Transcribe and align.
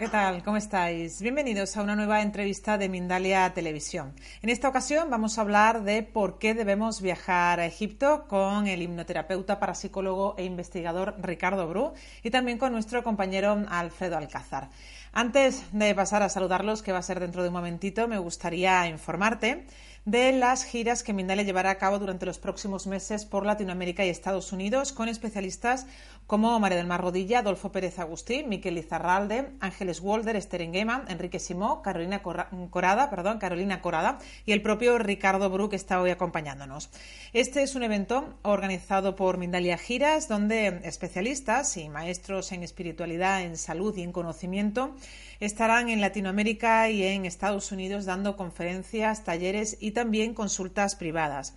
¿qué 0.00 0.08
tal? 0.08 0.42
¿Cómo 0.42 0.56
estáis? 0.56 1.20
Bienvenidos 1.20 1.76
a 1.76 1.82
una 1.82 1.94
nueva 1.94 2.22
entrevista 2.22 2.78
de 2.78 2.88
Mindalia 2.88 3.52
Televisión. 3.52 4.14
En 4.40 4.48
esta 4.48 4.66
ocasión 4.66 5.10
vamos 5.10 5.36
a 5.36 5.42
hablar 5.42 5.82
de 5.82 6.02
por 6.02 6.38
qué 6.38 6.54
debemos 6.54 7.02
viajar 7.02 7.60
a 7.60 7.66
Egipto 7.66 8.24
con 8.26 8.66
el 8.66 8.80
hipnoterapeuta, 8.80 9.60
parapsicólogo 9.60 10.36
e 10.38 10.44
investigador 10.44 11.16
Ricardo 11.20 11.68
Bru 11.68 11.92
y 12.22 12.30
también 12.30 12.56
con 12.56 12.72
nuestro 12.72 13.04
compañero 13.04 13.62
Alfredo 13.68 14.16
Alcázar. 14.16 14.70
Antes 15.12 15.64
de 15.72 15.94
pasar 15.94 16.22
a 16.22 16.30
saludarlos, 16.30 16.82
que 16.82 16.92
va 16.92 16.98
a 16.98 17.02
ser 17.02 17.20
dentro 17.20 17.42
de 17.42 17.48
un 17.48 17.54
momentito, 17.54 18.08
me 18.08 18.16
gustaría 18.16 18.86
informarte 18.86 19.66
de 20.04 20.32
las 20.32 20.64
giras 20.64 21.02
que 21.02 21.12
Mindalia 21.12 21.44
llevará 21.44 21.70
a 21.70 21.78
cabo 21.78 21.98
durante 21.98 22.24
los 22.24 22.38
próximos 22.38 22.86
meses 22.86 23.26
por 23.26 23.44
Latinoamérica 23.44 24.04
y 24.04 24.08
Estados 24.08 24.52
Unidos 24.52 24.92
con 24.92 25.08
especialistas 25.08 25.86
como 26.26 26.58
María 26.60 26.78
del 26.78 26.86
Mar 26.86 27.02
Rodilla, 27.02 27.40
Adolfo 27.40 27.72
Pérez 27.72 27.98
Agustín, 27.98 28.48
Miquel 28.48 28.78
Izarralde, 28.78 29.50
Ángeles 29.60 30.00
Walder, 30.00 30.36
Esther 30.36 30.62
Engema, 30.62 31.04
Enrique 31.08 31.40
Simó, 31.40 31.82
Carolina 31.82 32.22
Corada, 32.22 33.10
perdón, 33.10 33.38
Carolina 33.38 33.82
Corada 33.82 34.18
y 34.46 34.52
el 34.52 34.62
propio 34.62 34.96
Ricardo 34.98 35.50
Bru 35.50 35.68
que 35.68 35.76
está 35.76 36.00
hoy 36.00 36.10
acompañándonos. 36.10 36.90
Este 37.32 37.62
es 37.62 37.74
un 37.74 37.82
evento 37.82 38.38
organizado 38.42 39.16
por 39.16 39.38
Mindalia 39.38 39.76
Giras 39.76 40.28
donde 40.28 40.80
especialistas 40.84 41.76
y 41.76 41.88
maestros 41.88 42.52
en 42.52 42.62
espiritualidad, 42.62 43.42
en 43.42 43.56
salud 43.56 43.96
y 43.96 44.02
en 44.02 44.12
conocimiento 44.12 44.94
estarán 45.40 45.88
en 45.88 46.00
Latinoamérica 46.00 46.90
y 46.90 47.02
en 47.02 47.26
Estados 47.26 47.72
Unidos 47.72 48.04
dando 48.04 48.36
conferencias, 48.36 49.24
talleres 49.24 49.76
y 49.80 49.90
también 49.92 50.34
consultas 50.34 50.94
privadas. 50.94 51.54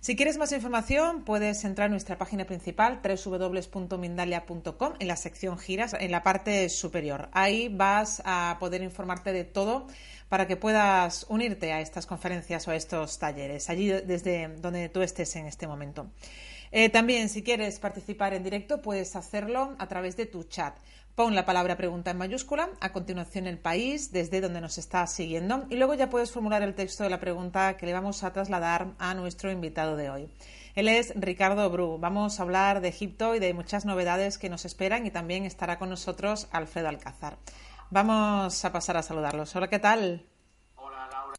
Si 0.00 0.16
quieres 0.16 0.36
más 0.36 0.52
información, 0.52 1.24
puedes 1.24 1.64
entrar 1.64 1.86
en 1.86 1.92
nuestra 1.92 2.18
página 2.18 2.44
principal 2.44 3.00
www.mindalia.com 3.02 4.92
en 4.98 5.08
la 5.08 5.16
sección 5.16 5.58
giras, 5.58 5.96
en 5.98 6.10
la 6.10 6.22
parte 6.22 6.68
superior. 6.68 7.30
Ahí 7.32 7.70
vas 7.70 8.20
a 8.26 8.58
poder 8.60 8.82
informarte 8.82 9.32
de 9.32 9.44
todo 9.44 9.86
para 10.28 10.46
que 10.46 10.56
puedas 10.56 11.24
unirte 11.30 11.72
a 11.72 11.80
estas 11.80 12.04
conferencias 12.04 12.68
o 12.68 12.70
a 12.70 12.76
estos 12.76 13.18
talleres, 13.18 13.70
allí 13.70 13.88
desde 13.88 14.48
donde 14.58 14.90
tú 14.90 15.00
estés 15.00 15.36
en 15.36 15.46
este 15.46 15.66
momento. 15.66 16.10
Eh, 16.70 16.88
también, 16.88 17.28
si 17.28 17.42
quieres 17.42 17.78
participar 17.78 18.34
en 18.34 18.42
directo, 18.42 18.82
puedes 18.82 19.16
hacerlo 19.16 19.74
a 19.78 19.86
través 19.86 20.16
de 20.16 20.26
tu 20.26 20.42
chat. 20.42 20.76
Pon 21.14 21.36
la 21.36 21.44
palabra 21.44 21.76
pregunta 21.76 22.10
en 22.10 22.18
mayúscula, 22.18 22.70
a 22.80 22.92
continuación 22.92 23.46
el 23.46 23.58
país 23.58 24.10
desde 24.10 24.40
donde 24.40 24.60
nos 24.60 24.78
estás 24.78 25.12
siguiendo 25.12 25.64
y 25.70 25.76
luego 25.76 25.94
ya 25.94 26.10
puedes 26.10 26.32
formular 26.32 26.62
el 26.64 26.74
texto 26.74 27.04
de 27.04 27.10
la 27.10 27.20
pregunta 27.20 27.76
que 27.76 27.86
le 27.86 27.92
vamos 27.92 28.24
a 28.24 28.32
trasladar 28.32 28.94
a 28.98 29.14
nuestro 29.14 29.52
invitado 29.52 29.94
de 29.94 30.10
hoy. 30.10 30.28
Él 30.74 30.88
es 30.88 31.12
Ricardo 31.14 31.70
Bru. 31.70 31.98
Vamos 31.98 32.40
a 32.40 32.42
hablar 32.42 32.80
de 32.80 32.88
Egipto 32.88 33.36
y 33.36 33.38
de 33.38 33.54
muchas 33.54 33.86
novedades 33.86 34.38
que 34.38 34.50
nos 34.50 34.64
esperan 34.64 35.06
y 35.06 35.12
también 35.12 35.44
estará 35.44 35.78
con 35.78 35.88
nosotros 35.88 36.48
Alfredo 36.50 36.88
Alcázar. 36.88 37.38
Vamos 37.90 38.64
a 38.64 38.72
pasar 38.72 38.96
a 38.96 39.02
saludarlos. 39.02 39.54
Hola, 39.54 39.68
¿qué 39.68 39.78
tal? 39.78 40.26
Hola, 40.74 41.08
Laura. 41.12 41.36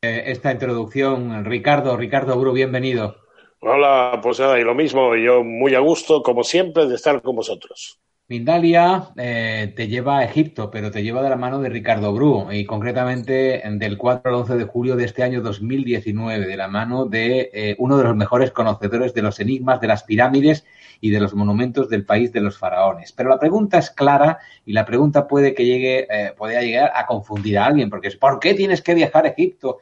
Eh, 0.00 0.22
esta 0.26 0.52
introducción, 0.52 1.44
Ricardo, 1.44 1.96
Ricardo 1.96 2.38
Bru, 2.38 2.52
bienvenido. 2.52 3.16
Hola, 3.58 4.20
pues 4.22 4.38
nada, 4.38 4.60
y 4.60 4.62
lo 4.62 4.76
mismo, 4.76 5.16
yo 5.16 5.42
muy 5.42 5.74
a 5.74 5.80
gusto, 5.80 6.22
como 6.22 6.44
siempre, 6.44 6.86
de 6.86 6.94
estar 6.94 7.20
con 7.20 7.34
vosotros. 7.34 8.01
Mindalia 8.28 9.08
eh, 9.16 9.72
te 9.76 9.88
lleva 9.88 10.18
a 10.18 10.24
Egipto, 10.24 10.70
pero 10.70 10.90
te 10.90 11.02
lleva 11.02 11.22
de 11.22 11.28
la 11.28 11.36
mano 11.36 11.60
de 11.60 11.68
Ricardo 11.68 12.14
Bru 12.14 12.50
y 12.50 12.64
concretamente 12.64 13.62
del 13.72 13.98
4 13.98 14.30
al 14.30 14.36
11 14.36 14.56
de 14.56 14.64
julio 14.64 14.96
de 14.96 15.04
este 15.04 15.22
año 15.22 15.42
2019, 15.42 16.46
de 16.46 16.56
la 16.56 16.68
mano 16.68 17.04
de 17.04 17.50
eh, 17.52 17.76
uno 17.78 17.98
de 17.98 18.04
los 18.04 18.16
mejores 18.16 18.52
conocedores 18.52 19.12
de 19.12 19.22
los 19.22 19.40
enigmas 19.40 19.80
de 19.80 19.88
las 19.88 20.04
pirámides 20.04 20.64
y 21.02 21.10
de 21.10 21.20
los 21.20 21.34
monumentos 21.34 21.88
del 21.90 22.06
país 22.06 22.32
de 22.32 22.40
los 22.40 22.56
faraones. 22.56 23.12
Pero 23.12 23.28
la 23.28 23.38
pregunta 23.38 23.76
es 23.76 23.90
clara 23.90 24.38
y 24.64 24.72
la 24.72 24.86
pregunta 24.86 25.26
puede 25.26 25.52
que 25.52 25.66
llegue, 25.66 26.06
eh, 26.08 26.32
llegar 26.62 26.92
a 26.94 27.06
confundir 27.06 27.58
a 27.58 27.66
alguien, 27.66 27.90
porque 27.90 28.06
es 28.08 28.16
¿por 28.16 28.38
qué 28.38 28.54
tienes 28.54 28.82
que 28.82 28.94
viajar 28.94 29.26
a 29.26 29.30
Egipto, 29.30 29.80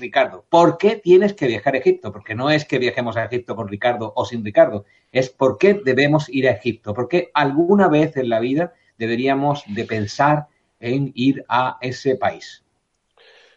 Ricardo? 0.00 0.44
¿Por 0.50 0.76
qué 0.76 0.96
tienes 0.96 1.34
que 1.34 1.46
viajar 1.46 1.74
a 1.74 1.78
Egipto? 1.78 2.12
Porque 2.12 2.34
no 2.34 2.50
es 2.50 2.64
que 2.64 2.80
viajemos 2.80 3.16
a 3.16 3.24
Egipto 3.24 3.54
con 3.54 3.68
Ricardo 3.68 4.12
o 4.16 4.24
sin 4.24 4.44
Ricardo, 4.44 4.84
es 5.12 5.30
por 5.30 5.58
qué 5.58 5.74
debemos 5.74 6.28
ir 6.28 6.48
a 6.48 6.52
Egipto, 6.52 6.94
porque 6.94 7.30
alguna 7.34 7.88
vez 7.88 8.16
en 8.16 8.28
la 8.28 8.40
vida 8.40 8.74
deberíamos 8.98 9.64
de 9.66 9.84
pensar 9.84 10.46
en 10.80 11.12
ir 11.14 11.44
a 11.48 11.78
ese 11.80 12.16
país. 12.16 12.62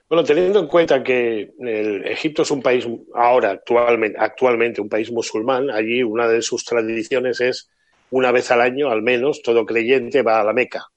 Bueno, 0.08 0.24
teniendo 0.24 0.60
en 0.60 0.68
cuenta 0.68 1.04
que 1.04 1.52
Egipto 2.06 2.42
es 2.42 2.50
un 2.50 2.64
país 2.64 2.88
ahora 3.14 3.52
actualmente, 3.52 4.18
actualmente 4.20 4.82
un 4.82 4.90
país 4.90 5.12
musulmán, 5.12 5.70
allí 5.70 6.02
una 6.02 6.28
de 6.28 6.42
sus 6.42 6.66
tradiciones 6.66 7.40
es 7.42 7.70
una 8.10 8.32
vez 8.32 8.50
al 8.50 8.62
año, 8.62 8.90
al 8.90 9.04
menos, 9.04 9.44
todo 9.44 9.66
creyente 9.66 10.24
va 10.24 10.40
a 10.40 10.44
la 10.44 10.54
Meca. 10.54 10.88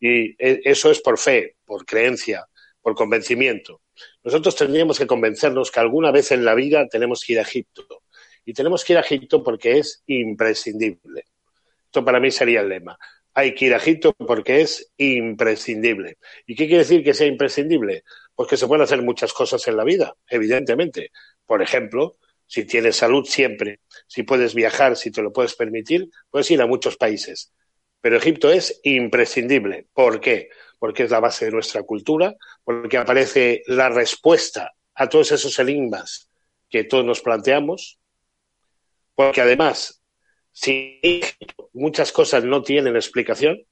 Y 0.00 0.30
e, 0.42 0.62
eso 0.64 0.90
es 0.90 1.00
por 1.00 1.18
fe, 1.18 1.56
por 1.66 1.84
creencia, 1.84 2.46
por 2.80 2.94
convencimiento. 2.94 3.82
Nosotros 4.24 4.56
tendríamos 4.56 4.98
que 4.98 5.06
convencernos 5.06 5.70
que 5.70 5.80
alguna 5.80 6.10
vez 6.10 6.32
en 6.32 6.44
la 6.44 6.54
vida 6.54 6.88
tenemos 6.88 7.24
que 7.24 7.34
ir 7.34 7.38
a 7.40 7.42
Egipto. 7.42 7.86
Y 8.46 8.54
tenemos 8.54 8.84
que 8.84 8.92
ir 8.92 8.98
a 8.98 9.02
Egipto 9.02 9.42
porque 9.42 9.78
es 9.78 10.04
imprescindible. 10.06 11.24
Esto 11.84 12.04
para 12.04 12.20
mí 12.20 12.30
sería 12.30 12.60
el 12.60 12.68
lema. 12.68 12.96
Hay 13.34 13.54
que 13.54 13.66
ir 13.66 13.74
a 13.74 13.78
Egipto 13.78 14.14
porque 14.14 14.60
es 14.60 14.92
imprescindible. 14.96 16.16
¿Y 16.46 16.54
qué 16.54 16.66
quiere 16.66 16.84
decir 16.84 17.02
que 17.02 17.12
sea 17.12 17.26
imprescindible? 17.26 18.04
Pues 18.36 18.48
que 18.48 18.56
se 18.56 18.68
pueden 18.68 18.84
hacer 18.84 19.02
muchas 19.02 19.32
cosas 19.32 19.66
en 19.66 19.76
la 19.76 19.82
vida, 19.82 20.14
evidentemente. 20.28 21.10
Por 21.44 21.60
ejemplo, 21.60 22.18
si 22.46 22.64
tienes 22.64 22.96
salud 22.96 23.24
siempre, 23.24 23.80
si 24.06 24.22
puedes 24.22 24.54
viajar, 24.54 24.96
si 24.96 25.10
te 25.10 25.22
lo 25.22 25.32
puedes 25.32 25.56
permitir, 25.56 26.08
puedes 26.30 26.48
ir 26.52 26.62
a 26.62 26.66
muchos 26.66 26.96
países. 26.96 27.52
Pero 28.00 28.16
Egipto 28.16 28.48
es 28.48 28.80
imprescindible. 28.84 29.88
¿Por 29.92 30.20
qué? 30.20 30.50
Porque 30.78 31.02
es 31.02 31.10
la 31.10 31.18
base 31.18 31.46
de 31.46 31.50
nuestra 31.50 31.82
cultura, 31.82 32.36
porque 32.62 32.96
aparece 32.96 33.64
la 33.66 33.88
respuesta 33.88 34.72
a 34.94 35.08
todos 35.08 35.32
esos 35.32 35.58
enigmas 35.58 36.30
que 36.70 36.84
todos 36.84 37.04
nos 37.04 37.20
planteamos, 37.20 37.98
porque 39.16 39.40
además, 39.40 40.02
si 40.52 41.00
muchas 41.72 42.12
cosas 42.12 42.44
no 42.44 42.62
tienen 42.62 42.94
explicación, 42.94 43.66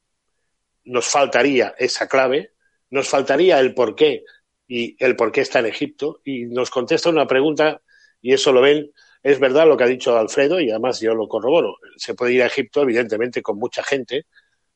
nos 0.85 1.07
faltaría 1.07 1.75
esa 1.79 2.09
clave, 2.09 2.55
nos 2.91 3.09
faltaría 3.09 3.61
el 3.61 3.75
por 3.75 3.95
qué 3.95 4.25
y 4.67 4.97
el 4.99 5.15
por 5.15 5.31
qué 5.31 5.43
está 5.43 5.61
en 5.61 5.67
Egipto, 5.67 6.23
y 6.25 6.47
nos 6.47 6.71
contesta 6.71 7.11
una 7.11 7.27
pregunta, 7.27 7.83
y 8.23 8.33
eso 8.33 8.53
lo 8.53 8.63
ven, 8.63 8.91
es 9.23 9.39
verdad 9.39 9.69
lo 9.69 9.77
que 9.77 9.85
ha 9.85 9.89
dicho 9.89 10.17
Alfredo, 10.17 10.59
y 10.59 10.71
además 10.71 10.99
yo 11.01 11.15
lo 11.15 11.29
corroboro. 11.29 11.77
Se 11.97 12.15
puede 12.15 12.33
ir 12.33 12.43
a 12.43 12.47
Egipto, 12.47 12.83
evidentemente, 12.83 13.43
con 13.43 13.59
mucha 13.59 13.83
gente. 13.83 14.27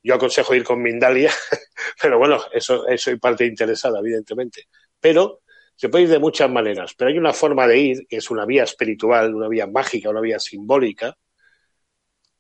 Yo 0.03 0.15
aconsejo 0.15 0.55
ir 0.55 0.65
con 0.65 0.83
Mindalia, 0.83 1.33
pero 2.03 2.19
bueno, 2.19 2.41
eso, 2.53 2.87
eso 2.87 3.11
hay 3.11 3.17
parte 3.17 3.47
interesada, 3.47 4.01
evidentemente. 4.01 4.69
Pero 5.01 5.41
se 5.79 5.89
puede 5.89 6.05
ir 6.05 6.11
de 6.11 6.19
muchas 6.19 6.51
maneras, 6.51 6.93
pero 6.99 7.09
hay 7.09 7.19
una 7.19 7.33
forma 7.33 7.69
de 7.69 7.79
ir, 7.79 8.07
que 8.09 8.17
es 8.17 8.33
una 8.33 8.45
vía 8.45 8.65
espiritual, 8.65 9.33
una 9.33 9.47
vía 9.47 9.69
mágica, 9.69 10.11
una 10.11 10.21
vía 10.21 10.41
simbólica. 10.41 11.17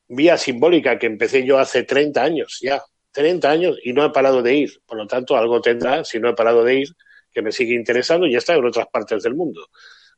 Vía 0.08 0.36
simbólica 0.36 0.98
que 0.98 1.06
empecé 1.06 1.44
yo 1.46 1.56
hace 1.56 1.84
30 1.84 2.20
años 2.20 2.58
ya, 2.60 2.82
30 3.12 3.48
años 3.48 3.78
y 3.84 3.92
no 3.92 4.04
he 4.04 4.10
parado 4.10 4.42
de 4.42 4.54
ir. 4.56 4.80
Por 4.84 4.98
lo 4.98 5.06
tanto, 5.06 5.36
algo 5.36 5.60
tendrá, 5.60 6.02
si 6.02 6.18
no 6.18 6.30
he 6.30 6.34
parado 6.34 6.64
de 6.64 6.80
ir, 6.80 6.88
que 7.30 7.40
me 7.40 7.52
sigue 7.52 7.74
interesando 7.74 8.26
y 8.26 8.34
está 8.34 8.56
en 8.56 8.64
otras 8.64 8.88
partes 8.88 9.22
del 9.22 9.36
mundo. 9.36 9.68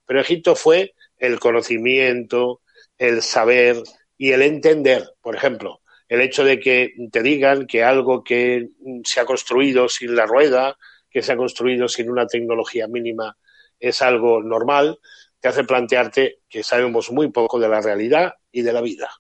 Pero 0.07 0.23
Egipto 0.23 0.57
fue 0.57 0.95
el 1.19 1.39
conocimiento, 1.39 2.63
el 2.97 3.21
saber 3.21 3.83
y 4.17 4.33
el 4.33 4.41
entender. 4.41 5.05
Por 5.21 5.37
ejemplo, 5.37 5.83
el 6.09 6.23
hecho 6.23 6.43
de 6.43 6.59
que 6.59 6.95
te 7.13 7.23
digan 7.23 7.67
que 7.67 7.85
algo 7.85 8.25
que 8.25 8.71
se 9.05 9.21
ha 9.21 9.27
construido 9.27 9.91
sin 9.91 10.17
la 10.17 10.25
rueda, 10.25 10.79
que 11.11 11.23
se 11.23 11.33
ha 11.33 11.37
construido 11.37 11.89
sin 11.89 12.11
una 12.11 12.27
tecnología 12.27 12.87
mínima 12.89 13.37
es 13.79 14.03
algo 14.03 14.43
normal, 14.43 14.99
te 15.41 15.49
hace 15.49 15.65
plantearte 15.65 16.41
que 16.49 16.63
sabemos 16.63 17.11
muy 17.11 17.31
poco 17.31 17.59
de 17.59 17.69
la 17.69 17.81
realidad 17.81 18.35
y 18.53 18.63
de 18.63 18.73
la 18.73 18.81
vida. 18.81 19.11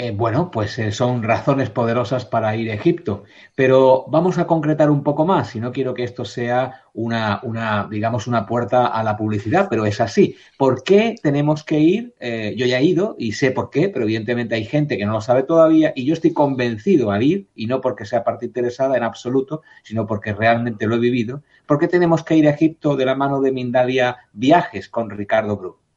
Eh, 0.00 0.12
bueno, 0.12 0.48
pues 0.52 0.78
eh, 0.78 0.92
son 0.92 1.24
razones 1.24 1.70
poderosas 1.70 2.24
para 2.24 2.54
ir 2.54 2.70
a 2.70 2.74
Egipto, 2.74 3.24
pero 3.56 4.04
vamos 4.06 4.38
a 4.38 4.46
concretar 4.46 4.92
un 4.92 5.02
poco 5.02 5.26
más, 5.26 5.56
y 5.56 5.60
no 5.60 5.72
quiero 5.72 5.92
que 5.92 6.04
esto 6.04 6.24
sea 6.24 6.84
una, 6.94 7.40
una 7.42 7.88
digamos, 7.90 8.28
una 8.28 8.46
puerta 8.46 8.86
a 8.86 9.02
la 9.02 9.16
publicidad, 9.16 9.66
pero 9.68 9.86
es 9.86 10.00
así. 10.00 10.36
¿Por 10.56 10.84
qué 10.84 11.16
tenemos 11.20 11.64
que 11.64 11.80
ir? 11.80 12.14
Eh, 12.20 12.54
yo 12.56 12.64
ya 12.66 12.78
he 12.78 12.84
ido 12.84 13.16
y 13.18 13.32
sé 13.32 13.50
por 13.50 13.70
qué, 13.70 13.88
pero 13.88 14.04
evidentemente 14.04 14.54
hay 14.54 14.64
gente 14.66 14.96
que 14.96 15.04
no 15.04 15.14
lo 15.14 15.20
sabe 15.20 15.42
todavía 15.42 15.92
y 15.96 16.04
yo 16.04 16.12
estoy 16.14 16.32
convencido 16.32 17.10
al 17.10 17.24
ir, 17.24 17.48
y 17.56 17.66
no 17.66 17.80
porque 17.80 18.04
sea 18.04 18.22
parte 18.22 18.46
interesada 18.46 18.96
en 18.96 19.02
absoluto, 19.02 19.62
sino 19.82 20.06
porque 20.06 20.32
realmente 20.32 20.86
lo 20.86 20.94
he 20.94 21.00
vivido. 21.00 21.42
¿Por 21.66 21.80
qué 21.80 21.88
tenemos 21.88 22.22
que 22.22 22.36
ir 22.36 22.46
a 22.46 22.52
Egipto 22.52 22.94
de 22.94 23.04
la 23.04 23.16
mano 23.16 23.40
de 23.40 23.50
Mindalia 23.50 24.16
Viajes 24.32 24.88
con 24.88 25.10
Ricardo 25.10 25.56
Bru? 25.56 25.87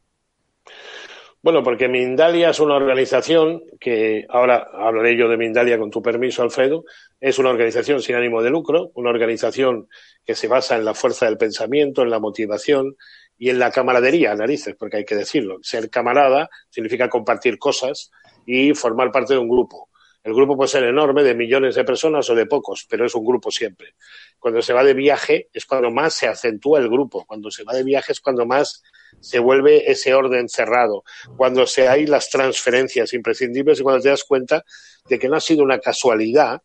Bueno, 1.43 1.63
porque 1.63 1.87
Mindalia 1.87 2.51
es 2.51 2.59
una 2.59 2.75
organización 2.75 3.63
que, 3.79 4.27
ahora 4.29 4.67
hablaré 4.73 5.17
yo 5.17 5.27
de 5.27 5.37
Mindalia 5.37 5.79
con 5.79 5.89
tu 5.89 5.99
permiso, 5.99 6.43
Alfredo, 6.43 6.83
es 7.19 7.39
una 7.39 7.49
organización 7.49 7.99
sin 7.99 8.15
ánimo 8.15 8.43
de 8.43 8.51
lucro, 8.51 8.91
una 8.93 9.09
organización 9.09 9.87
que 10.23 10.35
se 10.35 10.47
basa 10.47 10.75
en 10.75 10.85
la 10.85 10.93
fuerza 10.93 11.25
del 11.25 11.39
pensamiento, 11.39 12.03
en 12.03 12.11
la 12.11 12.19
motivación 12.19 12.95
y 13.39 13.49
en 13.49 13.57
la 13.57 13.71
camaradería, 13.71 14.35
narices, 14.35 14.75
porque 14.77 14.97
hay 14.97 15.05
que 15.05 15.15
decirlo. 15.15 15.57
Ser 15.63 15.89
camarada 15.89 16.47
significa 16.69 17.09
compartir 17.09 17.57
cosas 17.57 18.11
y 18.45 18.75
formar 18.75 19.11
parte 19.11 19.33
de 19.33 19.39
un 19.39 19.49
grupo. 19.49 19.89
El 20.23 20.35
grupo 20.35 20.55
puede 20.55 20.67
ser 20.67 20.83
enorme, 20.83 21.23
de 21.23 21.33
millones 21.33 21.73
de 21.73 21.83
personas 21.83 22.29
o 22.29 22.35
de 22.35 22.45
pocos, 22.45 22.85
pero 22.87 23.05
es 23.05 23.15
un 23.15 23.25
grupo 23.25 23.49
siempre. 23.49 23.95
Cuando 24.37 24.61
se 24.61 24.71
va 24.71 24.83
de 24.83 24.93
viaje 24.93 25.49
es 25.51 25.65
cuando 25.65 25.89
más 25.89 26.13
se 26.13 26.27
acentúa 26.27 26.79
el 26.79 26.89
grupo. 26.89 27.25
Cuando 27.25 27.49
se 27.49 27.63
va 27.63 27.73
de 27.73 27.83
viaje 27.83 28.11
es 28.11 28.21
cuando 28.21 28.45
más 28.45 28.83
se 29.19 29.39
vuelve 29.39 29.89
ese 29.91 30.13
orden 30.13 30.47
cerrado. 30.47 31.03
Cuando 31.35 31.65
se 31.65 31.87
hay 31.87 32.05
las 32.05 32.29
transferencias 32.29 33.13
imprescindibles 33.13 33.79
y 33.79 33.83
cuando 33.83 34.01
te 34.01 34.09
das 34.09 34.23
cuenta 34.23 34.63
de 35.09 35.17
que 35.17 35.27
no 35.27 35.37
ha 35.37 35.41
sido 35.41 35.63
una 35.63 35.79
casualidad 35.79 36.61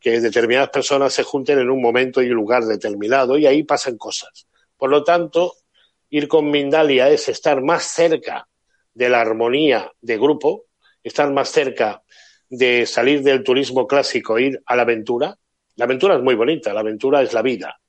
que 0.00 0.20
determinadas 0.20 0.70
personas 0.70 1.14
se 1.14 1.22
junten 1.22 1.58
en 1.60 1.70
un 1.70 1.80
momento 1.80 2.20
y 2.20 2.26
lugar 2.26 2.64
determinado 2.64 3.38
y 3.38 3.46
ahí 3.46 3.62
pasan 3.62 3.96
cosas. 3.96 4.48
Por 4.76 4.90
lo 4.90 5.04
tanto, 5.04 5.54
ir 6.10 6.28
con 6.28 6.50
Mindalia 6.50 7.08
es 7.08 7.28
estar 7.28 7.62
más 7.62 7.84
cerca 7.84 8.48
de 8.92 9.08
la 9.08 9.20
armonía 9.20 9.92
de 10.00 10.18
grupo, 10.18 10.66
estar 11.02 11.32
más 11.32 11.48
cerca 11.48 12.03
de 12.56 12.86
salir 12.86 13.22
del 13.22 13.42
turismo 13.42 13.86
clásico 13.86 14.38
e 14.38 14.42
ir 14.42 14.62
a 14.66 14.76
la 14.76 14.82
aventura. 14.82 15.38
La 15.76 15.84
aventura 15.84 16.16
es 16.16 16.22
muy 16.22 16.34
bonita, 16.34 16.72
la 16.72 16.80
aventura 16.80 17.22
es 17.22 17.32
la 17.32 17.42
vida 17.42 17.80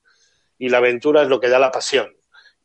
y 0.58 0.68
la 0.68 0.78
aventura 0.78 1.22
es 1.22 1.28
lo 1.28 1.40
que 1.40 1.48
da 1.48 1.58
la 1.58 1.70
pasión. 1.70 2.14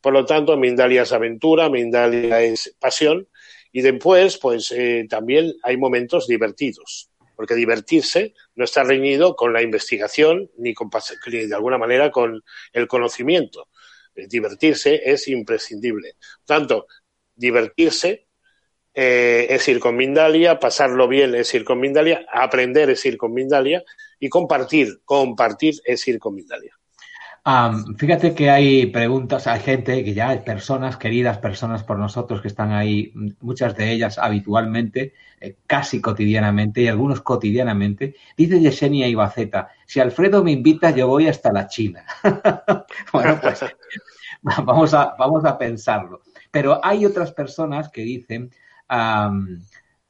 Por 0.00 0.12
lo 0.12 0.24
tanto, 0.24 0.56
Mindalia 0.56 1.02
es 1.02 1.12
aventura, 1.12 1.68
Mindalia 1.68 2.42
es 2.42 2.74
pasión 2.78 3.28
y 3.70 3.82
después, 3.82 4.38
pues 4.38 4.72
eh, 4.72 5.06
también 5.08 5.54
hay 5.62 5.76
momentos 5.76 6.26
divertidos, 6.26 7.10
porque 7.36 7.54
divertirse 7.54 8.34
no 8.54 8.64
está 8.64 8.82
reñido 8.82 9.36
con 9.36 9.52
la 9.52 9.62
investigación 9.62 10.50
ni, 10.58 10.74
con, 10.74 10.90
de 11.26 11.54
alguna 11.54 11.78
manera 11.78 12.10
con 12.10 12.42
el 12.72 12.86
conocimiento. 12.88 13.68
Eh, 14.14 14.26
divertirse 14.28 15.00
es 15.04 15.28
imprescindible. 15.28 16.16
Tanto, 16.44 16.86
divertirse 17.34 18.26
eh, 18.94 19.46
es 19.48 19.66
ir 19.68 19.80
con 19.80 19.96
Mindalia, 19.96 20.58
pasarlo 20.58 21.08
bien 21.08 21.34
es 21.34 21.52
ir 21.54 21.64
con 21.64 21.80
Mindalia, 21.80 22.26
aprender 22.30 22.90
es 22.90 23.04
ir 23.06 23.16
con 23.16 23.32
Mindalia 23.32 23.82
y 24.20 24.28
compartir, 24.28 25.00
compartir 25.04 25.74
es 25.84 26.06
ir 26.08 26.18
con 26.18 26.34
Mindalia. 26.34 26.76
fíjate 27.96 28.34
que 28.34 28.50
hay 28.50 28.86
preguntas, 28.86 29.46
hay 29.46 29.60
gente 29.60 30.04
que 30.04 30.12
ya 30.12 30.28
hay 30.28 30.40
personas, 30.40 30.98
queridas 30.98 31.38
personas 31.38 31.84
por 31.84 31.98
nosotros 31.98 32.42
que 32.42 32.48
están 32.48 32.72
ahí, 32.72 33.12
muchas 33.40 33.74
de 33.76 33.92
ellas 33.92 34.18
habitualmente, 34.18 35.14
eh, 35.40 35.56
casi 35.66 36.02
cotidianamente 36.02 36.82
y 36.82 36.88
algunos 36.88 37.22
cotidianamente. 37.22 38.14
Dice 38.36 38.60
Yesenia 38.60 39.08
Ibaceta, 39.08 39.70
si 39.86 40.00
Alfredo 40.00 40.44
me 40.44 40.52
invita 40.52 40.90
yo 40.90 41.06
voy 41.08 41.28
hasta 41.28 41.50
la 41.50 41.66
China. 41.66 42.04
bueno, 43.12 43.38
pues 43.40 43.64
vamos 44.42 44.92
a, 44.92 45.14
vamos 45.18 45.46
a 45.46 45.56
pensarlo. 45.56 46.20
Pero 46.50 46.84
hay 46.84 47.06
otras 47.06 47.32
personas 47.32 47.88
que 47.88 48.02
dicen, 48.02 48.50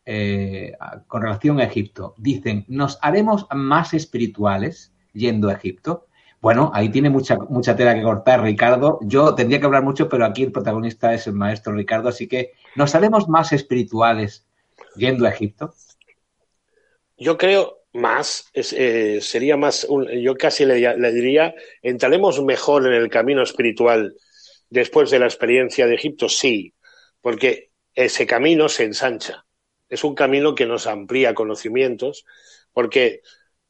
eh, 0.05 0.73
con 1.07 1.23
relación 1.23 1.61
a 1.61 1.65
Egipto. 1.65 2.15
Dicen, 2.19 2.65
¿nos 2.69 2.99
haremos 3.03 3.47
más 3.55 3.95
espirituales 3.95 4.93
yendo 5.13 5.49
a 5.49 5.55
Egipto? 5.55 6.07
Bueno, 6.41 6.73
ahí 6.75 6.89
tiene 6.89 7.09
mucha, 7.09 7.37
mucha 7.37 7.77
tela 7.77 7.95
que 7.95 8.03
cortar, 8.03 8.43
Ricardo. 8.43 8.99
Yo 9.03 9.35
tendría 9.35 9.61
que 9.61 9.67
hablar 9.67 9.85
mucho, 9.85 10.09
pero 10.09 10.25
aquí 10.25 10.43
el 10.43 10.51
protagonista 10.51 11.15
es 11.15 11.29
el 11.29 11.35
maestro 11.35 11.73
Ricardo, 11.73 12.09
así 12.09 12.27
que 12.27 12.51
¿nos 12.75 12.97
haremos 12.97 13.29
más 13.29 13.53
espirituales 13.53 14.45
yendo 14.97 15.27
a 15.27 15.31
Egipto? 15.31 15.73
Yo 17.17 17.39
creo 17.39 17.83
más, 17.93 18.51
eh, 18.55 19.21
sería 19.21 19.57
más, 19.57 19.87
yo 20.21 20.35
casi 20.35 20.65
le, 20.65 20.99
le 20.99 21.13
diría, 21.13 21.55
entraremos 21.81 22.43
mejor 22.43 22.89
en 22.89 22.95
el 22.95 23.09
camino 23.09 23.43
espiritual 23.43 24.17
después 24.69 25.11
de 25.11 25.21
la 25.21 25.27
experiencia 25.27 25.87
de 25.87 25.95
Egipto, 25.95 26.29
sí, 26.29 26.75
porque 27.21 27.72
ese 27.95 28.27
camino 28.27 28.69
se 28.69 28.85
ensancha. 28.85 29.45
Es 29.89 30.05
un 30.05 30.15
camino 30.15 30.55
que 30.55 30.67
nos 30.67 30.87
amplía 30.87 31.35
conocimientos, 31.35 32.25
porque 32.73 33.23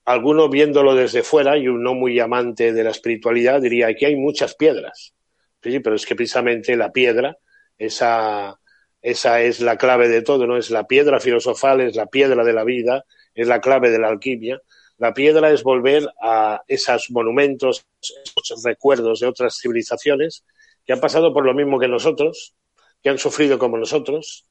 alguno 0.04 0.48
viéndolo 0.48 0.94
desde 0.94 1.22
fuera 1.22 1.56
y 1.56 1.68
un 1.68 1.82
no 1.82 1.94
muy 1.94 2.18
amante 2.20 2.72
de 2.72 2.84
la 2.84 2.90
espiritualidad 2.90 3.60
diría 3.60 3.88
aquí 3.88 4.04
hay 4.04 4.16
muchas 4.16 4.54
piedras. 4.54 5.14
Sí, 5.62 5.78
pero 5.80 5.96
es 5.96 6.06
que 6.06 6.16
precisamente 6.16 6.76
la 6.76 6.90
piedra, 6.90 7.36
esa, 7.78 8.58
esa 9.00 9.40
es 9.40 9.60
la 9.60 9.76
clave 9.76 10.08
de 10.08 10.22
todo, 10.22 10.46
¿no? 10.46 10.56
Es 10.56 10.70
la 10.70 10.86
piedra 10.86 11.20
filosofal, 11.20 11.80
es 11.80 11.94
la 11.94 12.06
piedra 12.06 12.44
de 12.44 12.52
la 12.52 12.64
vida, 12.64 13.04
es 13.34 13.46
la 13.46 13.60
clave 13.60 13.90
de 13.90 13.98
la 13.98 14.08
alquimia. 14.08 14.60
La 14.98 15.14
piedra 15.14 15.50
es 15.50 15.62
volver 15.62 16.08
a 16.20 16.62
esos 16.68 17.10
monumentos, 17.10 17.86
esos 18.00 18.62
recuerdos 18.64 19.20
de 19.20 19.26
otras 19.26 19.58
civilizaciones 19.60 20.44
que 20.84 20.92
han 20.92 21.00
pasado 21.00 21.32
por 21.32 21.44
lo 21.44 21.54
mismo 21.54 21.78
que 21.78 21.88
nosotros, 21.88 22.54
que 23.02 23.10
han 23.10 23.18
sufrido 23.18 23.58
como 23.58 23.76
nosotros, 23.76 24.46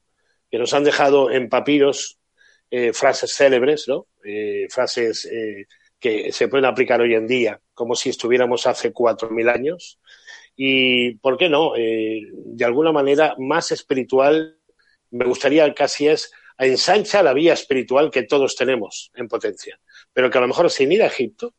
que 0.50 0.60
nos 0.60 0.74
han 0.74 0.84
dejado 0.84 1.32
en 1.32 1.50
papiros 1.50 2.20
eh, 2.70 2.94
frases 2.94 3.34
célebres, 3.34 3.88
¿no? 3.88 4.08
Eh, 4.24 4.68
frases 4.70 5.26
eh, 5.26 5.66
que 6.00 6.32
se 6.32 6.48
pueden 6.48 6.66
aplicar 6.66 7.02
hoy 7.02 7.14
en 7.14 7.28
día, 7.28 7.60
como 7.74 7.96
si 7.96 8.10
estuviéramos 8.10 8.68
hace 8.68 8.92
cuatro 8.92 9.30
mil 9.30 9.50
años. 9.50 10.00
Y, 10.56 11.16
¿por 11.16 11.38
qué 11.38 11.48
no? 11.48 11.74
de 11.74 12.66
alguna 12.66 12.92
manera 12.92 13.36
más 13.38 13.72
espiritual, 13.72 14.58
me 15.12 15.26
gustaría 15.26 15.74
casi 15.74 16.08
es 16.08 16.32
ensancha 16.58 17.24
la 17.24 17.34
vía 17.34 17.54
espiritual 17.54 18.12
que 18.12 18.24
todos 18.24 18.56
tenemos 18.56 19.12
en 19.16 19.28
potencia, 19.28 19.80
pero 20.14 20.30
que 20.30 20.38
a 20.38 20.42
lo 20.42 20.48
mejor 20.48 20.70
sin 20.70 20.92
ir 20.92 21.02
a 21.04 21.08
Egipto 21.08 21.54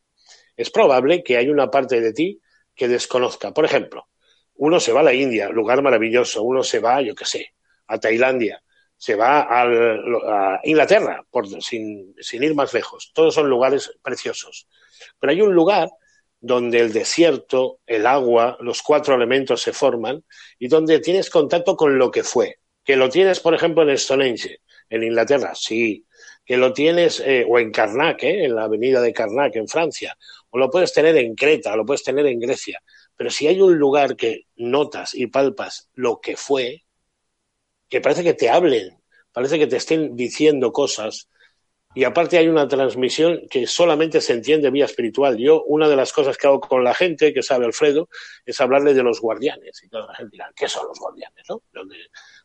es 0.56 0.70
probable 0.70 1.22
que 1.22 1.36
hay 1.36 1.48
una 1.48 1.70
parte 1.70 2.00
de 2.00 2.12
ti 2.12 2.40
que 2.74 2.88
desconozca. 2.88 3.52
Por 3.52 3.64
ejemplo, 3.64 4.08
uno 4.62 4.78
se 4.78 4.92
va 4.92 5.00
a 5.00 5.02
la 5.02 5.12
India, 5.12 5.48
lugar 5.48 5.82
maravilloso, 5.82 6.44
uno 6.44 6.62
se 6.62 6.78
va, 6.78 7.02
yo 7.02 7.16
qué 7.16 7.24
sé, 7.24 7.52
a 7.88 7.98
Tailandia, 7.98 8.62
se 8.96 9.16
va 9.16 9.48
a 9.50 10.60
Inglaterra, 10.62 11.26
por, 11.28 11.48
sin, 11.60 12.14
sin 12.20 12.44
ir 12.44 12.54
más 12.54 12.72
lejos. 12.72 13.10
Todos 13.12 13.34
son 13.34 13.50
lugares 13.50 13.92
preciosos. 14.00 14.68
Pero 15.18 15.32
hay 15.32 15.40
un 15.40 15.52
lugar 15.52 15.90
donde 16.38 16.78
el 16.78 16.92
desierto, 16.92 17.80
el 17.86 18.06
agua, 18.06 18.56
los 18.60 18.82
cuatro 18.82 19.16
elementos 19.16 19.60
se 19.60 19.72
forman 19.72 20.22
y 20.60 20.68
donde 20.68 21.00
tienes 21.00 21.28
contacto 21.28 21.74
con 21.74 21.98
lo 21.98 22.12
que 22.12 22.22
fue. 22.22 22.58
Que 22.84 22.94
lo 22.94 23.08
tienes, 23.08 23.40
por 23.40 23.54
ejemplo, 23.54 23.82
en 23.82 23.98
Stonehenge, 23.98 24.60
en 24.88 25.02
Inglaterra, 25.02 25.56
sí. 25.56 26.06
Que 26.44 26.56
lo 26.56 26.72
tienes, 26.72 27.18
eh, 27.18 27.44
o 27.48 27.58
en 27.58 27.72
Karnak, 27.72 28.22
eh, 28.22 28.44
en 28.44 28.54
la 28.54 28.64
avenida 28.64 29.00
de 29.00 29.12
Karnak, 29.12 29.56
en 29.56 29.66
Francia. 29.66 30.16
O 30.50 30.58
lo 30.58 30.70
puedes 30.70 30.92
tener 30.92 31.16
en 31.16 31.34
Creta, 31.34 31.74
lo 31.74 31.84
puedes 31.84 32.04
tener 32.04 32.26
en 32.26 32.38
Grecia. 32.38 32.80
Pero 33.22 33.30
si 33.30 33.46
hay 33.46 33.60
un 33.60 33.78
lugar 33.78 34.16
que 34.16 34.48
notas 34.56 35.14
y 35.14 35.28
palpas 35.28 35.88
lo 35.94 36.20
que 36.20 36.36
fue, 36.36 36.82
que 37.88 38.00
parece 38.00 38.24
que 38.24 38.34
te 38.34 38.50
hablen, 38.50 39.00
parece 39.30 39.60
que 39.60 39.68
te 39.68 39.76
estén 39.76 40.16
diciendo 40.16 40.72
cosas, 40.72 41.28
y 41.94 42.02
aparte 42.02 42.36
hay 42.36 42.48
una 42.48 42.66
transmisión 42.66 43.42
que 43.48 43.68
solamente 43.68 44.20
se 44.20 44.32
entiende 44.32 44.72
vía 44.72 44.86
espiritual. 44.86 45.38
Yo, 45.38 45.62
una 45.62 45.88
de 45.88 45.94
las 45.94 46.12
cosas 46.12 46.36
que 46.36 46.48
hago 46.48 46.58
con 46.58 46.82
la 46.82 46.94
gente, 46.94 47.32
que 47.32 47.44
sabe 47.44 47.64
Alfredo, 47.64 48.08
es 48.44 48.60
hablarle 48.60 48.92
de 48.92 49.04
los 49.04 49.20
guardianes. 49.20 49.80
Y 49.84 49.88
toda 49.88 50.08
la 50.08 50.16
gente 50.16 50.32
dirá, 50.32 50.50
¿qué 50.56 50.66
son 50.66 50.88
los 50.88 50.98
guardianes? 50.98 51.44
¿no? 51.48 51.62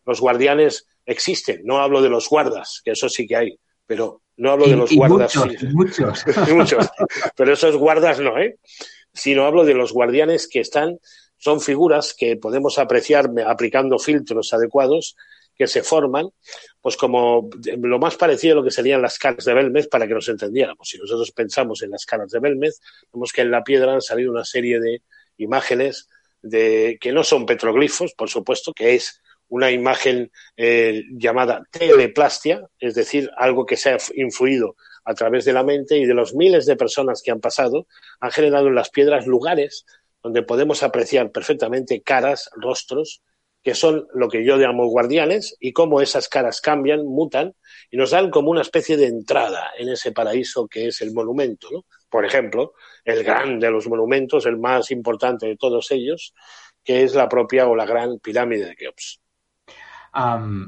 Los 0.05 0.22
guardianes 0.22 0.86
existen. 1.07 1.62
No 1.63 1.79
hablo 1.79 2.03
de 2.03 2.10
los 2.10 2.29
guardas, 2.29 2.84
que 2.86 2.91
eso 2.91 3.10
sí 3.10 3.25
que 3.25 3.36
hay, 3.36 3.60
pero 3.88 4.22
no 4.36 4.51
hablo 4.51 4.67
de 4.67 4.75
los 4.75 4.93
guardas. 4.93 5.36
Muchos, 5.74 6.24
muchos. 6.53 6.88
Pero 7.36 7.53
esos 7.53 7.75
guardas 7.77 8.19
no, 8.19 8.38
¿eh? 8.38 8.60
Sino 9.17 9.45
hablo 9.45 9.65
de 9.65 9.74
los 9.74 9.91
guardianes 9.91 10.47
que 10.47 10.59
están, 10.59 11.00
son 11.38 11.59
figuras 11.62 12.15
que 12.17 12.38
podemos 12.38 12.77
apreciar 12.79 13.29
aplicando 13.45 14.00
filtros 14.00 14.53
adecuados 14.53 15.15
que 15.55 15.67
se 15.67 15.81
forman, 15.81 16.29
pues 16.81 16.95
como 16.97 17.50
lo 17.63 18.00
más 18.00 18.15
parecido 18.15 18.53
a 18.53 18.55
lo 18.57 18.63
que 18.63 18.71
serían 18.71 19.01
las 19.01 19.17
caras 19.17 19.43
de 19.43 19.53
Belmez 19.53 19.88
para 19.88 20.07
que 20.07 20.13
nos 20.13 20.29
entendiéramos. 20.29 20.88
Si 20.88 21.00
nosotros 21.00 21.31
pensamos 21.31 21.81
en 21.81 21.91
las 21.91 22.05
caras 22.05 22.29
de 22.29 22.39
Belmez, 22.39 22.79
vemos 23.12 23.31
que 23.31 23.41
en 23.41 23.51
la 23.51 23.63
piedra 23.63 23.93
han 23.93 24.01
salido 24.01 24.31
una 24.31 24.45
serie 24.45 24.79
de 24.79 25.01
imágenes 25.38 26.07
de, 26.41 26.97
que 27.01 27.12
no 27.12 27.24
son 27.24 27.45
petroglifos, 27.45 28.13
por 28.13 28.29
supuesto, 28.29 28.71
que 28.71 28.93
es 28.93 29.19
una 29.50 29.71
imagen 29.71 30.31
eh, 30.57 31.03
llamada 31.12 31.63
teleplastia, 31.71 32.67
es 32.79 32.93
decir, 32.93 33.31
algo 33.38 33.65
que 33.65 33.77
se 33.77 33.91
ha 33.91 33.97
influido 34.15 34.75
a 35.08 35.14
través 35.14 35.46
de 35.46 35.54
la 35.54 35.64
mente 35.64 35.98
y 35.98 36.06
de 36.06 36.14
los 36.14 36.36
miles 36.36 36.66
de 36.66 36.76
personas 36.76 37.22
que 37.24 37.32
han 37.32 37.40
pasado, 37.40 37.88
han 38.20 38.32
generado 38.32 38.68
en 38.68 38.76
las 38.76 38.90
piedras 38.90 39.26
lugares 39.26 39.86
donde 40.22 40.44
podemos 40.44 40.84
apreciar 40.84 41.32
perfectamente 41.32 42.02
caras, 42.02 42.50
rostros, 42.58 43.22
que 43.64 43.74
son 43.74 44.06
lo 44.14 44.28
que 44.28 44.46
yo 44.46 44.58
llamo 44.58 44.88
guardianes, 44.88 45.56
y 45.62 45.72
cómo 45.72 46.02
esas 46.02 46.28
caras 46.28 46.60
cambian, 46.60 47.06
mutan, 47.06 47.56
y 47.90 47.96
nos 47.96 48.12
dan 48.12 48.30
como 48.30 48.52
una 48.52 48.62
especie 48.62 48.98
de 48.98 49.08
entrada 49.08 49.72
en 49.78 49.88
ese 49.88 50.12
paraíso 50.12 50.68
que 50.68 50.88
es 50.88 51.00
el 51.02 51.14
monumento. 51.14 51.70
¿no? 51.72 51.86
Por 52.10 52.26
ejemplo, 52.26 52.74
el 53.06 53.24
gran 53.24 53.60
de 53.60 53.72
los 53.72 53.88
monumentos, 53.88 54.46
el 54.46 54.58
más 54.58 54.92
importante 54.92 55.48
de 55.48 55.56
todos 55.56 55.90
ellos, 55.92 56.34
que 56.84 57.04
es 57.04 57.16
la 57.16 57.30
propia 57.30 57.68
o 57.68 57.76
la 57.78 57.86
gran 57.86 58.20
pirámide 58.20 58.66
de 58.66 58.76
Keops 58.76 59.22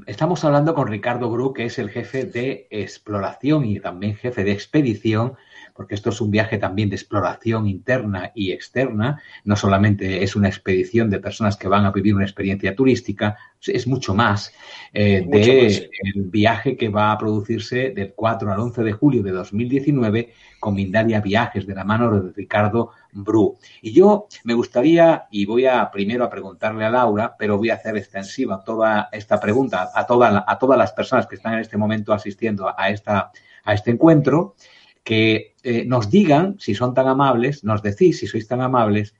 estamos 0.05 0.43
hablando 0.45 0.75
con 0.75 0.87
Ricardo 0.87 1.29
Bru, 1.29 1.53
que 1.53 1.65
es 1.65 1.79
el 1.79 1.89
jefe 1.89 2.25
de 2.25 2.67
exploración 2.69 3.65
y 3.65 3.79
también 3.79 4.15
jefe 4.15 4.43
de 4.43 4.51
expedición 4.51 5.37
porque 5.79 5.95
esto 5.95 6.09
es 6.09 6.19
un 6.19 6.29
viaje 6.29 6.57
también 6.57 6.89
de 6.89 6.97
exploración 6.97 7.65
interna 7.65 8.33
y 8.35 8.51
externa, 8.51 9.21
no 9.45 9.55
solamente 9.55 10.25
es 10.25 10.35
una 10.35 10.49
expedición 10.49 11.09
de 11.09 11.19
personas 11.19 11.55
que 11.55 11.69
van 11.69 11.85
a 11.85 11.91
vivir 11.91 12.13
una 12.13 12.25
experiencia 12.25 12.75
turística, 12.75 13.37
es 13.65 13.87
mucho 13.87 14.13
más 14.13 14.53
eh, 14.93 15.25
del 15.25 16.23
viaje 16.23 16.75
que 16.75 16.89
va 16.89 17.13
a 17.13 17.17
producirse 17.17 17.91
del 17.91 18.11
4 18.13 18.51
al 18.51 18.59
11 18.59 18.83
de 18.83 18.91
julio 18.91 19.23
de 19.23 19.31
2019 19.31 20.33
con 20.59 20.75
Mindalia 20.75 21.21
Viajes 21.21 21.65
de 21.65 21.75
la 21.75 21.85
mano 21.85 22.11
de 22.11 22.33
Ricardo 22.33 22.91
Bru. 23.11 23.57
Y 23.81 23.91
yo 23.91 24.27
me 24.43 24.53
gustaría, 24.53 25.27
y 25.31 25.45
voy 25.45 25.65
a 25.65 25.89
primero 25.91 26.23
a 26.23 26.29
preguntarle 26.29 26.85
a 26.85 26.89
Laura, 26.89 27.35
pero 27.37 27.57
voy 27.57 27.69
a 27.69 27.75
hacer 27.75 27.97
extensiva 27.97 28.63
toda 28.63 29.09
esta 29.11 29.39
pregunta 29.39 29.89
a, 29.93 30.01
a 30.01 30.57
todas 30.59 30.77
las 30.77 30.93
personas 30.93 31.27
que 31.27 31.35
están 31.35 31.53
en 31.53 31.59
este 31.59 31.77
momento 31.77 32.13
asistiendo 32.13 32.73
a, 32.75 32.89
esta, 32.89 33.31
a 33.63 33.73
este 33.73 33.91
encuentro, 33.91 34.55
que 35.03 35.55
eh, 35.63 35.85
nos 35.85 36.09
digan, 36.09 36.57
si 36.59 36.75
son 36.75 36.93
tan 36.93 37.07
amables, 37.07 37.63
nos 37.63 37.81
decís, 37.81 38.19
si 38.19 38.27
sois 38.27 38.47
tan 38.47 38.61
amables, 38.61 39.15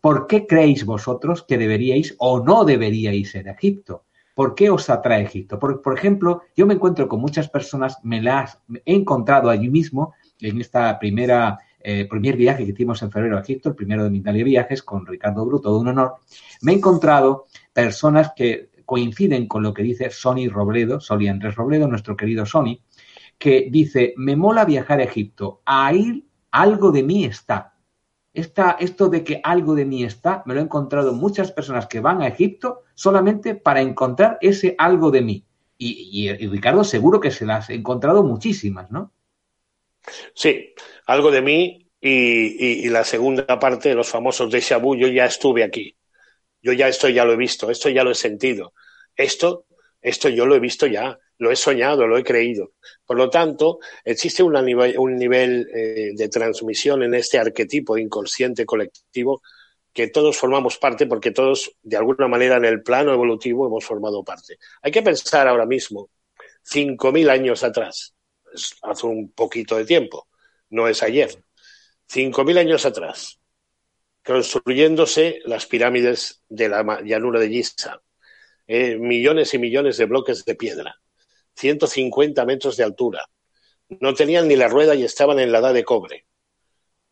¿por 0.00 0.26
qué 0.26 0.46
creéis 0.46 0.84
vosotros 0.84 1.44
que 1.44 1.58
deberíais 1.58 2.14
o 2.18 2.42
no 2.42 2.64
deberíais 2.64 3.34
ir 3.34 3.48
a 3.48 3.52
Egipto? 3.52 4.04
¿Por 4.34 4.54
qué 4.54 4.70
os 4.70 4.88
atrae 4.88 5.22
Egipto? 5.22 5.58
Por 5.58 5.94
ejemplo, 5.96 6.42
yo 6.56 6.66
me 6.66 6.74
encuentro 6.74 7.08
con 7.08 7.20
muchas 7.20 7.48
personas, 7.48 7.98
me 8.04 8.22
las 8.22 8.58
he 8.84 8.94
encontrado 8.94 9.50
allí 9.50 9.68
mismo, 9.68 10.14
en 10.40 10.60
esta 10.60 10.98
primera 10.98 11.58
eh, 11.90 12.04
primer 12.04 12.36
viaje 12.36 12.66
que 12.66 12.72
hicimos 12.72 13.02
en 13.02 13.10
febrero 13.10 13.38
a 13.38 13.40
Egipto, 13.40 13.70
el 13.70 13.74
primero 13.74 14.04
de 14.04 14.10
Mindalia 14.10 14.44
Viajes, 14.44 14.82
con 14.82 15.06
Ricardo 15.06 15.46
Bruto, 15.46 15.70
todo 15.70 15.80
un 15.80 15.88
honor, 15.88 16.16
me 16.60 16.72
he 16.72 16.74
encontrado 16.74 17.46
personas 17.72 18.32
que 18.36 18.68
coinciden 18.84 19.48
con 19.48 19.62
lo 19.62 19.72
que 19.72 19.82
dice 19.82 20.10
Sony 20.10 20.50
Robledo, 20.50 21.00
Soli 21.00 21.28
Andrés 21.28 21.54
Robledo, 21.54 21.88
nuestro 21.88 22.14
querido 22.14 22.44
Sony, 22.44 22.78
que 23.38 23.68
dice, 23.70 24.12
me 24.18 24.36
mola 24.36 24.66
viajar 24.66 25.00
a 25.00 25.04
Egipto, 25.04 25.62
ahí 25.64 26.28
algo 26.50 26.92
de 26.92 27.02
mí 27.04 27.24
está. 27.24 27.72
esto 28.34 29.08
de 29.08 29.24
que 29.24 29.40
algo 29.42 29.74
de 29.74 29.86
mí 29.86 30.04
está, 30.04 30.42
me 30.44 30.52
lo 30.52 30.60
he 30.60 30.64
encontrado 30.64 31.14
muchas 31.14 31.52
personas 31.52 31.86
que 31.86 32.00
van 32.00 32.20
a 32.20 32.26
Egipto 32.26 32.82
solamente 32.94 33.54
para 33.54 33.80
encontrar 33.80 34.36
ese 34.42 34.74
algo 34.76 35.10
de 35.10 35.22
mí. 35.22 35.46
Y, 35.78 36.30
Ricardo, 36.48 36.84
seguro 36.84 37.18
que 37.18 37.30
se 37.30 37.46
las 37.46 37.70
ha 37.70 37.72
encontrado 37.72 38.22
muchísimas, 38.24 38.90
¿no? 38.90 39.10
Sí, 40.34 40.74
algo 41.06 41.30
de 41.30 41.42
mí 41.42 41.86
y, 42.00 42.88
la 42.88 43.04
segunda 43.04 43.58
parte 43.58 43.94
los 43.94 44.08
famosos 44.08 44.50
de 44.50 44.60
Shabu, 44.60 44.96
yo 44.96 45.08
ya 45.08 45.26
estuve 45.26 45.64
aquí. 45.64 45.96
Yo 46.60 46.72
ya 46.72 46.88
esto 46.88 47.08
ya 47.08 47.24
lo 47.24 47.32
he 47.32 47.36
visto, 47.36 47.70
esto 47.70 47.88
ya 47.88 48.04
lo 48.04 48.10
he 48.10 48.14
sentido. 48.14 48.72
Esto, 49.16 49.66
esto 50.00 50.28
yo 50.28 50.46
lo 50.46 50.54
he 50.54 50.60
visto 50.60 50.86
ya 50.86 51.18
lo 51.38 51.50
he 51.50 51.56
soñado, 51.56 52.06
lo 52.06 52.18
he 52.18 52.24
creído. 52.24 52.72
Por 53.06 53.16
lo 53.16 53.30
tanto, 53.30 53.78
existe 54.04 54.42
un 54.42 54.52
nivel, 54.64 55.68
eh, 55.74 56.10
de 56.14 56.28
transmisión 56.28 57.02
en 57.02 57.14
este 57.14 57.38
arquetipo 57.38 57.96
inconsciente 57.96 58.66
colectivo 58.66 59.42
que 59.92 60.08
todos 60.08 60.36
formamos 60.36 60.78
parte 60.78 61.06
porque 61.06 61.30
todos, 61.30 61.72
de 61.82 61.96
alguna 61.96 62.28
manera, 62.28 62.56
en 62.56 62.66
el 62.66 62.82
plano 62.82 63.12
evolutivo 63.12 63.66
hemos 63.66 63.84
formado 63.84 64.22
parte. 64.22 64.58
Hay 64.82 64.92
que 64.92 65.02
pensar 65.02 65.48
ahora 65.48 65.66
mismo, 65.66 66.10
5.000 66.62 67.30
años 67.30 67.64
atrás, 67.64 68.14
hace 68.82 69.06
un 69.06 69.30
poquito 69.32 69.76
de 69.76 69.84
tiempo, 69.84 70.28
no 70.70 70.88
es 70.88 71.02
ayer, 71.02 71.44
5.000 72.10 72.58
años 72.58 72.86
atrás, 72.86 73.40
construyéndose 74.24 75.40
las 75.44 75.66
pirámides 75.66 76.42
de 76.48 76.68
la 76.68 77.02
llanura 77.02 77.40
de 77.40 77.48
Giza, 77.48 78.02
eh, 78.66 78.96
millones 78.96 79.54
y 79.54 79.58
millones 79.58 79.96
de 79.96 80.04
bloques 80.06 80.44
de 80.44 80.54
piedra 80.54 81.00
150 81.58 82.44
metros 82.44 82.76
de 82.76 82.84
altura. 82.84 83.28
No 83.88 84.14
tenían 84.14 84.48
ni 84.48 84.56
la 84.56 84.68
rueda 84.68 84.94
y 84.94 85.04
estaban 85.04 85.38
en 85.38 85.50
la 85.50 85.58
edad 85.58 85.74
de 85.74 85.84
cobre. 85.84 86.26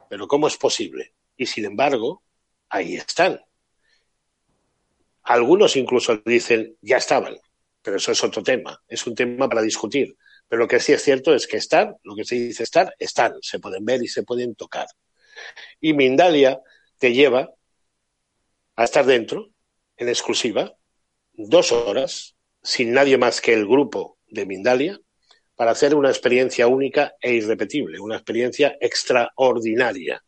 Pero 0.09 0.29
¿cómo 0.29 0.47
es 0.47 0.57
posible? 0.57 1.15
Y 1.37 1.47
sin 1.47 1.65
embargo, 1.65 2.23
ahí 2.69 2.95
están. 2.95 3.41
Algunos 5.23 5.76
incluso 5.76 6.17
dicen, 6.25 6.76
ya 6.81 6.99
estaban, 6.99 7.37
pero 7.83 7.97
eso 7.97 8.12
es 8.12 8.23
otro 8.23 8.43
tema, 8.43 8.81
es 8.87 9.05
un 9.07 9.15
tema 9.17 9.49
para 9.49 9.62
discutir. 9.62 10.17
Pero 10.49 10.61
lo 10.61 10.69
que 10.69 10.81
sí 10.81 10.93
es 10.93 11.03
cierto 11.03 11.35
es 11.35 11.47
que 11.47 11.57
están, 11.57 11.97
lo 12.03 12.15
que 12.15 12.25
se 12.25 12.37
dice 12.37 12.62
estar, 12.62 12.95
están, 12.99 13.35
se 13.41 13.59
pueden 13.59 13.85
ver 13.85 14.03
y 14.03 14.09
se 14.09 14.23
pueden 14.23 14.55
tocar. 14.55 14.87
Y 15.81 15.93
Mindalia 15.93 16.61
te 16.99 17.12
lleva 17.12 17.50
a 18.76 18.85
estar 18.85 19.05
dentro, 19.05 19.50
en 19.97 20.09
exclusiva, 20.09 20.76
dos 21.33 21.73
horas, 21.73 22.37
sin 22.62 22.93
nadie 22.93 23.19
más 23.19 23.41
que 23.41 23.55
el 23.55 23.67
grupo 23.67 24.19
de 24.26 24.47
Mindalia 24.47 24.99
para 25.55 25.71
hacer 25.71 25.95
una 25.95 26.11
experiencia 26.11 26.67
única 26.67 27.15
e 27.21 27.33
irrepetible, 27.33 27.99
una 27.99 28.17
experiencia 28.17 28.76
extraordinaria, 28.81 30.23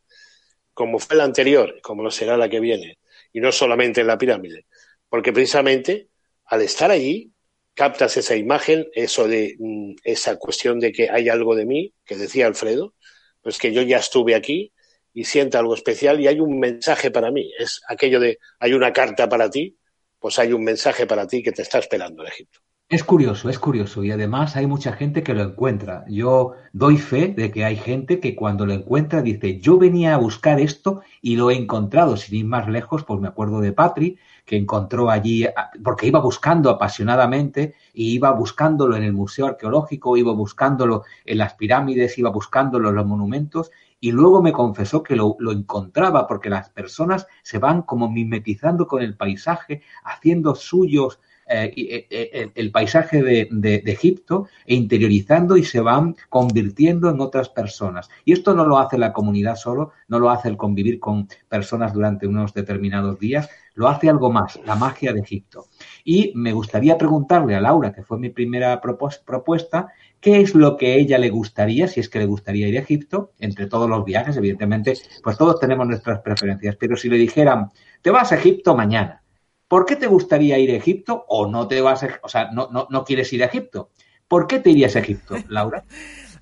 como 0.73 0.99
fue 0.99 1.17
la 1.17 1.25
anterior, 1.25 1.81
como 1.83 2.03
lo 2.03 2.11
será 2.11 2.37
la 2.37 2.49
que 2.49 2.61
viene, 2.61 2.99
y 3.33 3.41
no 3.41 3.53
solamente 3.53 4.01
en 4.01 4.07
la 4.07 4.17
pirámide, 4.17 4.67
porque 5.09 5.33
precisamente 5.33 6.09
al 6.47 6.63
estar 6.63 6.91
allí 6.91 7.31
captas 7.79 8.17
esa 8.17 8.35
imagen, 8.35 8.89
eso 8.93 9.29
de 9.29 9.55
mm, 9.57 9.93
esa 10.03 10.35
cuestión 10.35 10.81
de 10.81 10.91
que 10.91 11.09
hay 11.09 11.29
algo 11.29 11.55
de 11.55 11.65
mí, 11.65 11.95
que 12.05 12.17
decía 12.17 12.49
Alfredo, 12.49 12.97
pues 13.41 13.57
que 13.57 13.73
yo 13.73 13.83
ya 13.83 13.99
estuve 13.99 14.35
aquí 14.35 14.73
y 15.15 15.23
siento 15.25 15.61
algo 15.61 15.75
especial 15.75 16.21
y 16.21 16.27
hay 16.27 16.41
un 16.41 16.59
mensaje 16.59 17.13
para 17.13 17.31
mí, 17.31 17.53
es 17.57 17.81
aquello 17.87 18.19
de 18.19 18.41
hay 18.59 18.73
una 18.73 18.93
carta 18.93 19.29
para 19.29 19.49
ti, 19.49 19.79
pues 20.19 20.41
hay 20.41 20.53
un 20.53 20.65
mensaje 20.65 21.07
para 21.07 21.29
ti 21.29 21.41
que 21.41 21.53
te 21.53 21.63
está 21.63 21.79
esperando 21.79 22.25
en 22.25 22.29
Egipto. 22.33 22.59
Es 22.91 23.05
curioso, 23.05 23.51
es 23.51 23.59
curioso 23.59 24.03
y 24.03 24.13
además 24.13 24.57
hay 24.57 24.67
mucha 24.67 24.95
gente 24.95 25.23
que 25.23 25.35
lo 25.35 25.43
encuentra. 25.43 26.07
Yo 26.09 26.55
doy 26.73 26.97
fe 26.97 27.29
de 27.37 27.51
que 27.51 27.63
hay 27.63 27.77
gente 27.77 28.19
que 28.19 28.35
cuando 28.35 28.65
lo 28.65 28.73
encuentra 28.73 29.21
dice, 29.21 29.61
yo 29.61 29.77
venía 29.77 30.15
a 30.15 30.17
buscar 30.17 30.59
esto 30.59 31.03
y 31.21 31.37
lo 31.37 31.51
he 31.51 31.55
encontrado. 31.55 32.17
Sin 32.17 32.37
ir 32.37 32.47
más 32.47 32.67
lejos, 32.67 33.05
pues 33.05 33.21
me 33.21 33.29
acuerdo 33.29 33.61
de 33.61 33.73
Patri, 33.73 34.17
que 34.47 34.57
encontró 34.57 35.11
allí, 35.11 35.47
porque 35.85 36.07
iba 36.07 36.19
buscando 36.21 36.71
apasionadamente 36.71 37.75
y 37.93 38.15
iba 38.15 38.31
buscándolo 38.31 38.97
en 38.97 39.03
el 39.03 39.13
Museo 39.13 39.49
Arqueológico, 39.49 40.17
iba 40.17 40.33
buscándolo 40.33 41.05
en 41.27 41.37
las 41.37 41.53
pirámides, 41.53 42.17
iba 42.17 42.31
buscándolo 42.31 42.89
en 42.89 42.95
los 42.95 43.05
monumentos 43.07 43.71
y 44.01 44.13
luego 44.13 44.41
me 44.41 44.53
confesó 44.53 45.03
que 45.03 45.15
lo, 45.15 45.37
lo, 45.41 45.53
encontraba 45.53 46.27
porque 46.27 46.49
las 46.49 46.71
personas 46.71 47.27
se 47.43 47.59
van 47.59 47.83
como 47.83 48.11
mimetizando 48.11 48.87
con 48.87 49.03
el 49.03 49.15
paisaje, 49.15 49.83
haciendo 50.05 50.55
suyos 50.55 51.21
eh, 51.51 51.73
eh, 51.77 52.07
eh, 52.11 52.51
el, 52.55 52.71
paisaje 52.71 53.23
de, 53.23 53.83
Egipto 53.87 54.49
e 54.67 54.75
interiorizando 54.75 55.57
y 55.57 55.65
se 55.65 55.81
van 55.81 56.15
convirtiendo 56.29 57.09
en 57.09 57.21
otras 57.21 57.49
personas. 57.49 58.11
Y 58.25 58.33
esto 58.33 58.55
no 58.55 58.67
lo 58.67 58.79
hace 58.79 58.99
la 58.99 59.13
comunidad 59.13 59.57
solo, 59.57 59.93
no 60.09 60.19
lo 60.19 60.31
hace 60.31 60.49
el 60.49 60.57
convivir 60.57 61.01
con 61.01 61.29
personas 61.49 61.95
durante 61.95 62.27
unos 62.27 62.53
determinados 62.53 63.19
días, 63.19 63.49
lo 63.75 63.89
hace 63.89 64.11
algo 64.11 64.31
más, 64.31 64.61
la 64.67 64.75
magia 64.75 65.13
de 65.13 65.21
Egipto. 65.21 65.67
Y 66.05 66.33
me 66.35 66.53
gustaría 66.53 66.99
preguntarle 66.99 67.55
a 67.55 67.61
Laura, 67.61 67.93
que 67.93 68.03
fue 68.03 68.19
mi 68.19 68.29
primera 68.29 68.81
propuesta, 68.81 69.89
qué 70.21 70.41
es 70.41 70.55
lo 70.55 70.77
que 70.77 70.93
a 70.93 70.97
ella 70.97 71.19
le 71.19 71.31
gustaría, 71.31 71.89
si 71.89 72.01
es 72.01 72.09
que 72.09 72.19
le 72.19 72.27
gustaría 72.27 72.69
ir 72.69 72.77
a 72.77 72.83
Egipto, 72.83 73.33
entre 73.39 73.67
todos 73.67 73.89
los 73.89 74.05
viajes, 74.05 74.37
evidentemente, 74.37 74.95
pues 75.23 75.39
todos 75.39 75.61
tenemos 75.61 75.87
nuestras 75.87 76.21
preferencias, 76.21 76.77
pero 76.77 76.97
si 76.97 77.09
le 77.09 77.17
dijeran, 77.17 77.71
te 78.03 78.11
vas 78.11 78.33
a 78.33 78.37
Egipto 78.37 78.77
mañana, 78.77 79.23
¿Por 79.69 79.85
qué 79.85 79.97
te 79.97 80.07
gustaría 80.07 80.59
ir 80.59 80.71
a 80.71 80.77
Egipto 80.77 81.25
o 81.29 81.47
no 81.47 81.69
te 81.69 81.81
vas 81.81 82.03
a, 82.03 82.21
o 82.23 82.29
sea, 82.29 82.51
no, 82.51 82.69
no, 82.73 82.87
no 82.91 83.05
quieres 83.05 83.33
ir 83.33 83.43
a 83.43 83.47
Egipto? 83.47 83.91
¿Por 84.27 84.47
qué 84.47 84.59
te 84.59 84.71
irías 84.71 84.97
a 84.97 85.01
Egipto, 85.01 85.37
Laura? 85.49 85.85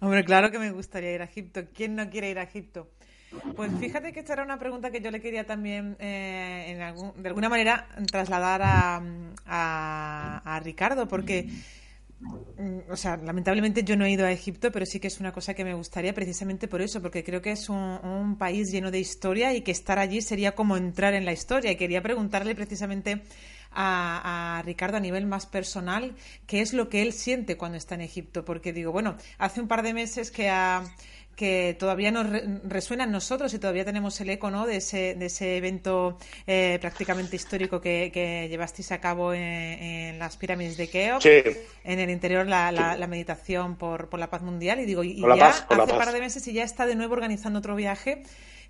Hombre, 0.00 0.24
claro 0.24 0.50
que 0.50 0.58
me 0.58 0.70
gustaría 0.70 1.12
ir 1.12 1.22
a 1.22 1.24
Egipto. 1.24 1.64
¿Quién 1.74 1.96
no 1.96 2.08
quiere 2.08 2.30
ir 2.30 2.38
a 2.38 2.44
Egipto? 2.44 2.88
Pues 3.54 3.70
fíjate 3.78 4.12
que 4.12 4.20
esta 4.20 4.34
era 4.34 4.44
una 4.44 4.58
pregunta 4.58 4.90
que 4.90 5.00
yo 5.00 5.10
le 5.10 5.20
quería 5.20 5.44
también, 5.44 5.96
eh, 5.98 6.78
de 7.16 7.28
alguna 7.28 7.48
manera, 7.48 7.88
trasladar 8.10 8.62
a, 8.64 9.02
a 9.46 10.60
Ricardo, 10.60 11.08
porque 11.08 11.48
o 12.88 12.96
sea, 12.96 13.16
lamentablemente 13.18 13.84
yo 13.84 13.96
no 13.96 14.04
he 14.04 14.10
ido 14.10 14.24
a 14.24 14.32
Egipto, 14.32 14.72
pero 14.72 14.86
sí 14.86 15.00
que 15.00 15.08
es 15.08 15.20
una 15.20 15.32
cosa 15.32 15.54
que 15.54 15.64
me 15.64 15.74
gustaría 15.74 16.14
precisamente 16.14 16.66
por 16.66 16.80
eso, 16.80 17.02
porque 17.02 17.22
creo 17.22 17.42
que 17.42 17.52
es 17.52 17.68
un, 17.68 18.36
país 18.38 18.70
lleno 18.70 18.90
de 18.90 18.98
historia 18.98 19.54
y 19.54 19.62
que 19.62 19.70
estar 19.70 19.98
allí 19.98 20.20
sería 20.22 20.54
como 20.54 20.76
entrar 20.76 21.14
en 21.14 21.24
la 21.24 21.32
historia. 21.32 21.70
Y 21.70 21.76
quería 21.76 22.02
preguntarle 22.02 22.54
precisamente 22.54 23.22
a, 23.70 24.58
a, 24.58 24.62
Ricardo 24.62 24.96
a 24.96 25.00
nivel 25.00 25.26
más 25.26 25.46
personal 25.46 26.14
qué 26.46 26.60
es 26.60 26.72
lo 26.72 26.88
que 26.88 27.02
él 27.02 27.12
siente 27.12 27.56
cuando 27.56 27.78
está 27.78 27.94
en 27.94 28.02
Egipto, 28.02 28.44
porque 28.44 28.72
digo, 28.72 28.92
bueno, 28.92 29.16
hace 29.38 29.60
un 29.60 29.68
par 29.68 29.82
de 29.82 29.94
meses 29.94 30.30
que 30.30 30.48
ha 30.48 30.84
que 31.36 31.76
todavía 31.78 32.10
nos 32.10 32.26
resuena 32.64 33.04
en 33.04 33.12
nosotros 33.12 33.52
y 33.54 33.58
todavía 33.58 33.84
tenemos 33.84 34.20
el 34.20 34.30
eco 34.30 34.50
¿no? 34.50 34.66
de, 34.66 34.76
ese, 34.76 35.14
de 35.14 35.26
ese 35.26 35.58
evento 35.58 36.18
eh, 36.46 36.78
prácticamente 36.80 37.36
histórico 37.36 37.80
que, 37.80 38.10
que, 38.12 38.48
llevasteis 38.48 38.90
a 38.90 39.00
cabo 39.00 39.34
en, 39.34 40.18
las 40.18 40.36
pirámides 40.36 40.76
de 40.76 40.88
Keops, 40.88 41.26
en 41.26 42.00
el 42.00 42.10
interior 42.10 42.46
la, 42.46 42.72
la, 42.72 43.06
meditación 43.06 43.76
por, 43.76 44.08
por, 44.08 44.18
la 44.18 44.30
paz 44.30 44.42
mundial. 44.42 44.80
Y 44.80 44.86
digo, 44.86 45.04
y, 45.04 45.20
ya 45.20 45.48
hace 45.48 45.64
un 45.70 45.98
par 45.98 46.12
de 46.12 46.20
meses 46.20 46.46
y 46.48 46.54
ya 46.54 46.64
está 46.64 46.86
de 46.86 46.96
nuevo 46.96 47.12
organizando 47.12 47.58
otro 47.58 47.76
viaje 47.76 48.22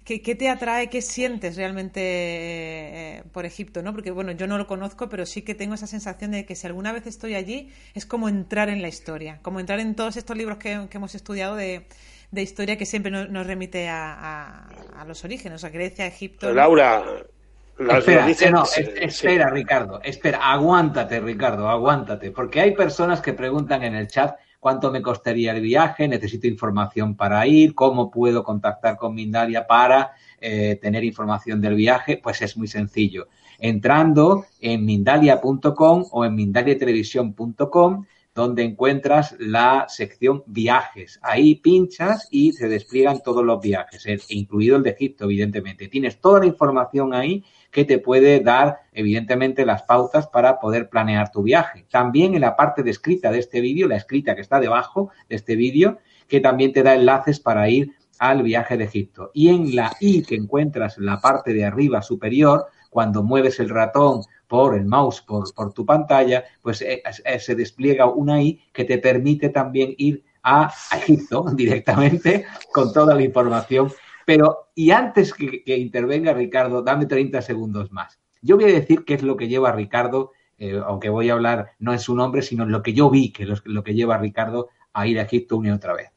¿qué, 0.07 0.35
te 0.37 0.49
atrae, 0.49 0.89
qué 0.89 1.03
sientes 1.03 1.57
realmente 1.57 2.01
eh, 2.01 3.23
por 3.33 3.45
Egipto? 3.45 3.83
¿no? 3.83 3.93
Porque 3.93 4.13
bueno, 4.13 4.33
yo 4.33 4.47
no 4.47 4.57
lo 4.57 4.67
conozco, 4.67 5.09
pero 5.09 5.27
sí 5.27 5.43
que 5.43 5.55
tengo 5.55 5.75
esa 5.75 5.89
sensación 5.89 6.31
de 6.31 6.47
que 6.47 6.55
si 6.55 6.67
alguna 6.67 6.93
vez 6.93 7.07
estoy 7.07 7.35
allí 7.35 7.71
es 7.95 8.07
como 8.07 8.29
entrar 8.29 8.69
en 8.69 8.83
la 8.83 8.89
historia, 8.89 9.41
como 9.43 9.59
entrar 9.59 9.81
en 9.81 9.97
todos 9.97 10.17
estos 10.17 10.37
libros 10.37 10.59
que, 10.59 10.89
hemos 10.91 11.15
estudiado 11.15 11.57
de, 11.57 11.87
historia 12.33 12.76
que 12.76 12.87
siempre 12.87 13.11
nos, 13.11 13.47
remite 13.47 13.88
a, 13.88 14.68
los 15.06 15.25
orígenes, 15.25 15.64
a 15.64 15.71
Grecia, 15.71 16.06
Egipto. 16.06 16.52
Laura, 16.52 17.04
espera, 17.78 18.26
espera, 19.00 19.50
Ricardo, 19.50 20.00
espera, 20.02 20.38
aguántate, 20.38 21.21
Ricardo, 21.21 21.68
aguántate, 21.68 22.30
porque 22.30 22.61
hay 22.61 22.73
personas 22.73 23.21
que 23.21 23.33
preguntan 23.33 23.83
en 23.85 23.95
el 23.95 24.09
chat 24.09 24.37
cuánto 24.66 24.90
me 24.90 25.02
costaría 25.02 25.52
el 25.52 25.61
viaje, 25.61 26.09
necesito 26.09 26.49
información 26.49 27.14
para 27.14 27.47
ir, 27.47 27.75
cómo 27.75 28.11
puedo 28.11 28.42
contactar 28.42 28.97
con 28.97 29.14
Mindalia 29.14 29.66
para 29.66 30.12
eh, 30.40 30.78
tener 30.83 31.04
información 31.04 31.61
del 31.61 31.76
viaje, 31.76 32.18
pues 32.23 32.42
es 32.42 32.56
muy 32.56 32.66
sencillo. 32.66 33.28
Entrando 33.59 34.45
en 34.61 34.85
mindalia.com 34.85 36.04
o 36.11 36.25
en 36.25 36.35
mindaliatelevisión.com, 36.35 38.06
donde 38.37 38.62
encuentras 38.62 39.35
la 39.38 39.87
sección 39.88 40.45
viajes. 40.47 41.19
Ahí 41.23 41.55
pinchas 41.55 42.28
y 42.31 42.52
se 42.52 42.69
despliegan 42.69 43.23
todos 43.25 43.43
los 43.43 43.62
viajes, 43.62 44.05
eh, 44.05 44.19
incluido 44.28 44.76
el 44.76 44.83
de 44.83 44.90
Egipto, 44.90 45.25
evidentemente. 45.25 45.88
Tienes 45.88 46.21
toda 46.21 46.40
la 46.40 46.47
información 46.47 47.14
ahí 47.14 47.43
que 47.71 47.87
te 47.87 47.99
puede 47.99 48.40
dar, 48.40 48.81
evidentemente, 48.93 49.64
las 49.64 49.85
pautas 49.85 50.26
para 50.26 50.61
poder 50.61 50.90
planear 50.90 51.31
tu 51.33 51.43
viaje. 51.43 51.87
También 51.90 52.35
en 52.35 52.43
la 52.43 52.57
parte 52.57 52.83
descrita 52.83 53.33
de 53.33 53.38
este 53.38 53.62
vídeo, 53.62 53.88
la 53.88 53.97
escrita 53.97 54.35
que 54.35 54.43
está 54.43 54.61
debajo 54.61 55.11
de 55.31 55.37
este 55.37 55.57
vídeo, 55.57 55.99
que 56.28 56.40
también 56.40 56.75
te 56.75 56.83
da 56.83 56.95
enlaces 56.95 57.40
para 57.40 57.71
ir 57.71 57.93
al 58.19 58.43
viaje 58.43 58.76
de 58.76 58.85
Egipto. 58.85 59.31
Y 59.33 59.49
en 59.49 59.75
la 59.75 59.97
I 59.99 60.23
que 60.23 60.35
encuentras 60.35 60.99
en 60.99 61.07
la 61.07 61.21
parte 61.21 61.55
de 61.55 61.64
arriba 61.64 62.02
superior, 62.02 62.66
cuando 62.90 63.23
mueves 63.23 63.61
el 63.61 63.71
ratón 63.71 64.23
por 64.47 64.76
el 64.76 64.87
mouse, 64.87 65.23
por, 65.23 65.53
por 65.55 65.73
tu 65.73 65.85
pantalla, 65.85 66.45
pues 66.62 66.83
eh, 66.83 67.03
eh, 67.25 67.38
se 67.38 67.55
despliega 67.55 68.07
una 68.07 68.43
I 68.43 68.61
que 68.73 68.85
te 68.85 68.99
permite 68.99 69.49
también 69.49 69.95
ir 69.99 70.25
a 70.43 70.73
Egipto 70.97 71.45
directamente 71.55 72.47
con 72.73 72.93
toda 72.93 73.15
la 73.15 73.23
información 73.23 73.91
pero, 74.26 74.71
y 74.75 74.91
antes 74.91 75.33
que, 75.33 75.62
intervenga 75.79 76.35
Ricardo, 76.35 76.83
dame 76.83 77.07
30 77.07 77.41
segundos 77.43 77.93
más. 77.93 78.19
Yo 78.43 78.57
voy 78.57 78.65
a 78.65 78.75
decir 78.75 79.05
qué 79.05 79.15
es 79.15 79.23
lo 79.23 79.37
que 79.37 79.47
lleva 79.47 79.69
a 79.69 79.73
Ricardo, 79.73 80.33
eh, 80.59 80.83
aunque 80.85 81.11
voy 81.11 81.31
a 81.31 81.35
hablar 81.35 81.71
no 81.79 81.93
en 81.93 82.00
su 82.00 82.15
nombre, 82.17 82.43
sino 82.43 82.65
en 82.65 82.73
lo 82.73 82.83
que 82.83 82.93
yo 82.93 83.09
vi, 83.09 83.33
que 83.33 83.45
es 83.45 83.62
lo 83.65 83.85
que 83.85 83.95
lleva 83.95 84.17
a 84.17 84.19
Ricardo 84.19 84.69
a 84.93 85.07
ir 85.07 85.21
a 85.21 85.23
Egipto 85.23 85.57
una 85.57 85.69
y 85.69 85.71
otra 85.71 85.95
vez. 85.95 86.11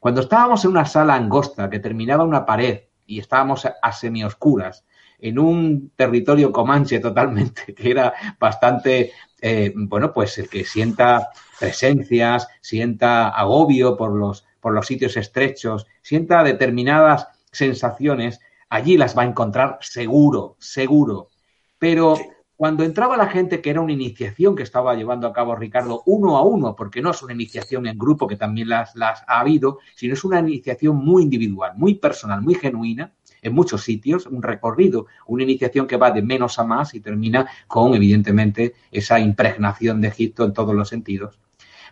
Cuando 0.00 0.22
estábamos 0.22 0.64
en 0.64 0.72
una 0.72 0.86
sala 0.86 1.14
angosta 1.14 1.70
que 1.70 1.78
terminaba 1.78 2.24
una 2.24 2.44
pared 2.44 2.80
y 3.06 3.20
estábamos 3.20 3.64
a, 3.64 3.92
semioscuras, 3.92 4.84
en 5.28 5.38
un 5.38 5.92
territorio 5.96 6.52
comanche 6.52 7.00
totalmente, 7.00 7.74
que 7.74 7.90
era 7.90 8.12
bastante, 8.38 9.12
eh, 9.40 9.72
bueno, 9.74 10.12
pues 10.12 10.38
el 10.38 10.48
que 10.48 10.64
sienta 10.64 11.30
presencias, 11.58 12.48
sienta 12.60 13.28
agobio 13.28 13.96
por 13.96 14.12
los, 14.14 14.44
por 14.60 14.72
los 14.72 14.86
sitios 14.86 15.16
estrechos, 15.16 15.86
sienta 16.02 16.42
determinadas 16.42 17.28
sensaciones, 17.50 18.40
allí 18.68 18.96
las 18.96 19.16
va 19.16 19.22
a 19.22 19.26
encontrar 19.26 19.78
seguro, 19.80 20.56
seguro. 20.58 21.30
Pero 21.78 22.16
cuando 22.56 22.84
entraba 22.84 23.18
la 23.18 23.28
gente, 23.28 23.60
que 23.60 23.70
era 23.70 23.82
una 23.82 23.92
iniciación 23.92 24.56
que 24.56 24.62
estaba 24.62 24.94
llevando 24.94 25.26
a 25.26 25.32
cabo 25.32 25.54
Ricardo 25.54 26.02
uno 26.06 26.38
a 26.38 26.42
uno, 26.42 26.74
porque 26.74 27.02
no 27.02 27.10
es 27.10 27.22
una 27.22 27.34
iniciación 27.34 27.86
en 27.86 27.98
grupo, 27.98 28.26
que 28.26 28.36
también 28.36 28.70
las, 28.70 28.96
las 28.96 29.22
ha 29.26 29.40
habido, 29.40 29.78
sino 29.94 30.14
es 30.14 30.24
una 30.24 30.40
iniciación 30.40 30.96
muy 30.96 31.22
individual, 31.22 31.72
muy 31.76 31.96
personal, 31.96 32.40
muy 32.40 32.54
genuina, 32.54 33.12
en 33.42 33.54
muchos 33.54 33.82
sitios, 33.82 34.26
un 34.26 34.42
recorrido, 34.42 35.06
una 35.26 35.42
iniciación 35.42 35.86
que 35.86 35.96
va 35.96 36.10
de 36.10 36.22
menos 36.22 36.58
a 36.58 36.64
más 36.64 36.94
y 36.94 37.00
termina 37.00 37.48
con, 37.66 37.94
evidentemente, 37.94 38.74
esa 38.90 39.18
impregnación 39.20 40.00
de 40.00 40.08
Egipto 40.08 40.44
en 40.44 40.52
todos 40.52 40.74
los 40.74 40.88
sentidos. 40.88 41.38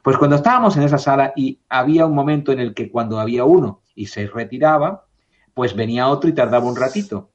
Pues 0.02 0.18
cuando 0.18 0.36
estábamos 0.36 0.76
en 0.76 0.82
esa 0.82 0.98
sala 0.98 1.32
y 1.34 1.60
había 1.68 2.04
un 2.04 2.14
momento 2.14 2.52
en 2.52 2.60
el 2.60 2.74
que 2.74 2.90
cuando 2.90 3.18
había 3.18 3.44
uno 3.44 3.80
y 3.94 4.06
se 4.06 4.26
retiraba, 4.26 5.06
pues 5.54 5.74
venía 5.74 6.08
otro 6.08 6.28
y 6.28 6.34
tardaba 6.34 6.66
un 6.66 6.76
ratito. 6.76 7.30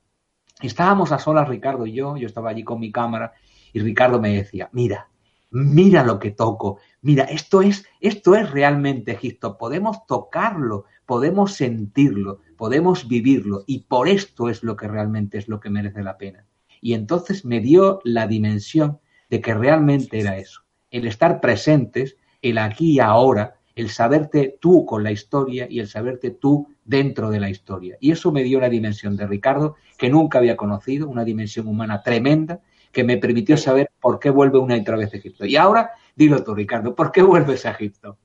Estábamos 0.61 1.11
a 1.11 1.19
solas, 1.19 1.47
Ricardo 1.47 1.87
y 1.87 1.93
yo, 1.93 2.17
yo 2.17 2.27
estaba 2.27 2.51
allí 2.51 2.63
con 2.63 2.79
mi 2.79 2.91
cámara 2.91 3.33
y 3.73 3.79
Ricardo 3.79 4.19
me 4.19 4.35
decía, 4.35 4.69
mira, 4.73 5.09
mira 5.51 6.03
lo 6.03 6.19
que 6.19 6.31
toco, 6.31 6.79
mira, 7.01 7.23
esto 7.23 7.61
es, 7.61 7.85
esto 8.01 8.35
es 8.35 8.51
realmente 8.51 9.13
Egipto, 9.13 9.57
podemos 9.57 10.05
tocarlo, 10.05 10.85
podemos 11.05 11.53
sentirlo, 11.53 12.41
podemos 12.59 13.07
vivirlo 13.07 13.63
y 13.67 13.83
por 13.83 14.09
esto 14.09 14.49
es 14.49 14.63
lo 14.63 14.75
que 14.75 14.89
realmente 14.89 15.37
es 15.37 15.47
lo 15.47 15.61
que 15.61 15.69
merece 15.69 16.03
la 16.03 16.17
pena. 16.17 16.45
Y 16.81 16.93
entonces 16.93 17.45
me 17.45 17.61
dio 17.61 18.01
la 18.03 18.27
dimensión 18.27 18.99
de 19.29 19.39
que 19.39 19.53
realmente 19.53 20.19
era 20.19 20.37
eso, 20.37 20.63
el 20.91 21.07
estar 21.07 21.39
presentes, 21.39 22.17
el 22.41 22.57
aquí 22.57 22.95
y 22.95 22.99
ahora, 22.99 23.55
el 23.75 23.89
saberte 23.89 24.57
tú 24.59 24.85
con 24.85 25.05
la 25.05 25.11
historia 25.13 25.67
y 25.69 25.79
el 25.79 25.87
saberte 25.87 26.31
tú 26.31 26.67
dentro 26.83 27.29
de 27.29 27.39
la 27.39 27.49
historia. 27.49 27.95
Y 28.01 28.11
eso 28.11 28.29
me 28.33 28.43
dio 28.43 28.59
la 28.59 28.67
dimensión 28.67 29.15
de 29.15 29.25
Ricardo 29.25 29.77
que 29.97 30.09
nunca 30.09 30.39
había 30.39 30.57
conocido, 30.57 31.07
una 31.07 31.23
dimensión 31.23 31.65
humana 31.65 32.03
tremenda 32.03 32.59
que 32.91 33.05
me 33.05 33.15
permitió 33.15 33.55
saber 33.55 33.89
por 34.01 34.19
qué 34.19 34.31
vuelve 34.31 34.59
una 34.59 34.75
y 34.75 34.81
otra 34.81 34.97
vez 34.97 35.13
a 35.13 35.17
Egipto. 35.17 35.45
Y 35.45 35.55
ahora, 35.55 35.91
dilo 36.13 36.43
tú, 36.43 36.53
Ricardo, 36.53 36.93
¿por 36.93 37.13
qué 37.13 37.21
vuelves 37.21 37.65
a 37.65 37.71
Egipto? 37.71 38.17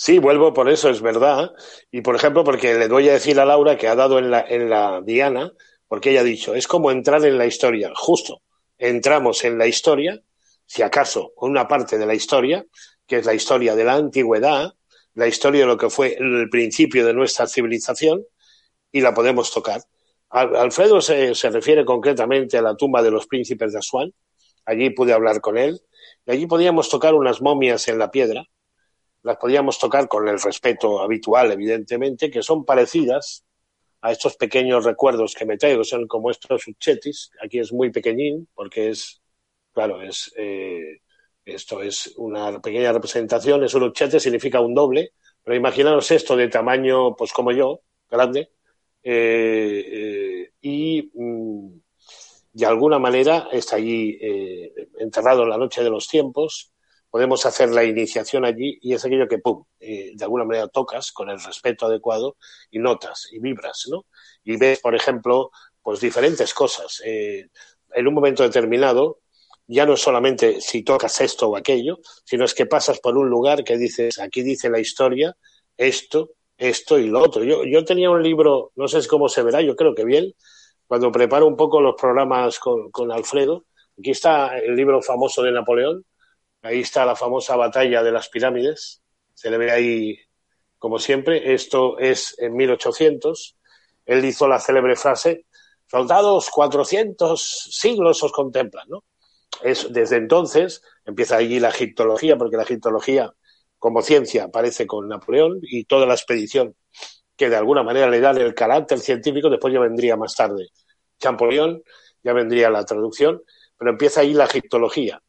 Sí, 0.00 0.20
vuelvo 0.20 0.54
por 0.54 0.68
eso, 0.68 0.90
es 0.90 1.02
verdad. 1.02 1.50
Y 1.90 2.02
por 2.02 2.14
ejemplo, 2.14 2.44
porque 2.44 2.74
le 2.74 2.86
voy 2.86 3.08
a 3.08 3.14
decir 3.14 3.40
a 3.40 3.44
Laura 3.44 3.76
que 3.76 3.88
ha 3.88 3.96
dado 3.96 4.20
en 4.20 4.30
la, 4.30 4.42
en 4.48 4.70
la 4.70 5.00
Diana, 5.04 5.52
porque 5.88 6.10
ella 6.10 6.20
ha 6.20 6.24
dicho, 6.24 6.54
es 6.54 6.68
como 6.68 6.92
entrar 6.92 7.24
en 7.24 7.36
la 7.36 7.46
historia. 7.46 7.90
Justo, 7.96 8.40
entramos 8.78 9.42
en 9.42 9.58
la 9.58 9.66
historia, 9.66 10.22
si 10.66 10.82
acaso, 10.82 11.32
una 11.38 11.66
parte 11.66 11.98
de 11.98 12.06
la 12.06 12.14
historia, 12.14 12.64
que 13.08 13.16
es 13.16 13.26
la 13.26 13.34
historia 13.34 13.74
de 13.74 13.82
la 13.82 13.94
antigüedad, 13.94 14.72
la 15.14 15.26
historia 15.26 15.62
de 15.62 15.66
lo 15.66 15.76
que 15.76 15.90
fue 15.90 16.16
el 16.16 16.48
principio 16.48 17.04
de 17.04 17.12
nuestra 17.12 17.48
civilización, 17.48 18.24
y 18.92 19.00
la 19.00 19.12
podemos 19.12 19.52
tocar. 19.52 19.82
Alfredo 20.30 21.00
se, 21.00 21.32
refiere 21.50 21.84
concretamente 21.84 22.56
a 22.56 22.62
la 22.62 22.76
tumba 22.76 23.02
de 23.02 23.10
los 23.10 23.26
príncipes 23.26 23.72
de 23.72 23.80
Asuán. 23.80 24.14
Allí 24.64 24.90
pude 24.90 25.12
hablar 25.12 25.40
con 25.40 25.58
él. 25.58 25.80
Y 26.24 26.30
allí 26.30 26.46
podíamos 26.46 26.88
tocar 26.88 27.14
unas 27.14 27.42
momias 27.42 27.88
en 27.88 27.98
la 27.98 28.12
piedra. 28.12 28.44
Las 29.28 29.36
podíamos 29.36 29.78
tocar 29.78 30.08
con 30.08 30.26
el 30.26 30.40
respeto 30.40 31.02
habitual, 31.02 31.52
evidentemente, 31.52 32.30
que 32.30 32.42
son 32.42 32.64
parecidas 32.64 33.44
a 34.00 34.10
estos 34.10 34.36
pequeños 34.36 34.86
recuerdos 34.86 35.34
que 35.34 35.44
me 35.44 35.58
traigo. 35.58 35.84
Son 35.84 36.06
como 36.06 36.30
estos 36.30 36.66
uchetis. 36.66 37.30
Aquí 37.42 37.58
es 37.58 37.70
muy 37.70 37.90
pequeñín, 37.90 38.48
porque 38.54 38.88
es, 38.88 39.20
claro, 39.74 40.00
es 40.00 40.32
eh, 40.38 41.02
esto 41.44 41.82
es 41.82 42.14
una 42.16 42.58
pequeña 42.62 42.90
representación, 42.90 43.62
es 43.64 43.74
un 43.74 43.82
uchete, 43.82 44.18
significa 44.18 44.62
un 44.62 44.72
doble, 44.72 45.12
pero 45.44 45.54
imaginaros 45.54 46.10
esto 46.10 46.34
de 46.34 46.48
tamaño, 46.48 47.14
pues 47.14 47.30
como 47.30 47.52
yo, 47.52 47.82
grande, 48.10 48.52
eh, 49.02 49.84
eh, 49.92 50.52
y 50.62 51.10
mm, 51.12 51.80
de 52.54 52.64
alguna 52.66 52.98
manera 52.98 53.48
está 53.52 53.76
allí 53.76 54.18
enterrado 54.98 55.42
en 55.42 55.50
la 55.50 55.58
noche 55.58 55.84
de 55.84 55.90
los 55.90 56.08
tiempos, 56.08 56.72
podemos 57.10 57.44
hacer 57.46 57.70
la 57.70 57.84
iniciación 57.84 58.44
allí 58.44 58.78
y 58.82 58.94
es 58.94 59.04
aquello 59.04 59.28
que, 59.28 59.38
pum, 59.38 59.64
de 59.80 60.16
alguna 60.20 60.44
manera 60.44 60.68
tocas 60.68 61.12
con 61.12 61.30
el 61.30 61.42
respeto 61.42 61.86
adecuado 61.86 62.36
y 62.70 62.78
notas 62.78 63.28
y 63.32 63.38
vibras, 63.38 63.86
¿no? 63.90 64.06
Y 64.44 64.56
ves, 64.56 64.80
por 64.80 64.94
ejemplo, 64.94 65.50
pues 65.82 66.00
diferentes 66.00 66.52
cosas. 66.54 67.00
en 67.04 68.06
un 68.06 68.14
momento 68.14 68.42
determinado, 68.42 69.20
ya 69.68 69.84
no 69.84 69.96
solamente 69.96 70.60
si 70.60 70.82
tocas 70.82 71.20
esto 71.20 71.48
o 71.48 71.56
aquello, 71.56 71.98
sino 72.24 72.44
es 72.44 72.54
que 72.54 72.66
pasas 72.66 73.00
por 73.00 73.16
un 73.16 73.28
lugar 73.28 73.64
que 73.64 73.76
dices, 73.76 74.18
aquí 74.18 74.42
dice 74.42 74.70
la 74.70 74.80
historia, 74.80 75.36
esto, 75.76 76.30
esto 76.56 76.98
y 76.98 77.06
lo 77.06 77.22
otro. 77.22 77.44
Yo, 77.44 77.64
yo 77.64 77.84
tenía 77.84 78.10
un 78.10 78.22
libro, 78.22 78.72
no 78.76 78.88
sé 78.88 79.06
cómo 79.06 79.28
se 79.28 79.42
verá, 79.42 79.60
yo 79.60 79.76
creo 79.76 79.94
que 79.94 80.04
bien, 80.04 80.34
cuando 80.86 81.12
preparo 81.12 81.46
un 81.46 81.56
poco 81.56 81.82
los 81.82 81.94
programas 82.00 82.58
con, 82.58 82.90
con 82.90 83.12
Alfredo, 83.12 83.66
aquí 83.98 84.10
está 84.10 84.58
el 84.58 84.74
libro 84.74 85.02
famoso 85.02 85.42
de 85.42 85.52
Napoleón, 85.52 86.04
ahí 86.62 86.80
está 86.80 87.04
la 87.04 87.16
famosa 87.16 87.56
batalla 87.56 88.02
de 88.02 88.12
las 88.12 88.28
pirámides, 88.28 89.02
se 89.34 89.50
le 89.50 89.58
ve 89.58 89.70
ahí 89.70 90.18
como 90.78 90.98
siempre, 90.98 91.54
esto 91.54 91.98
es 91.98 92.36
en 92.38 92.54
1800, 92.54 93.56
él 94.06 94.24
hizo 94.24 94.46
la 94.46 94.60
célebre 94.60 94.96
frase, 94.96 95.46
soldados 95.86 96.50
400 96.50 97.68
siglos 97.70 98.22
os 98.22 98.32
contemplan, 98.32 98.88
¿no? 98.88 99.04
es, 99.62 99.92
desde 99.92 100.16
entonces 100.16 100.82
empieza 101.04 101.36
allí 101.36 101.60
la 101.60 101.70
egiptología, 101.70 102.36
porque 102.36 102.56
la 102.56 102.62
egiptología 102.62 103.32
como 103.78 104.02
ciencia 104.02 104.44
aparece 104.44 104.86
con 104.86 105.08
Napoleón 105.08 105.60
y 105.62 105.84
toda 105.84 106.06
la 106.06 106.14
expedición 106.14 106.74
que 107.36 107.48
de 107.48 107.56
alguna 107.56 107.82
manera 107.82 108.08
le 108.10 108.20
dan 108.20 108.38
el 108.38 108.54
carácter 108.54 108.98
científico, 108.98 109.48
después 109.48 109.72
ya 109.72 109.80
vendría 109.80 110.16
más 110.16 110.34
tarde 110.34 110.68
Champollion, 111.18 111.82
ya 112.22 112.32
vendría 112.32 112.70
la 112.70 112.84
traducción, 112.84 113.42
pero 113.76 113.90
empieza 113.90 114.20
ahí 114.20 114.34
la 114.34 114.44
egiptología. 114.44 115.20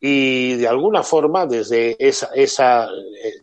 Y 0.00 0.54
de 0.56 0.66
alguna 0.66 1.02
forma, 1.02 1.44
desde 1.44 1.94
esa, 1.98 2.30
esa 2.34 2.86
eh, 2.86 3.34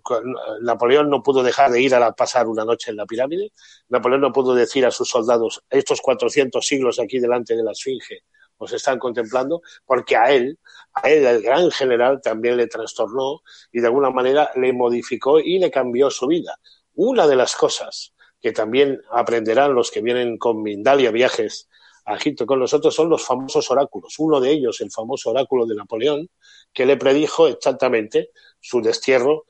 Napoleón 0.62 1.08
no 1.10 1.22
pudo 1.22 1.44
dejar 1.44 1.72
de 1.72 1.82
ir 1.82 1.94
a 1.94 2.12
pasar 2.14 2.48
una 2.48 2.66
noche 2.66 2.90
en 2.90 2.98
la 2.98 3.06
pirámide. 3.06 3.52
Napoleón 3.90 4.22
no 4.22 4.34
pudo 4.34 4.56
decir 4.56 4.84
a 4.84 4.92
sus 4.92 5.08
soldados, 5.08 5.64
estos 5.70 6.02
400 6.02 6.66
siglos 6.66 7.00
aquí 7.00 7.20
delante 7.20 7.56
de 7.56 7.64
la 7.64 7.72
Esfinge 7.74 8.24
os 8.58 8.74
están 8.74 8.98
contemplando, 8.98 9.62
porque 9.86 10.16
a 10.16 10.34
él, 10.34 10.58
a 10.94 11.10
él, 11.10 11.26
el 11.26 11.42
gran 11.42 11.70
general, 11.70 12.22
también 12.22 12.58
le 12.58 12.68
trastornó 12.68 13.42
y 13.72 13.80
de 13.80 13.88
alguna 13.88 14.10
manera 14.10 14.50
le 14.56 14.74
modificó 14.74 15.40
y 15.40 15.60
le 15.60 15.70
cambió 15.70 16.10
su 16.10 16.28
vida. 16.28 16.58
Una 16.96 17.28
de 17.28 17.36
las 17.36 17.56
cosas 17.56 18.14
que 18.42 18.52
también 18.52 19.00
aprenderán 19.12 19.74
los 19.76 19.92
que 19.92 20.02
vienen 20.02 20.38
con 20.38 20.62
Mindalia 20.64 21.12
viajes 21.12 21.70
a 22.06 22.16
Egipto 22.16 22.46
con 22.46 22.60
nosotros 22.60 22.96
son 22.96 23.10
los 23.10 23.26
famosos 23.26 23.70
oráculos. 23.70 24.16
Uno 24.18 24.40
de 24.40 24.52
ellos, 24.52 24.80
el 24.82 24.92
famoso 24.92 25.30
oráculo 25.32 25.66
de 25.66 25.76
Napoleón, 25.76 26.30
que 26.78 26.86
le 26.86 26.96
predijo 26.96 27.48
exactamente 27.48 28.30
su 28.60 28.84
destierro 28.84 29.46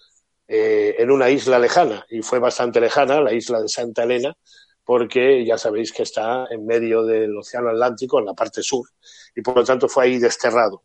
eh, 0.48 0.96
en 0.98 1.12
una 1.12 1.30
isla 1.30 1.60
lejana, 1.60 2.06
y 2.10 2.22
fue 2.22 2.40
bastante 2.40 2.80
lejana, 2.80 3.20
la 3.20 3.34
isla 3.34 3.62
de 3.62 3.68
Santa 3.68 4.04
Elena, 4.04 4.38
porque 4.86 5.46
ya 5.46 5.58
sabéis 5.58 5.92
que 5.92 6.04
está 6.04 6.46
en 6.50 6.66
medio 6.66 7.04
del 7.04 7.36
Océano 7.36 7.68
Atlántico, 7.68 8.20
en 8.20 8.28
la 8.28 8.34
parte 8.34 8.64
sur, 8.64 8.88
y 9.36 9.42
por 9.42 9.58
lo 9.58 9.66
tanto 9.66 9.90
fue 9.90 10.06
ahí 10.06 10.20
desterrado. 10.20 10.84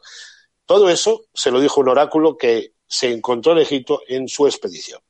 Todo 0.66 0.90
eso 0.90 1.26
se 1.32 1.52
lo 1.52 1.60
dijo 1.60 1.80
un 1.80 1.90
oráculo 1.90 2.36
que 2.36 2.72
se 2.88 3.12
encontró 3.12 3.52
en 3.52 3.58
Egipto 3.58 4.00
en 4.08 4.26
su 4.26 4.44
expedición. 4.48 5.00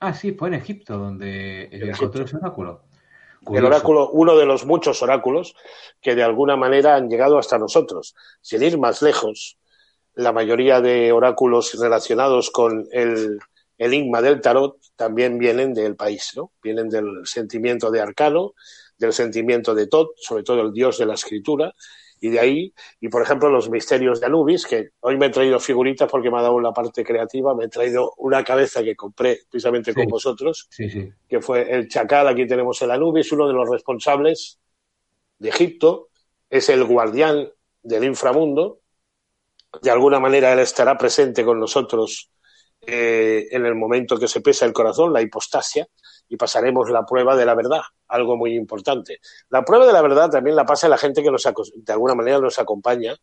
Ah, 0.00 0.12
sí, 0.12 0.32
fue 0.32 0.48
en 0.48 0.54
Egipto 0.56 0.98
donde 0.98 1.70
encontró 1.72 2.22
ese 2.22 2.36
oráculo. 2.36 2.82
El 3.50 3.64
oráculo, 3.64 4.10
uno 4.10 4.36
de 4.36 4.44
los 4.44 4.66
muchos 4.66 5.02
oráculos 5.02 5.56
que 6.02 6.14
de 6.14 6.22
alguna 6.22 6.56
manera 6.56 6.96
han 6.96 7.08
llegado 7.08 7.38
hasta 7.38 7.56
nosotros. 7.56 8.14
Sin 8.42 8.62
ir 8.62 8.76
más 8.76 9.00
lejos, 9.00 9.56
la 10.16 10.32
mayoría 10.32 10.80
de 10.80 11.12
oráculos 11.12 11.78
relacionados 11.78 12.50
con 12.50 12.88
el, 12.90 13.38
enigma 13.78 14.22
del 14.22 14.40
tarot 14.40 14.78
también 14.96 15.38
vienen 15.38 15.74
del 15.74 15.96
país, 15.96 16.32
¿no? 16.36 16.52
Vienen 16.62 16.88
del 16.88 17.26
sentimiento 17.26 17.90
de 17.90 18.00
Arcano, 18.00 18.54
del 18.96 19.12
sentimiento 19.12 19.74
de 19.74 19.86
Tot, 19.86 20.12
sobre 20.16 20.42
todo 20.42 20.62
el 20.62 20.72
dios 20.72 20.98
de 20.98 21.06
la 21.06 21.14
escritura, 21.14 21.74
y 22.18 22.30
de 22.30 22.40
ahí, 22.40 22.72
y 22.98 23.10
por 23.10 23.20
ejemplo 23.20 23.50
los 23.50 23.68
misterios 23.68 24.20
de 24.20 24.26
Anubis, 24.26 24.64
que 24.64 24.88
hoy 25.00 25.18
me 25.18 25.26
he 25.26 25.30
traído 25.30 25.60
figuritas 25.60 26.10
porque 26.10 26.30
me 26.30 26.38
ha 26.38 26.42
dado 26.42 26.58
la 26.60 26.72
parte 26.72 27.04
creativa, 27.04 27.54
me 27.54 27.66
he 27.66 27.68
traído 27.68 28.14
una 28.16 28.42
cabeza 28.42 28.82
que 28.82 28.96
compré 28.96 29.40
precisamente 29.50 29.92
con 29.92 30.06
vosotros, 30.06 30.70
que 31.28 31.40
fue 31.42 31.70
el 31.70 31.88
chacal, 31.88 32.26
aquí 32.28 32.46
tenemos 32.46 32.80
el 32.80 32.90
Anubis, 32.90 33.30
uno 33.32 33.46
de 33.46 33.52
los 33.52 33.68
responsables 33.68 34.58
de 35.38 35.50
Egipto, 35.50 36.08
es 36.48 36.70
el 36.70 36.84
guardián 36.84 37.50
del 37.82 38.04
inframundo, 38.04 38.80
de 39.82 39.90
alguna 39.90 40.20
manera 40.20 40.52
él 40.52 40.58
estará 40.60 40.96
presente 40.96 41.44
con 41.44 41.58
nosotros 41.58 42.30
eh, 42.86 43.48
en 43.50 43.66
el 43.66 43.74
momento 43.74 44.18
que 44.18 44.28
se 44.28 44.40
pesa 44.40 44.64
el 44.64 44.72
corazón, 44.72 45.12
la 45.12 45.22
hipostasia, 45.22 45.86
y 46.28 46.36
pasaremos 46.36 46.90
la 46.90 47.04
prueba 47.04 47.36
de 47.36 47.44
la 47.44 47.54
verdad, 47.54 47.80
algo 48.08 48.36
muy 48.36 48.54
importante. 48.54 49.20
La 49.50 49.64
prueba 49.64 49.86
de 49.86 49.92
la 49.92 50.02
verdad 50.02 50.30
también 50.30 50.56
la 50.56 50.64
pasa 50.64 50.88
la 50.88 50.98
gente 50.98 51.22
que 51.22 51.30
nos, 51.30 51.42
de 51.44 51.92
alguna 51.92 52.14
manera 52.14 52.38
nos 52.38 52.58
acompaña, 52.58 53.16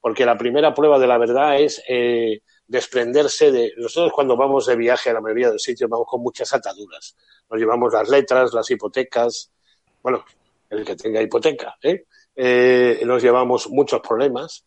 porque 0.00 0.24
la 0.24 0.36
primera 0.36 0.72
prueba 0.74 0.98
de 0.98 1.06
la 1.06 1.18
verdad 1.18 1.58
es 1.60 1.82
eh, 1.88 2.40
desprenderse 2.66 3.50
de... 3.50 3.72
Nosotros 3.76 4.12
cuando 4.12 4.36
vamos 4.36 4.66
de 4.66 4.76
viaje 4.76 5.10
a 5.10 5.14
la 5.14 5.20
mayoría 5.20 5.48
de 5.48 5.54
los 5.54 5.62
sitios 5.62 5.90
vamos 5.90 6.06
con 6.08 6.22
muchas 6.22 6.52
ataduras. 6.52 7.16
Nos 7.50 7.60
llevamos 7.60 7.92
las 7.92 8.08
letras, 8.08 8.52
las 8.52 8.70
hipotecas, 8.70 9.50
bueno, 10.02 10.24
el 10.70 10.84
que 10.84 10.96
tenga 10.96 11.22
hipoteca, 11.22 11.76
¿eh? 11.82 12.04
Eh, 12.34 13.02
nos 13.04 13.22
llevamos 13.22 13.68
muchos 13.70 14.00
problemas 14.00 14.66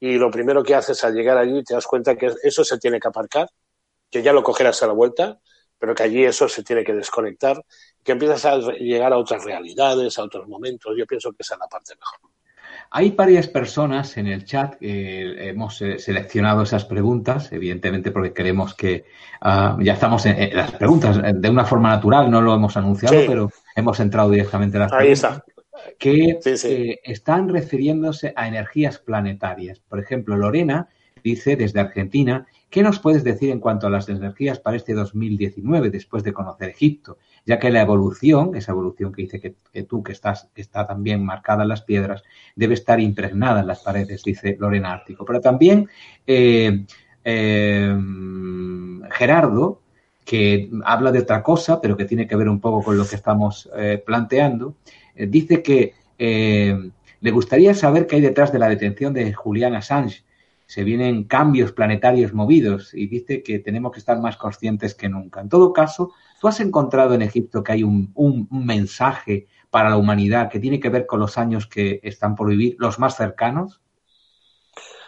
y 0.00 0.14
lo 0.14 0.30
primero 0.30 0.62
que 0.62 0.74
haces 0.74 1.04
al 1.04 1.14
llegar 1.14 1.36
allí 1.36 1.62
te 1.62 1.74
das 1.74 1.86
cuenta 1.86 2.16
que 2.16 2.32
eso 2.42 2.64
se 2.64 2.78
tiene 2.78 2.98
que 2.98 3.08
aparcar, 3.08 3.48
que 4.10 4.22
ya 4.22 4.32
lo 4.32 4.42
cogerás 4.42 4.82
a 4.82 4.86
la 4.86 4.94
vuelta, 4.94 5.38
pero 5.78 5.94
que 5.94 6.02
allí 6.02 6.24
eso 6.24 6.48
se 6.48 6.62
tiene 6.62 6.82
que 6.82 6.94
desconectar, 6.94 7.62
que 8.02 8.12
empiezas 8.12 8.44
a 8.46 8.56
llegar 8.56 9.12
a 9.12 9.18
otras 9.18 9.44
realidades, 9.44 10.18
a 10.18 10.24
otros 10.24 10.48
momentos. 10.48 10.94
Yo 10.96 11.06
pienso 11.06 11.30
que 11.32 11.38
esa 11.40 11.54
es 11.54 11.60
la 11.60 11.68
parte 11.68 11.94
mejor. 11.94 12.30
Hay 12.92 13.10
varias 13.10 13.46
personas 13.46 14.16
en 14.16 14.26
el 14.26 14.44
chat, 14.44 14.76
que 14.76 15.48
hemos 15.48 15.80
eh, 15.82 15.98
seleccionado 15.98 16.62
esas 16.62 16.84
preguntas, 16.84 17.52
evidentemente 17.52 18.10
porque 18.10 18.32
queremos 18.32 18.74
que 18.74 19.04
ah, 19.40 19.76
ya 19.80 19.92
estamos 19.92 20.26
en, 20.26 20.56
las 20.56 20.72
preguntas 20.72 21.18
eh, 21.18 21.32
de 21.34 21.50
una 21.50 21.64
forma 21.64 21.90
natural, 21.90 22.30
no 22.30 22.40
lo 22.40 22.54
hemos 22.54 22.76
anunciado, 22.76 23.16
pero 23.26 23.50
hemos 23.76 24.00
entrado 24.00 24.30
directamente 24.30 24.76
a 24.76 24.80
las 24.80 24.92
Ahí 24.92 25.12
está. 25.12 25.44
Que 25.98 26.38
eh, 26.44 27.00
están 27.04 27.48
refiriéndose 27.48 28.32
a 28.36 28.48
energías 28.48 28.98
planetarias. 28.98 29.80
Por 29.80 30.00
ejemplo, 30.00 30.36
Lorena 30.36 30.88
dice 31.22 31.56
desde 31.56 31.80
Argentina 31.80 32.46
¿Qué 32.70 32.84
nos 32.84 33.00
puedes 33.00 33.24
decir 33.24 33.50
en 33.50 33.58
cuanto 33.58 33.88
a 33.88 33.90
las 33.90 34.08
energías 34.08 34.60
para 34.60 34.76
este 34.76 34.94
2019 34.94 35.90
después 35.90 36.22
de 36.22 36.32
conocer 36.32 36.68
Egipto? 36.68 37.18
Ya 37.44 37.58
que 37.58 37.68
la 37.68 37.80
evolución, 37.80 38.54
esa 38.54 38.70
evolución 38.70 39.12
que 39.12 39.22
dice 39.22 39.40
que, 39.40 39.82
tú 39.82 40.04
que 40.04 40.12
estás 40.12 40.48
que 40.54 40.60
está 40.60 40.86
también 40.86 41.24
marcada 41.24 41.64
en 41.64 41.68
las 41.68 41.82
piedras, 41.82 42.22
debe 42.54 42.74
estar 42.74 43.00
impregnada 43.00 43.60
en 43.60 43.66
las 43.66 43.80
paredes, 43.80 44.22
dice 44.22 44.56
Lorena 44.60 44.92
Ártico. 44.92 45.24
Pero 45.24 45.40
también 45.40 45.88
eh, 46.28 46.86
eh, 47.24 47.98
Gerardo, 49.10 49.82
que 50.24 50.70
habla 50.84 51.10
de 51.10 51.18
otra 51.18 51.42
cosa, 51.42 51.80
pero 51.80 51.96
que 51.96 52.04
tiene 52.04 52.28
que 52.28 52.36
ver 52.36 52.48
un 52.48 52.60
poco 52.60 52.84
con 52.84 52.96
lo 52.96 53.04
que 53.04 53.16
estamos 53.16 53.68
eh, 53.76 54.00
planteando, 54.06 54.76
dice 55.28 55.62
que 55.62 55.94
le 56.18 57.30
gustaría 57.30 57.74
saber 57.74 58.06
qué 58.06 58.16
hay 58.16 58.22
detrás 58.22 58.52
de 58.52 58.58
la 58.58 58.68
detención 58.68 59.12
de 59.12 59.32
Julian 59.32 59.74
Assange 59.74 60.24
se 60.70 60.84
vienen 60.84 61.24
cambios 61.24 61.72
planetarios 61.72 62.32
movidos 62.32 62.94
y 62.94 63.08
dice 63.08 63.42
que 63.42 63.58
tenemos 63.58 63.90
que 63.90 63.98
estar 63.98 64.20
más 64.20 64.36
conscientes 64.36 64.94
que 64.94 65.08
nunca. 65.08 65.40
En 65.40 65.48
todo 65.48 65.72
caso, 65.72 66.12
¿tú 66.40 66.46
has 66.46 66.60
encontrado 66.60 67.12
en 67.12 67.22
Egipto 67.22 67.64
que 67.64 67.72
hay 67.72 67.82
un, 67.82 68.46
mensaje 68.52 69.48
para 69.68 69.90
la 69.90 69.96
humanidad 69.96 70.48
que 70.48 70.60
tiene 70.60 70.78
que 70.78 70.88
ver 70.88 71.06
con 71.06 71.18
los 71.18 71.38
años 71.38 71.66
que 71.66 71.98
están 72.04 72.36
por 72.36 72.50
vivir, 72.50 72.76
los 72.78 73.00
más 73.00 73.16
cercanos? 73.16 73.80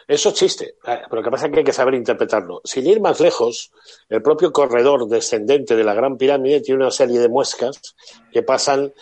Eso 0.08 0.30
existe, 0.30 0.74
pero 0.82 1.06
lo 1.12 1.22
que 1.22 1.30
pasa 1.30 1.46
es 1.46 1.52
que 1.52 1.58
hay 1.60 1.64
que 1.64 1.72
saber 1.72 1.94
interpretarlo. 1.94 2.60
Sin 2.64 2.84
ir 2.88 3.00
más 3.00 3.20
lejos, 3.20 3.70
el 4.08 4.20
propio 4.20 4.50
corredor 4.50 5.06
descendente 5.06 5.76
de 5.76 5.84
la 5.84 5.94
Gran 5.94 6.16
Pirámide 6.16 6.60
tiene 6.60 6.82
una 6.82 6.90
serie 6.90 7.20
de 7.20 7.28
muescas 7.28 7.94
que 8.32 8.42
pasan 8.42 8.92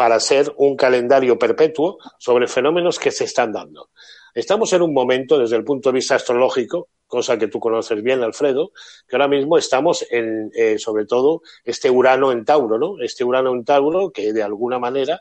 para 0.00 0.18
ser 0.18 0.50
un 0.56 0.76
calendario 0.76 1.38
perpetuo 1.38 1.98
sobre 2.18 2.48
fenómenos 2.48 2.98
que 2.98 3.10
se 3.10 3.24
están 3.24 3.52
dando. 3.52 3.90
Estamos 4.34 4.72
en 4.72 4.80
un 4.80 4.94
momento, 4.94 5.38
desde 5.38 5.56
el 5.56 5.62
punto 5.62 5.90
de 5.90 5.96
vista 5.96 6.14
astrológico, 6.14 6.88
cosa 7.06 7.36
que 7.36 7.48
tú 7.48 7.60
conoces 7.60 8.02
bien, 8.02 8.22
Alfredo, 8.22 8.72
que 9.06 9.16
ahora 9.16 9.28
mismo 9.28 9.58
estamos 9.58 10.06
en, 10.10 10.50
eh, 10.54 10.78
sobre 10.78 11.04
todo, 11.04 11.42
este 11.66 11.90
Urano 11.90 12.32
en 12.32 12.46
Tauro, 12.46 12.78
¿no? 12.78 12.94
Este 13.02 13.24
Urano 13.24 13.52
en 13.52 13.62
Tauro 13.62 14.10
que 14.10 14.32
de 14.32 14.42
alguna 14.42 14.78
manera 14.78 15.20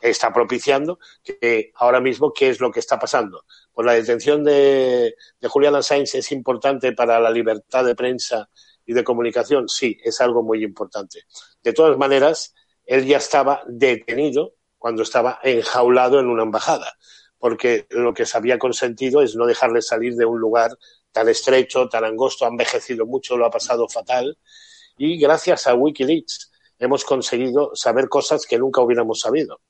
está 0.00 0.32
propiciando 0.32 1.00
que 1.24 1.72
ahora 1.74 2.00
mismo, 2.00 2.32
¿qué 2.32 2.50
es 2.50 2.60
lo 2.60 2.70
que 2.70 2.78
está 2.78 3.00
pasando? 3.00 3.42
Pues 3.72 3.84
la 3.84 3.94
detención 3.94 4.44
de, 4.44 5.16
de 5.40 5.48
Julian 5.48 5.74
Assange 5.74 6.18
es 6.18 6.30
importante 6.30 6.92
para 6.92 7.18
la 7.18 7.32
libertad 7.32 7.84
de 7.84 7.96
prensa 7.96 8.48
y 8.86 8.92
de 8.92 9.02
comunicación. 9.02 9.68
Sí, 9.68 9.98
es 10.04 10.20
algo 10.20 10.44
muy 10.44 10.62
importante. 10.62 11.24
De 11.64 11.72
todas 11.72 11.98
maneras, 11.98 12.54
él 12.90 13.06
ya 13.06 13.16
estaba 13.18 13.62
detenido 13.66 14.54
cuando 14.78 15.02
estaba 15.02 15.38
enjaulado 15.42 16.20
en 16.20 16.26
una 16.26 16.42
embajada 16.42 16.96
porque 17.40 17.86
lo 17.88 18.12
que 18.12 18.26
se 18.26 18.36
había 18.36 18.58
consentido 18.58 19.22
es 19.22 19.34
no 19.34 19.46
dejarle 19.46 19.80
salir 19.80 20.14
de 20.14 20.26
un 20.26 20.38
lugar 20.38 20.76
tan 21.10 21.28
estrecho, 21.28 21.88
tan 21.88 22.04
angosto, 22.04 22.44
ha 22.44 22.48
envejecido 22.48 23.06
mucho, 23.06 23.36
lo 23.36 23.46
ha 23.46 23.50
pasado 23.50 23.88
fatal. 23.88 24.38
Y 24.98 25.18
gracias 25.18 25.66
a 25.66 25.74
Wikileaks 25.74 26.52
hemos 26.78 27.04
conseguido 27.04 27.70
saber 27.74 28.08
cosas 28.08 28.46
que 28.46 28.58
nunca 28.58 28.82
hubiéramos 28.82 29.20
sabido. 29.20 29.60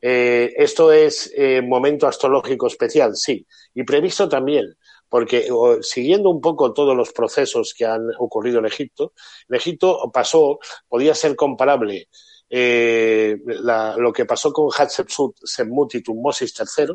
Eh, 0.00 0.52
esto 0.58 0.92
es 0.92 1.32
eh, 1.34 1.62
momento 1.62 2.06
astrológico 2.06 2.66
especial, 2.66 3.16
sí, 3.16 3.46
y 3.74 3.82
previsto 3.82 4.28
también, 4.28 4.76
porque 5.08 5.48
siguiendo 5.80 6.28
un 6.28 6.40
poco 6.42 6.74
todos 6.74 6.94
los 6.94 7.12
procesos 7.12 7.74
que 7.76 7.86
han 7.86 8.02
ocurrido 8.18 8.58
en 8.58 8.66
Egipto, 8.66 9.14
en 9.48 9.56
Egipto 9.56 10.10
pasó, 10.12 10.58
podía 10.86 11.14
ser 11.14 11.34
comparable 11.34 12.08
eh, 12.48 13.38
lo 13.44 14.12
que 14.12 14.24
pasó 14.24 14.52
con 14.52 14.68
Hatshepsut, 14.70 15.36
Semmut 15.42 15.94
y 15.94 16.02
Tutmosis 16.02 16.54
III 16.58 16.94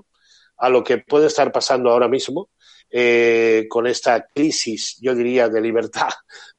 a 0.58 0.70
lo 0.70 0.84
que 0.84 1.00
puede 1.00 1.28
estar 1.28 1.52
pasando 1.52 1.90
ahora 1.90 2.08
mismo 2.08 2.50
eh, 2.90 3.66
con 3.70 3.88
esta 3.88 4.28
crisis, 4.28 4.98
yo 5.02 5.16
diría, 5.16 5.50
de 5.50 5.62
libertad 5.62 6.10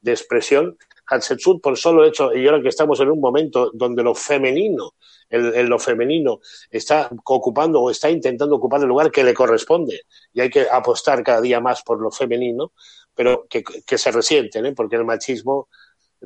de 0.01 0.13
expresión. 0.13 0.77
Hatshepsut, 1.07 1.61
por 1.61 1.77
solo 1.77 2.05
hecho, 2.05 2.33
y 2.35 2.47
ahora 2.47 2.63
que 2.63 2.69
estamos 2.69 2.99
en 3.01 3.11
un 3.11 3.21
momento 3.21 3.71
donde 3.75 4.03
lo 4.03 4.15
femenino, 4.15 4.93
el, 5.29 5.67
lo 5.67 5.79
femenino 5.79 6.41
está 6.71 7.11
ocupando 7.25 7.81
o 7.81 7.91
está 7.91 8.09
intentando 8.09 8.57
ocupar 8.57 8.81
el 8.81 8.89
lugar 8.89 9.11
que 9.11 9.25
le 9.25 9.35
corresponde, 9.35 10.03
y 10.33 10.41
hay 10.41 10.49
que 10.49 10.67
apostar 10.71 11.23
cada 11.23 11.41
día 11.41 11.61
más 11.61 11.83
por 11.83 12.01
lo 12.01 12.11
femenino, 12.11 12.73
pero 13.15 13.47
que, 13.49 13.63
que 13.63 13.99
se 13.99 14.11
resienten, 14.11 14.67
¿eh? 14.67 14.73
porque 14.73 14.97
el 14.97 15.05
machismo 15.05 15.69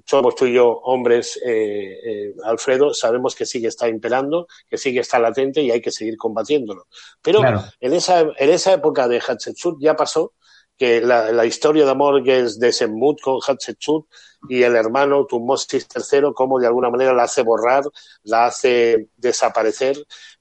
somos 0.05 0.35
tú 0.35 0.47
y 0.47 0.55
yo 0.55 0.69
hombres, 0.69 1.41
eh, 1.45 1.99
eh, 2.05 2.35
Alfredo, 2.45 2.93
sabemos 2.93 3.35
que 3.35 3.47
sigue 3.47 3.69
está 3.69 3.89
imperando, 3.89 4.47
que 4.69 4.77
sigue 4.77 5.01
está 5.01 5.19
latente 5.19 5.63
y 5.63 5.71
hay 5.71 5.81
que 5.81 5.91
seguir 5.91 6.17
combatiéndolo. 6.17 6.87
Pero 7.23 7.41
en, 7.81 7.93
esa, 7.93 8.21
en 8.21 8.51
esa 8.51 8.75
época 8.75 9.09
de 9.09 9.21
Hatshepsut 9.21 9.79
ya 9.81 9.95
pasó 9.95 10.35
que 10.77 11.01
la, 11.01 11.47
historia 11.47 11.85
de 11.85 11.91
amor 11.91 12.23
que 12.23 12.41
es 12.41 12.59
de 12.59 12.73
Semmut 12.73 13.21
con 13.21 13.41
Hatshepsut 13.47 14.07
y 14.49 14.63
el 14.63 14.77
hermano 14.77 15.27
Tutmosis 15.27 15.87
III, 15.95 16.33
cómo 16.35 16.59
de 16.59 16.67
alguna 16.67 16.91
manera 16.91 17.13
la 17.13 17.25
hace 17.25 17.43
borrar, 17.43 17.85
la 18.25 18.47
hace 18.47 19.09
desaparecer, 19.17 19.97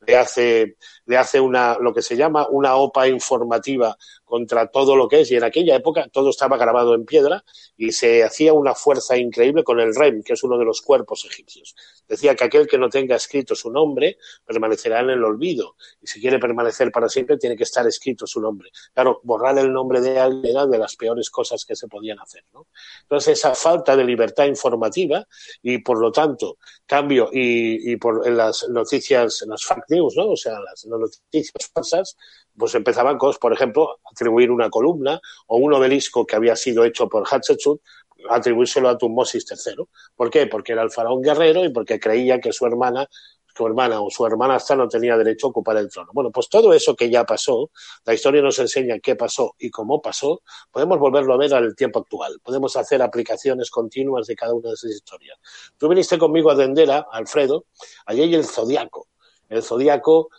le 0.05 0.17
hace, 0.17 0.77
le 1.05 1.17
hace 1.17 1.39
una, 1.39 1.77
lo 1.79 1.93
que 1.93 2.01
se 2.01 2.15
llama 2.15 2.47
una 2.49 2.75
OPA 2.75 3.07
informativa 3.07 3.97
contra 4.23 4.67
todo 4.67 4.95
lo 4.95 5.07
que 5.07 5.21
es, 5.21 5.31
y 5.31 5.35
en 5.35 5.43
aquella 5.43 5.75
época 5.75 6.07
todo 6.11 6.29
estaba 6.31 6.57
grabado 6.57 6.95
en 6.95 7.05
piedra 7.05 7.43
y 7.77 7.91
se 7.91 8.23
hacía 8.23 8.53
una 8.53 8.73
fuerza 8.73 9.15
increíble 9.17 9.63
con 9.63 9.79
el 9.79 9.95
REM, 9.95 10.23
que 10.23 10.33
es 10.33 10.43
uno 10.43 10.57
de 10.57 10.65
los 10.65 10.81
cuerpos 10.81 11.25
egipcios. 11.25 11.75
Decía 12.07 12.35
que 12.35 12.43
aquel 12.43 12.67
que 12.67 12.77
no 12.77 12.89
tenga 12.89 13.15
escrito 13.15 13.55
su 13.55 13.71
nombre 13.71 14.17
permanecerá 14.45 15.01
en 15.01 15.11
el 15.11 15.23
olvido, 15.23 15.75
y 16.01 16.07
si 16.07 16.19
quiere 16.19 16.39
permanecer 16.39 16.91
para 16.91 17.07
siempre 17.07 17.37
tiene 17.37 17.55
que 17.55 17.63
estar 17.63 17.85
escrito 17.87 18.25
su 18.25 18.41
nombre. 18.41 18.71
Claro, 18.93 19.19
borrar 19.23 19.57
el 19.59 19.71
nombre 19.71 20.01
de 20.01 20.19
alguien 20.19 20.45
era 20.45 20.65
de 20.65 20.77
las 20.77 20.95
peores 20.95 21.29
cosas 21.29 21.63
que 21.65 21.75
se 21.75 21.87
podían 21.87 22.19
hacer. 22.19 22.43
¿no? 22.53 22.67
Entonces, 23.03 23.37
esa 23.37 23.53
falta 23.53 23.94
de 23.95 24.03
libertad 24.03 24.45
informativa 24.45 25.25
y, 25.61 25.79
por 25.79 25.99
lo 25.99 26.11
tanto, 26.11 26.57
cambio 26.85 27.29
y, 27.31 27.91
y 27.91 27.97
por 27.97 28.29
las 28.29 28.67
noticias, 28.69 29.43
las 29.47 29.63
fake 29.63 29.89
news, 29.89 30.15
¿no? 30.15 30.31
o 30.31 30.37
sea, 30.37 30.59
las 30.59 30.85
noticias 30.85 31.71
falsas, 31.73 32.17
pues 32.57 32.75
empezaban 32.75 33.17
por 33.17 33.53
ejemplo, 33.53 33.99
atribuir 34.11 34.51
una 34.51 34.69
columna 34.69 35.19
o 35.47 35.57
un 35.57 35.73
obelisco 35.73 36.25
que 36.25 36.35
había 36.35 36.55
sido 36.55 36.85
hecho 36.85 37.07
por 37.09 37.27
Hatshepsut, 37.27 37.81
atribuírselo 38.29 38.89
a 38.89 38.97
Tutmosis 38.97 39.45
III. 39.49 39.85
¿Por 40.15 40.29
qué? 40.29 40.47
Porque 40.47 40.73
era 40.73 40.81
el 40.83 40.91
faraón 40.91 41.21
guerrero 41.21 41.65
y 41.65 41.69
porque 41.69 41.99
creía 41.99 42.39
que 42.39 42.53
su 42.53 42.65
hermana 42.65 43.07
su 43.55 43.65
hermana 43.65 44.01
o 44.01 44.09
su 44.09 44.25
hermanastra 44.25 44.75
no 44.75 44.87
tenía 44.87 45.17
derecho 45.17 45.47
a 45.47 45.49
ocupar 45.51 45.77
el 45.77 45.89
trono. 45.89 46.11
Bueno, 46.13 46.31
pues 46.31 46.49
todo 46.49 46.73
eso 46.73 46.95
que 46.95 47.09
ya 47.09 47.23
pasó, 47.23 47.71
la 48.03 48.13
historia 48.13 48.41
nos 48.41 48.59
enseña 48.59 48.99
qué 48.99 49.15
pasó 49.15 49.55
y 49.57 49.69
cómo 49.69 50.01
pasó, 50.01 50.41
podemos 50.71 50.99
volverlo 50.99 51.33
a 51.33 51.37
ver 51.37 51.53
al 51.53 51.75
tiempo 51.75 51.99
actual. 51.99 52.39
Podemos 52.43 52.75
hacer 52.75 53.01
aplicaciones 53.01 53.69
continuas 53.69 54.27
de 54.27 54.35
cada 54.35 54.53
una 54.53 54.69
de 54.69 54.75
esas 54.75 54.91
historias. 54.91 55.37
Tú 55.77 55.87
viniste 55.87 56.17
conmigo 56.17 56.51
a 56.51 56.55
Dendera, 56.55 57.05
Alfredo, 57.11 57.65
allí 58.05 58.23
hay 58.23 58.35
el 58.35 58.45
zodiaco. 58.45 59.07
El 59.47 59.63
zodiaco 59.63 60.29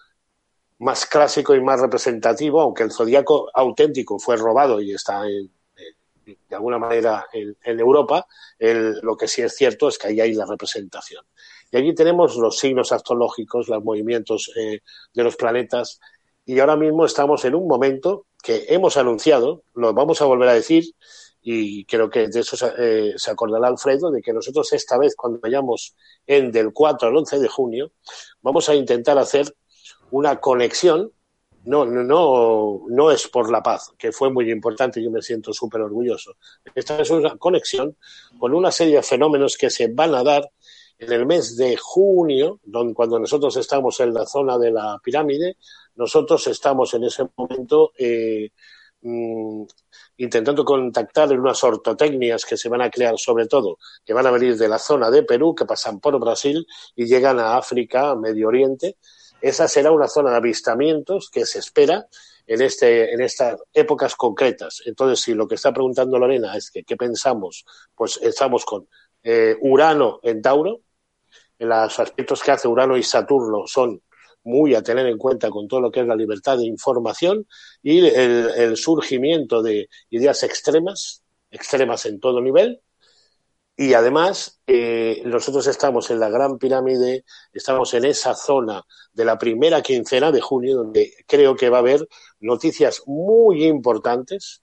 más 0.79 1.07
clásico 1.07 1.55
y 1.55 1.61
más 1.61 1.81
representativo, 1.81 2.61
aunque 2.61 2.83
el 2.83 2.93
zodiaco 2.93 3.49
auténtico 3.55 4.19
fue 4.19 4.37
robado 4.37 4.81
y 4.81 4.93
está 4.93 5.25
de 6.27 6.57
alguna 6.57 6.79
manera 6.79 7.27
en, 7.33 7.81
Europa, 7.81 8.27
lo 8.59 9.17
que 9.17 9.29
sí 9.29 9.43
es 9.43 9.55
cierto 9.55 9.89
es 9.89 9.99
que 9.99 10.09
ahí 10.09 10.21
hay 10.21 10.33
la 10.35 10.45
representación. 10.45 11.25
Y 11.71 11.77
allí 11.77 11.95
tenemos 11.95 12.37
los 12.37 12.59
signos 12.59 12.93
astrológicos, 12.93 13.69
los 13.69 13.83
movimientos 13.83 14.53
eh, 14.57 14.81
de 15.13 15.25
los 15.25 15.37
planetas, 15.37 16.01
y 16.45 16.61
ahora 16.61 16.77
mismo 16.77 17.05
estamos 17.05 17.45
en 17.45 17.57
un 17.57 17.67
momento 17.67 18.27
que 18.43 18.67
hemos 18.69 18.97
anunciado, 18.97 19.65
lo 19.75 19.93
vamos 19.93 20.23
a 20.23 20.27
volver 20.27 20.49
a 20.49 20.55
decir, 20.55 20.85
y 21.43 21.85
creo 21.85 22.09
que 22.09 22.29
de 22.29 22.41
eso 22.41 22.57
eh, 22.79 23.15
se 23.17 23.31
acordará 23.31 23.69
Alfredo, 23.69 24.11
de 24.11 24.23
que 24.23 24.33
nosotros 24.33 24.73
esta 24.73 24.99
vez, 24.99 25.15
cuando 25.17 25.41
vayamos 25.41 25.95
en 26.27 26.51
del 26.51 26.73
4 26.73 27.09
al 27.09 27.17
11 27.17 27.39
de 27.39 27.49
junio, 27.49 27.93
vamos 28.43 28.69
a 28.69 28.75
intentar 28.75 29.19
hacer 29.19 29.55
una 30.11 30.41
conexión, 30.41 31.13
no, 31.65 31.85
no, 31.85 32.83
no 32.89 33.11
es 33.11 33.27
por 33.27 33.51
la 33.51 33.63
paz, 33.63 33.93
que 33.99 34.13
fue 34.13 34.31
muy 34.31 34.51
importante 34.51 35.01
y 35.01 35.05
yo 35.05 35.11
me 35.11 35.23
siento 35.23 35.53
súper 35.53 35.81
orgulloso. 35.81 36.37
Esta 36.75 37.01
es 37.01 37.11
una 37.11 37.37
conexión 37.37 37.97
con 38.39 38.55
una 38.55 38.71
serie 38.71 38.97
de 38.97 39.03
fenómenos 39.03 39.57
que 39.57 39.71
se 39.71 39.89
van 39.89 40.15
a 40.15 40.23
dar 40.23 40.49
en 40.99 41.13
el 41.13 41.27
mes 41.27 41.57
de 41.57 41.77
junio, 41.77 42.61
donde, 42.65 42.95
cuando 42.95 43.19
nosotros 43.19 43.57
estamos 43.57 44.01
en 44.01 44.15
la 44.15 44.27
zona 44.27 44.59
de 44.59 44.71
la 44.71 44.99
pirámide, 45.03 45.57
nosotros 45.95 46.47
estamos 46.47 46.95
en 46.95 47.05
ese 47.05 47.27
momento 47.37 47.93
eh, 47.99 48.51
mm, 49.03 49.65
intentando 50.19 50.65
contactar 50.65 51.33
en 51.33 51.41
unas 51.41 51.63
ortotecnias 51.63 52.45
que 52.45 52.57
se 52.57 52.69
van 52.69 52.83
a 52.83 52.91
crear 52.91 53.19
sobre 53.19 53.47
todo, 53.47 53.79
que 54.05 54.15
van 54.15 54.27
a 54.27 54.31
venir 54.31 54.57
de 54.57 54.69
la 54.69 54.79
zona 54.79 55.11
de 55.11 55.23
Perú, 55.23 55.55
que 55.55 55.67
pasan 55.67 56.01
por 56.01 56.19
Brasil 56.19 56.67
y 56.95 57.07
llegan 57.07 57.39
a 57.39 57.57
África, 57.57 58.15
Medio 58.17 58.49
Oriente, 58.49 58.97
esa 59.41 59.69
será 59.69 59.93
una 59.93 60.09
zona 60.09 60.31
de 60.31 60.37
avistamientos 60.37 61.31
que 61.31 61.45
se 61.45 61.59
espera 61.59 62.07
en, 62.47 62.63
este, 62.63 63.13
en 63.13 63.21
estas 63.21 63.61
épocas 63.73 64.17
concretas. 64.17 64.83
Entonces, 64.87 65.21
si 65.21 65.35
lo 65.35 65.47
que 65.47 65.57
está 65.57 65.73
preguntando 65.73 66.19
Lorena 66.19 66.57
es 66.57 66.71
que 66.71 66.85
qué 66.85 66.97
pensamos, 66.97 67.65
pues 67.95 68.19
estamos 68.23 68.65
con 68.65 68.89
eh, 69.23 69.57
Urano 69.61 70.21
en 70.23 70.41
Tauro. 70.41 70.81
Los 71.59 71.99
aspectos 71.99 72.43
que 72.43 72.51
hace 72.51 72.69
Urano 72.69 72.97
y 72.97 73.03
Saturno 73.03 73.67
son 73.67 74.03
muy 74.45 74.75
a 74.75 74.83
tener 74.83 75.07
en 75.07 75.19
cuenta 75.19 75.51
con 75.51 75.67
todo 75.67 75.81
lo 75.81 75.91
que 75.91 76.01
es 76.01 76.07
la 76.07 76.15
libertad 76.15 76.59
de 76.59 76.67
información 76.67 77.47
y 77.83 78.07
el 78.07 78.77
surgimiento 78.77 79.63
de 79.63 79.89
ideas 80.11 80.43
extremas, 80.45 81.25
extremas 81.51 82.07
en 82.07 82.21
todo 82.21 82.41
nivel, 82.41 82.81
y 83.79 83.93
además, 83.93 84.59
eh, 84.67 85.23
nosotros 85.27 85.67
estamos 85.67 86.11
en 86.11 86.19
la 86.19 86.31
Gran 86.31 86.57
Pirámide, 86.57 87.25
estamos 87.53 87.93
en 87.93 88.07
esa 88.07 88.35
zona 88.35 88.83
de 89.13 89.25
la 89.27 89.37
primera 89.37 89.83
quincena 89.83 90.33
de 90.33 90.41
junio, 90.41 90.77
donde 90.77 91.13
creo 91.27 91.55
que 91.55 91.69
va 91.69 91.79
a 91.79 91.81
haber 91.81 92.09
noticias 92.41 93.03
muy 93.05 93.67
importantes 93.67 94.63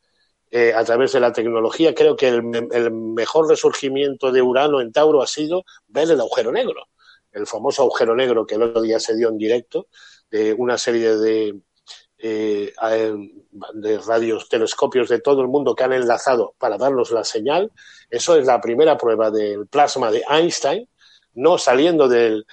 eh, 0.55 0.71
a 0.71 0.83
través 0.83 1.11
de 1.11 1.19
la 1.19 1.33
tecnología. 1.33 1.95
Creo 1.95 2.15
que 2.15 2.27
el, 2.27 2.69
el, 2.71 2.91
mejor 2.91 3.49
resurgimiento 3.49 4.31
de 4.31 4.43
Urano 4.43 4.81
en 4.81 4.91
Tauro 4.91 5.23
ha 5.23 5.25
sido 5.25 5.65
ver 5.87 6.11
el 6.11 6.19
agujero 6.19 6.51
negro, 6.51 6.89
el 7.31 7.47
famoso 7.47 7.81
agujero 7.81 8.15
negro 8.15 8.45
que 8.45 8.53
el 8.53 8.61
otro 8.61 8.83
día 8.83 8.99
se 8.99 9.15
dio 9.15 9.29
en 9.29 9.39
directo, 9.39 9.87
de 10.29 10.53
una 10.53 10.77
serie 10.77 11.17
de, 11.17 11.59
eh, 12.19 12.71
de 13.73 13.97
radios, 13.97 14.47
telescopios 14.47 15.09
de 15.09 15.21
todo 15.21 15.41
el 15.41 15.47
mundo 15.47 15.73
que 15.73 15.85
han 15.85 15.93
enlazado 15.93 16.53
para 16.59 16.77
darnos 16.77 17.09
la 17.09 17.23
señal. 17.23 17.71
Eso 18.11 18.35
es 18.35 18.45
la 18.45 18.61
primera 18.61 18.95
prueba 18.95 19.31
del 19.31 19.65
plasma 19.65 20.11
de 20.11 20.23
Einstein, 20.29 20.87
no 21.33 21.57
saliendo 21.57 22.07
de 22.07 22.43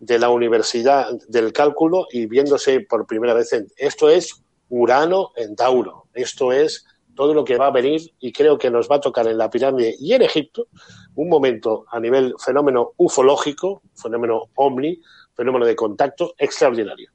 la 0.00 0.28
universidad 0.28 1.08
del 1.28 1.52
cálculo 1.52 2.08
y 2.10 2.26
viéndose 2.26 2.80
por 2.80 3.06
primera 3.06 3.32
vez. 3.32 3.52
En, 3.52 3.68
esto 3.76 4.08
es 4.08 4.42
Urano 4.70 5.30
en 5.36 5.54
Tauro. 5.54 6.08
Esto 6.14 6.50
es 6.50 6.84
todo 7.14 7.34
lo 7.34 7.44
que 7.44 7.56
va 7.56 7.66
a 7.66 7.70
venir 7.70 8.00
y 8.20 8.32
creo 8.32 8.58
que 8.58 8.70
nos 8.70 8.90
va 8.90 8.96
a 8.96 9.00
tocar 9.00 9.26
en 9.26 9.38
la 9.38 9.50
pirámide 9.50 9.94
y 9.98 10.12
en 10.12 10.22
Egipto 10.22 10.68
un 11.14 11.28
momento 11.28 11.86
a 11.90 12.00
nivel 12.00 12.34
fenómeno 12.38 12.92
ufológico, 12.96 13.82
fenómeno 13.94 14.50
omni, 14.54 15.00
fenómeno 15.34 15.66
de 15.66 15.76
contacto 15.76 16.34
extraordinario. 16.38 17.10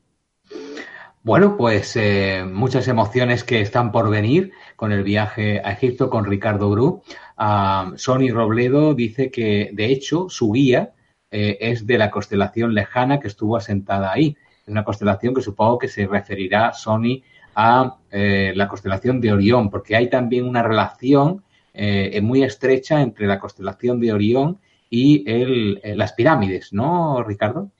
Bueno, 1.22 1.58
pues 1.58 1.98
eh, 1.98 2.46
muchas 2.50 2.88
emociones 2.88 3.44
que 3.44 3.60
están 3.60 3.92
por 3.92 4.10
venir 4.10 4.54
con 4.78 4.94
el 4.94 5.04
viaje 5.04 5.62
a 5.64 5.74
Egipto 5.74 6.10
con 6.10 6.26
Ricardo 6.26 6.70
Bru. 6.70 7.04
Uh, 7.38 7.98
Sony 7.98 8.30
Robledo 8.32 8.94
dice 8.94 9.30
que, 9.30 9.70
de 9.74 9.86
hecho, 9.88 10.30
su 10.30 10.52
guía 10.54 10.94
eh, 11.30 11.58
es 11.60 11.86
de 11.86 11.98
la 11.98 12.10
constelación 12.10 12.74
lejana 12.74 13.20
que 13.20 13.28
estuvo 13.28 13.58
asentada 13.58 14.14
ahí. 14.14 14.38
Una 14.66 14.86
constelación 14.86 15.34
que 15.34 15.42
supongo 15.42 15.78
que 15.78 15.90
se 15.90 16.08
referirá, 16.08 16.72
Sony, 16.74 17.22
a 17.56 17.98
eh, 18.12 18.54
la 18.56 18.68
constelación 18.68 19.22
de 19.22 19.34
Orión, 19.34 19.70
porque 19.70 19.96
hay 19.96 20.10
también 20.10 20.46
una 20.48 20.64
relación 20.64 21.44
eh, 21.74 22.20
muy 22.22 22.44
estrecha 22.44 23.02
entre 23.02 23.28
la 23.28 23.40
constelación 23.40 24.00
de 24.00 24.14
Orión 24.14 24.60
y 24.90 25.30
el, 25.30 25.82
las 25.98 26.14
pirámides, 26.14 26.74
¿no, 26.74 27.24
Ricardo? 27.24 27.72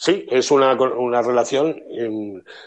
Sí, 0.00 0.26
es 0.30 0.50
una, 0.50 0.72
una 0.72 1.20
relación, 1.20 1.76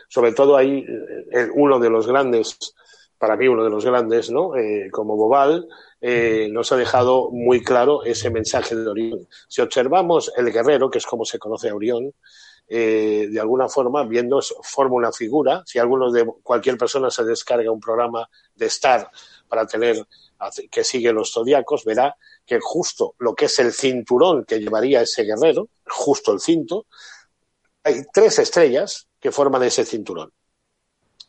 sobre 0.08 0.34
todo 0.34 0.56
ahí 0.56 0.86
eh, 1.32 1.48
uno 1.56 1.80
de 1.80 1.90
los 1.90 2.06
grandes, 2.06 2.76
para 3.18 3.36
mí 3.36 3.48
uno 3.48 3.64
de 3.64 3.72
los 3.72 3.84
grandes, 3.84 4.30
¿no? 4.30 4.56
Eh, 4.56 4.90
como 4.92 5.16
Bobal, 5.16 5.68
eh, 6.00 6.48
nos 6.52 6.72
ha 6.72 6.76
dejado 6.76 7.32
muy 7.32 7.64
claro 7.64 8.04
ese 8.04 8.30
mensaje 8.30 8.76
de 8.76 8.88
Orión. 8.88 9.28
Si 9.48 9.62
observamos 9.62 10.32
el 10.38 10.52
guerrero, 10.52 10.92
que 10.92 11.00
es 11.00 11.08
como 11.08 11.26
se 11.26 11.40
conoce 11.40 11.70
a 11.70 11.76
Orión, 11.76 12.14
eh, 12.68 13.28
de 13.30 13.40
alguna 13.40 13.68
forma, 13.70 14.04
viendo, 14.04 14.42
forma 14.64 14.96
una 14.96 15.12
figura. 15.12 15.64
Si 15.66 15.80
alguno 15.80 16.12
de 16.12 16.26
cualquier 16.42 16.78
persona 16.78 17.10
se 17.12 17.24
descarga 17.24 17.72
un 17.72 17.80
programa 17.80 18.30
de 18.56 18.66
Star 18.68 19.10
para 19.48 19.66
tener 19.68 20.08
que 20.70 20.84
sigue 20.84 21.14
los 21.14 21.32
zodiacos, 21.32 21.86
verá 21.86 22.16
que 22.46 22.60
justo 22.62 23.16
lo 23.20 23.34
que 23.34 23.46
es 23.46 23.60
el 23.60 23.72
cinturón 23.72 24.44
que 24.46 24.60
llevaría 24.60 25.02
ese 25.02 25.24
guerrero, 25.24 25.70
justo 25.86 26.34
el 26.34 26.40
cinto, 26.40 26.88
hay 27.84 28.04
tres 28.14 28.40
estrellas 28.40 29.08
que 29.20 29.32
forman 29.32 29.64
ese 29.64 29.86
cinturón. 29.86 30.32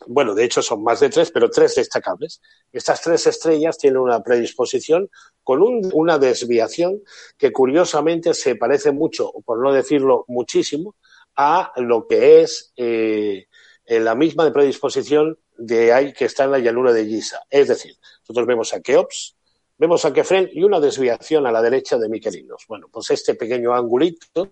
Bueno, 0.06 0.34
de 0.34 0.44
hecho 0.44 0.62
son 0.62 0.82
más 0.82 1.00
de 1.00 1.08
tres, 1.08 1.30
pero 1.30 1.48
tres 1.48 1.76
destacables. 1.76 2.40
Estas 2.72 3.00
tres 3.00 3.26
estrellas 3.26 3.78
tienen 3.78 3.98
una 3.98 4.22
predisposición 4.22 5.08
con 5.42 5.62
un, 5.62 5.90
una 5.94 6.18
desviación 6.18 7.02
que 7.38 7.52
curiosamente 7.52 8.34
se 8.34 8.56
parece 8.56 8.92
mucho, 8.92 9.32
por 9.44 9.62
no 9.62 9.72
decirlo 9.72 10.24
muchísimo, 10.28 10.94
a 11.36 11.72
lo 11.76 12.06
que 12.06 12.42
es 12.42 12.72
eh, 12.76 13.46
la 13.86 14.14
misma 14.14 14.50
predisposición 14.52 15.38
de 15.56 15.92
ahí 15.92 16.12
que 16.12 16.24
está 16.24 16.44
en 16.44 16.52
la 16.52 16.58
llanura 16.58 16.92
de 16.92 17.06
Giza. 17.06 17.40
Es 17.50 17.68
decir, 17.68 17.96
nosotros 18.20 18.46
vemos 18.46 18.74
a 18.74 18.80
Keops, 18.80 19.36
vemos 19.78 20.04
a 20.04 20.12
Kefren 20.12 20.48
y 20.52 20.62
una 20.62 20.80
desviación 20.80 21.46
a 21.46 21.52
la 21.52 21.62
derecha 21.62 21.98
de 21.98 22.08
Miquelinos. 22.08 22.64
Bueno, 22.68 22.88
pues 22.92 23.10
este 23.10 23.34
pequeño 23.34 23.74
angulito 23.74 24.50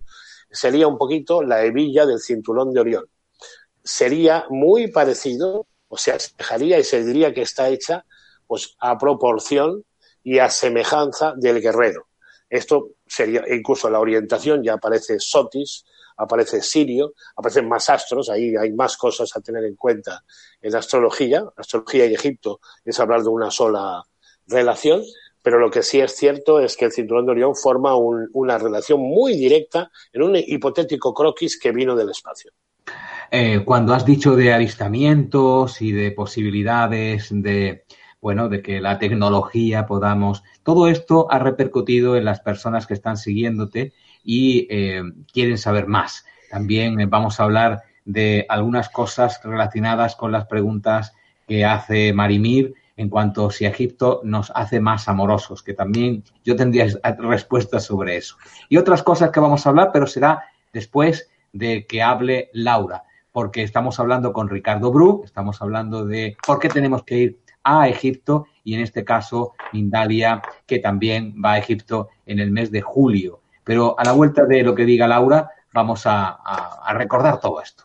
sería 0.51 0.87
un 0.87 0.99
poquito 0.99 1.43
la 1.43 1.65
hebilla 1.65 2.07
del 2.07 2.21
cinturón 2.21 2.73
de 2.73 2.81
Orión. 2.81 3.05
Sería 3.83 4.45
muy 4.49 4.89
parecido, 4.89 5.67
o 5.89 5.97
se 5.97 6.13
asemejaría 6.13 6.79
y 6.79 6.85
se 6.85 7.05
diría 7.05 7.35
que 7.35 7.43
está 7.43 7.69
hecha 7.69 8.05
pues 8.47 8.77
a 8.79 8.99
proporción 8.99 9.85
y 10.23 10.39
a 10.39 10.51
semejanza 10.51 11.35
del 11.37 11.61
guerrero. 11.61 12.07
Esto 12.49 12.91
sería, 13.07 13.43
incluso 13.49 13.89
la 13.89 13.99
orientación 13.99 14.63
ya 14.63 14.75
aparece 14.75 15.19
Sotis, 15.19 15.85
aparece 16.17 16.61
Sirio, 16.63 17.15
aparecen 17.37 17.69
más 17.69 17.89
astros, 17.91 18.31
ahí 18.31 18.55
hay 18.57 18.73
más 18.73 18.97
cosas 18.97 19.35
a 19.37 19.41
tener 19.41 19.65
en 19.65 19.77
cuenta 19.77 20.25
en 20.61 20.75
astrología. 20.75 21.45
astrología 21.57 22.07
y 22.07 22.15
Egipto 22.15 22.61
es 22.85 22.99
hablar 23.01 23.23
de 23.23 23.29
una 23.29 23.51
sola 23.51 24.03
relación, 24.47 25.03
pero 25.43 25.59
lo 25.59 25.71
que 25.71 25.83
sí 25.83 26.01
es 26.01 26.15
cierto 26.17 26.61
es 26.61 26.77
que 26.77 26.85
el 26.85 26.93
cinturón 26.93 27.27
de 27.27 27.33
Orión 27.33 27.57
forma 27.57 27.97
una 27.97 28.59
relación 28.59 29.01
muy 29.01 29.35
directa 29.35 29.91
en 30.13 30.23
un 30.23 30.37
hipotético 30.37 31.13
croquis 31.13 31.59
que 31.59 31.73
vino 31.73 31.97
del 31.97 32.11
espacio. 32.11 32.53
Eh, 33.31 33.63
cuando 33.65 33.95
has 33.95 34.05
dicho 34.05 34.37
de 34.37 34.53
avistamientos 34.53 35.81
y 35.81 35.93
de 35.93 36.13
posibilidades 36.13 37.29
de, 37.31 37.85
bueno, 38.21 38.49
de 38.49 38.63
que 38.63 38.81
la 38.81 38.99
tecnología 38.99 39.87
podamos, 39.87 40.43
todo 40.63 40.87
esto 40.87 41.27
ha 41.31 41.39
repercutido 41.39 42.17
en 42.17 42.27
las 42.27 42.41
personas 42.41 42.87
que 42.87 42.95
están 42.95 43.17
siguiéndote 43.17 43.95
y 44.25 44.67
eh, 44.71 45.03
quieren 45.33 45.59
saber 45.59 45.87
más. 45.87 46.25
También 46.51 47.01
eh, 47.01 47.07
vamos 47.07 47.41
a 47.41 47.45
hablar 47.45 47.83
de 48.05 48.47
algunas 48.49 48.89
cosas 48.89 49.41
relacionadas 49.43 50.17
con 50.17 50.33
las 50.33 50.47
preguntas 50.47 51.15
que 51.47 51.65
hace 51.65 52.13
Marimir 52.13 52.75
en 52.97 53.09
cuanto 53.09 53.47
a 53.47 53.53
si 53.53 53.65
Egipto 53.65 54.21
nos 54.25 54.53
hace 54.55 54.81
más 54.81 55.09
amorosos, 55.09 55.63
que 55.63 55.75
también 55.75 56.25
yo 56.45 56.57
tendría 56.57 56.87
respuestas 57.19 57.85
sobre 57.85 58.17
eso. 58.17 58.37
Y 58.69 58.77
otras 58.77 59.03
cosas 59.03 59.31
que 59.31 59.41
vamos 59.41 59.67
a 59.67 59.71
hablar, 59.71 59.91
pero 59.93 60.07
será 60.07 60.45
después 60.73 61.31
de 61.53 61.87
que 61.87 62.03
hable 62.03 62.51
Laura, 62.53 63.05
porque 63.33 63.63
estamos 63.63 63.99
hablando 63.99 64.33
con 64.33 64.49
Ricardo 64.49 64.93
Bru, 64.93 65.23
estamos 65.25 65.61
hablando 65.63 66.05
de 66.05 66.37
por 66.47 66.59
qué 66.59 66.69
tenemos 66.69 67.03
que 67.03 67.19
ir 67.19 67.39
a 67.65 67.89
Egipto 67.89 68.47
y 68.65 68.75
en 68.75 68.81
este 68.81 69.05
caso 69.05 69.53
Mindalia, 69.73 70.43
que 70.67 70.79
también 70.79 71.35
va 71.43 71.53
a 71.53 71.59
Egipto 71.59 72.09
en 72.27 72.39
el 72.41 72.51
mes 72.51 72.71
de 72.71 72.83
julio. 72.83 73.41
Pero 73.65 73.95
a 73.99 74.05
la 74.05 74.13
vuelta 74.13 74.45
de 74.45 74.63
lo 74.63 74.75
que 74.75 74.85
diga 74.85 75.07
Laura, 75.07 75.51
vamos 75.73 76.03
a, 76.07 76.39
recordar 76.95 77.41
todo 77.41 77.61
esto. 77.61 77.85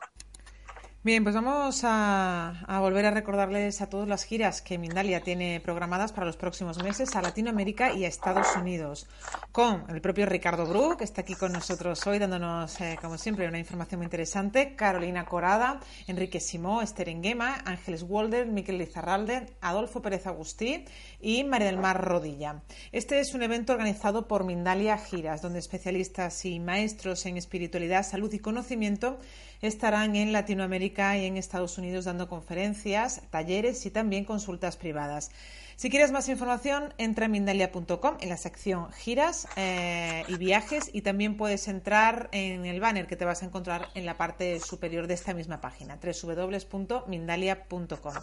Bien, 1.07 1.23
pues 1.23 1.35
vamos 1.35 1.83
a, 1.85 2.65
volver 2.81 3.05
a 3.05 3.11
recordarles 3.11 3.79
a 3.79 3.87
todos 3.87 4.09
las 4.09 4.25
giras 4.25 4.61
que 4.61 4.77
Mindalia 4.77 5.21
tiene 5.21 5.61
programadas 5.61 6.11
para 6.11 6.27
los 6.27 6.35
próximos 6.35 6.83
meses 6.83 7.15
a 7.15 7.21
Latinoamérica 7.21 7.93
y 7.93 8.03
a 8.03 8.09
Estados 8.09 8.47
Unidos, 8.57 9.07
con 9.53 9.85
el 9.87 10.01
propio 10.01 10.25
Ricardo 10.25 10.65
Bru, 10.65 10.97
que 10.97 11.05
está 11.05 11.21
aquí 11.21 11.33
con 11.35 11.53
nosotros 11.53 12.05
hoy 12.07 12.19
dándonos, 12.19 12.81
eh, 12.81 12.99
como 13.01 13.17
siempre, 13.17 13.47
una 13.47 13.57
información 13.57 13.99
muy 13.99 14.07
interesante, 14.07 14.75
Carolina 14.75 15.23
Corada, 15.23 15.79
Enrique 16.07 16.41
Simó, 16.41 16.81
Esther 16.81 17.07
Enguema, 17.07 17.55
Ángeles 17.63 18.03
Walder, 18.03 18.45
Miquel 18.45 18.77
Lizarralde, 18.77 19.45
Adolfo 19.61 20.01
Pérez 20.01 20.27
Agustí 20.27 20.83
y 21.21 21.45
María 21.45 21.67
del 21.67 21.77
Mar 21.77 22.03
Rodilla. 22.03 22.63
Este 22.91 23.21
es 23.21 23.33
un 23.33 23.43
evento 23.43 23.71
organizado 23.71 24.27
por 24.27 24.43
Mindalia 24.43 24.97
Giras, 24.97 25.41
donde 25.41 25.59
especialistas 25.59 26.43
y 26.43 26.59
maestros 26.59 27.25
en 27.25 27.37
espiritualidad, 27.37 28.03
salud 28.03 28.33
y 28.33 28.39
conocimiento 28.39 29.19
estarán 29.61 30.15
en 30.15 30.31
Latinoamérica 30.31 31.17
y 31.17 31.25
en 31.25 31.37
Estados 31.37 31.77
Unidos 31.77 32.05
dando 32.05 32.27
conferencias, 32.27 33.21
talleres 33.29 33.85
y 33.85 33.91
también 33.91 34.25
consultas 34.25 34.77
privadas. 34.77 35.31
Si 35.77 35.89
quieres 35.91 36.11
más 36.11 36.27
información, 36.27 36.93
entra 36.97 37.25
en 37.25 37.31
Mindalia.com 37.31 38.17
en 38.19 38.29
la 38.29 38.37
sección 38.37 38.91
giras 38.93 39.47
eh, 39.57 40.23
y 40.27 40.35
viajes 40.35 40.89
y 40.91 41.01
también 41.01 41.37
puedes 41.37 41.67
entrar 41.67 42.29
en 42.31 42.65
el 42.65 42.79
banner 42.79 43.05
que 43.05 43.15
te 43.15 43.25
vas 43.25 43.43
a 43.43 43.45
encontrar 43.45 43.89
en 43.93 44.07
la 44.07 44.17
parte 44.17 44.59
superior 44.59 45.05
de 45.05 45.13
esta 45.13 45.35
misma 45.35 45.61
página, 45.61 45.99
www.mindalia.com. 46.01 48.13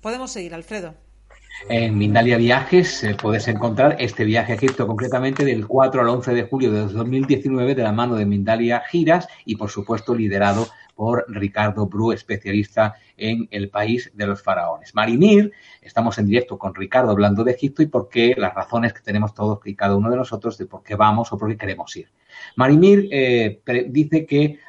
Podemos 0.00 0.32
seguir, 0.32 0.54
Alfredo. 0.54 0.94
En 1.68 1.96
Mindalia 1.96 2.38
Viajes 2.38 3.04
eh, 3.04 3.14
puedes 3.14 3.46
encontrar 3.46 3.96
este 4.00 4.24
viaje 4.24 4.52
a 4.52 4.56
Egipto 4.56 4.86
concretamente 4.86 5.44
del 5.44 5.66
4 5.66 6.00
al 6.00 6.08
11 6.08 6.34
de 6.34 6.42
julio 6.44 6.72
de 6.72 6.80
2019 6.80 7.74
de 7.74 7.82
la 7.82 7.92
mano 7.92 8.16
de 8.16 8.26
Mindalia 8.26 8.82
Giras 8.90 9.28
y 9.44 9.56
por 9.56 9.70
supuesto 9.70 10.14
liderado 10.14 10.68
por 11.02 11.24
Ricardo 11.26 11.86
Bru, 11.86 12.12
especialista 12.12 12.94
en 13.16 13.48
el 13.50 13.70
país 13.70 14.12
de 14.14 14.24
los 14.24 14.40
faraones. 14.40 14.94
Marimir, 14.94 15.50
estamos 15.80 16.16
en 16.18 16.26
directo 16.26 16.56
con 16.56 16.76
Ricardo 16.76 17.10
hablando 17.10 17.42
de 17.42 17.50
Egipto 17.50 17.82
y 17.82 17.86
por 17.86 18.08
qué 18.08 18.36
las 18.38 18.54
razones 18.54 18.92
que 18.92 19.00
tenemos 19.00 19.34
todos 19.34 19.58
y 19.64 19.74
cada 19.74 19.96
uno 19.96 20.10
de 20.10 20.16
nosotros 20.16 20.56
de 20.58 20.66
por 20.66 20.84
qué 20.84 20.94
vamos 20.94 21.32
o 21.32 21.38
por 21.38 21.48
qué 21.48 21.56
queremos 21.56 21.96
ir. 21.96 22.08
Marimir 22.54 23.08
eh, 23.10 23.60
dice 23.88 24.24
que, 24.24 24.60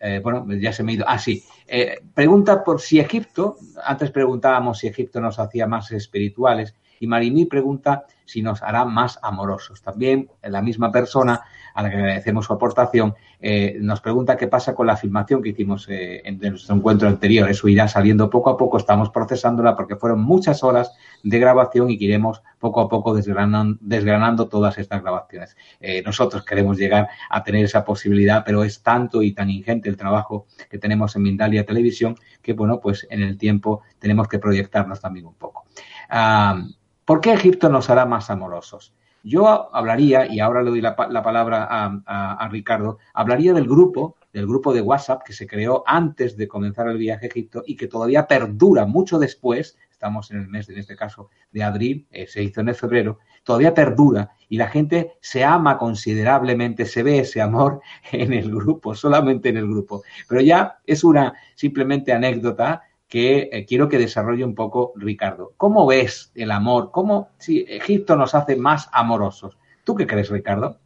eh, 0.00 0.20
bueno, 0.24 0.44
ya 0.54 0.72
se 0.72 0.82
me 0.82 0.90
ha 0.90 0.94
ido, 0.96 1.04
ah, 1.06 1.20
sí, 1.20 1.44
eh, 1.68 2.00
pregunta 2.12 2.64
por 2.64 2.80
si 2.80 2.98
Egipto, 2.98 3.58
antes 3.84 4.10
preguntábamos 4.10 4.80
si 4.80 4.88
Egipto 4.88 5.20
nos 5.20 5.38
hacía 5.38 5.68
más 5.68 5.92
espirituales, 5.92 6.74
y 6.98 7.06
Marimir 7.06 7.48
pregunta 7.48 8.06
si 8.24 8.42
nos 8.42 8.60
hará 8.60 8.84
más 8.84 9.20
amorosos. 9.22 9.82
También 9.82 10.28
la 10.42 10.62
misma 10.62 10.90
persona 10.90 11.42
a 11.78 11.82
la 11.82 11.90
que 11.90 11.96
agradecemos 11.96 12.44
su 12.44 12.52
aportación, 12.52 13.14
eh, 13.40 13.76
nos 13.80 14.00
pregunta 14.00 14.36
qué 14.36 14.48
pasa 14.48 14.74
con 14.74 14.88
la 14.88 14.96
filmación 14.96 15.40
que 15.40 15.50
hicimos 15.50 15.88
eh, 15.88 16.22
en, 16.24 16.40
nuestro 16.40 16.74
encuentro 16.74 17.06
anterior. 17.06 17.48
Eso 17.48 17.68
irá 17.68 17.86
saliendo 17.86 18.28
poco 18.28 18.50
a 18.50 18.56
poco, 18.56 18.78
estamos 18.78 19.10
procesándola 19.10 19.76
porque 19.76 19.94
fueron 19.94 20.20
muchas 20.20 20.64
horas 20.64 20.90
de 21.22 21.38
grabación 21.38 21.88
y 21.88 21.96
que 21.96 22.06
iremos 22.06 22.42
poco 22.58 22.80
a 22.80 22.88
poco 22.88 23.14
desgranando, 23.14 24.48
todas 24.48 24.76
estas 24.78 25.02
grabaciones. 25.02 25.56
Eh, 25.78 26.02
nosotros 26.04 26.44
queremos 26.44 26.78
llegar 26.78 27.10
a 27.30 27.44
tener 27.44 27.64
esa 27.64 27.84
posibilidad, 27.84 28.42
pero 28.44 28.64
es 28.64 28.82
tanto 28.82 29.22
y 29.22 29.30
tan 29.30 29.48
ingente 29.48 29.88
el 29.88 29.96
trabajo 29.96 30.46
que 30.68 30.78
tenemos 30.78 31.14
en 31.14 31.22
Mindalia 31.22 31.64
Televisión 31.64 32.16
que, 32.42 32.54
bueno, 32.54 32.80
pues 32.80 33.06
en 33.08 33.22
el 33.22 33.38
tiempo 33.38 33.82
tenemos 34.00 34.26
que 34.26 34.40
proyectarnos 34.40 35.00
también 35.00 35.26
un 35.26 35.34
poco. 35.34 35.64
Ah, 36.10 36.60
¿Por 37.04 37.20
qué 37.20 37.34
Egipto 37.34 37.68
nos 37.68 37.88
hará 37.88 38.04
más 38.04 38.30
amorosos? 38.30 38.92
Yo 39.22 39.74
hablaría, 39.74 40.26
y 40.26 40.40
ahora 40.40 40.62
le 40.62 40.70
doy 40.70 40.80
la, 40.80 40.94
palabra 40.96 41.66
a, 41.70 42.48
Ricardo, 42.50 42.98
hablaría 43.12 43.52
del 43.52 43.66
grupo, 43.66 44.16
del 44.32 44.46
grupo 44.46 44.72
de 44.72 44.80
WhatsApp 44.80 45.22
que 45.24 45.32
se 45.32 45.46
creó 45.46 45.82
antes 45.86 46.36
de 46.36 46.48
comenzar 46.48 46.88
el 46.88 46.98
viaje 46.98 47.26
a 47.26 47.28
Egipto 47.28 47.62
y 47.66 47.76
que 47.76 47.88
todavía 47.88 48.26
perdura 48.26 48.86
mucho 48.86 49.18
después, 49.18 49.76
estamos 49.90 50.30
en 50.30 50.38
el 50.38 50.48
mes, 50.48 50.68
en 50.68 50.78
este 50.78 50.96
caso, 50.96 51.30
de 51.50 51.62
abril, 51.62 52.06
eh, 52.10 52.26
se 52.26 52.42
hizo 52.42 52.60
en 52.60 52.74
febrero, 52.74 53.18
todavía 53.42 53.74
perdura 53.74 54.30
y 54.48 54.56
la 54.56 54.68
gente 54.68 55.14
se 55.20 55.44
ama 55.44 55.78
considerablemente, 55.78 56.86
se 56.86 57.02
ve 57.02 57.18
ese 57.18 57.40
amor 57.40 57.80
en 58.12 58.32
el 58.32 58.50
grupo, 58.50 58.94
solamente 58.94 59.48
en 59.48 59.56
el 59.56 59.66
grupo. 59.66 60.02
Pero 60.28 60.40
ya 60.40 60.78
es 60.86 61.02
una 61.02 61.34
simplemente 61.54 62.12
anécdota 62.12 62.82
que 63.08 63.48
eh, 63.50 63.64
quiero 63.64 63.88
que 63.88 63.98
desarrolle 63.98 64.44
un 64.44 64.54
poco 64.54 64.92
Ricardo. 64.96 65.54
¿Cómo 65.56 65.86
ves 65.86 66.30
el 66.34 66.50
amor? 66.50 66.90
¿Cómo 66.92 67.30
si 67.38 67.64
Egipto 67.66 68.14
nos 68.16 68.34
hace 68.34 68.54
más 68.54 68.88
amorosos? 68.92 69.56
¿Tú 69.82 69.94
qué 69.94 70.06
crees, 70.06 70.28
Ricardo? 70.28 70.78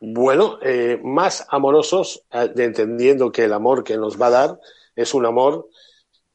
Bueno, 0.00 0.58
eh, 0.62 0.98
más 1.04 1.46
amorosos, 1.50 2.24
eh, 2.32 2.50
entendiendo 2.56 3.30
que 3.30 3.44
el 3.44 3.52
amor 3.52 3.84
que 3.84 3.98
nos 3.98 4.20
va 4.20 4.28
a 4.28 4.30
dar 4.30 4.60
es 4.96 5.12
un 5.12 5.26
amor 5.26 5.68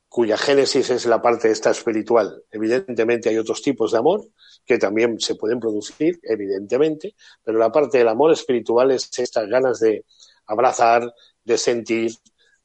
cuya 0.08 0.38
génesis 0.38 0.92
es 0.92 1.08
la 1.08 1.20
parte 1.22 1.50
esta 1.50 1.72
espiritual. 1.72 2.44
Evidentemente 2.52 3.30
hay 3.30 3.40
otros 3.40 3.64
tipos 3.64 3.92
de 3.92 3.98
amor 3.98 4.22
que 4.64 4.78
también 4.78 5.20
se 5.20 5.36
pueden 5.36 5.60
producir, 5.60 6.20
evidentemente, 6.22 7.16
pero 7.44 7.58
la 7.58 7.72
parte 7.72 7.98
del 7.98 8.08
amor 8.08 8.32
espiritual 8.32 8.92
es 8.92 9.10
estas 9.18 9.48
ganas 9.50 9.80
de 9.80 10.06
abrazar, 10.46 11.12
de 11.44 11.58
sentir, 11.58 12.12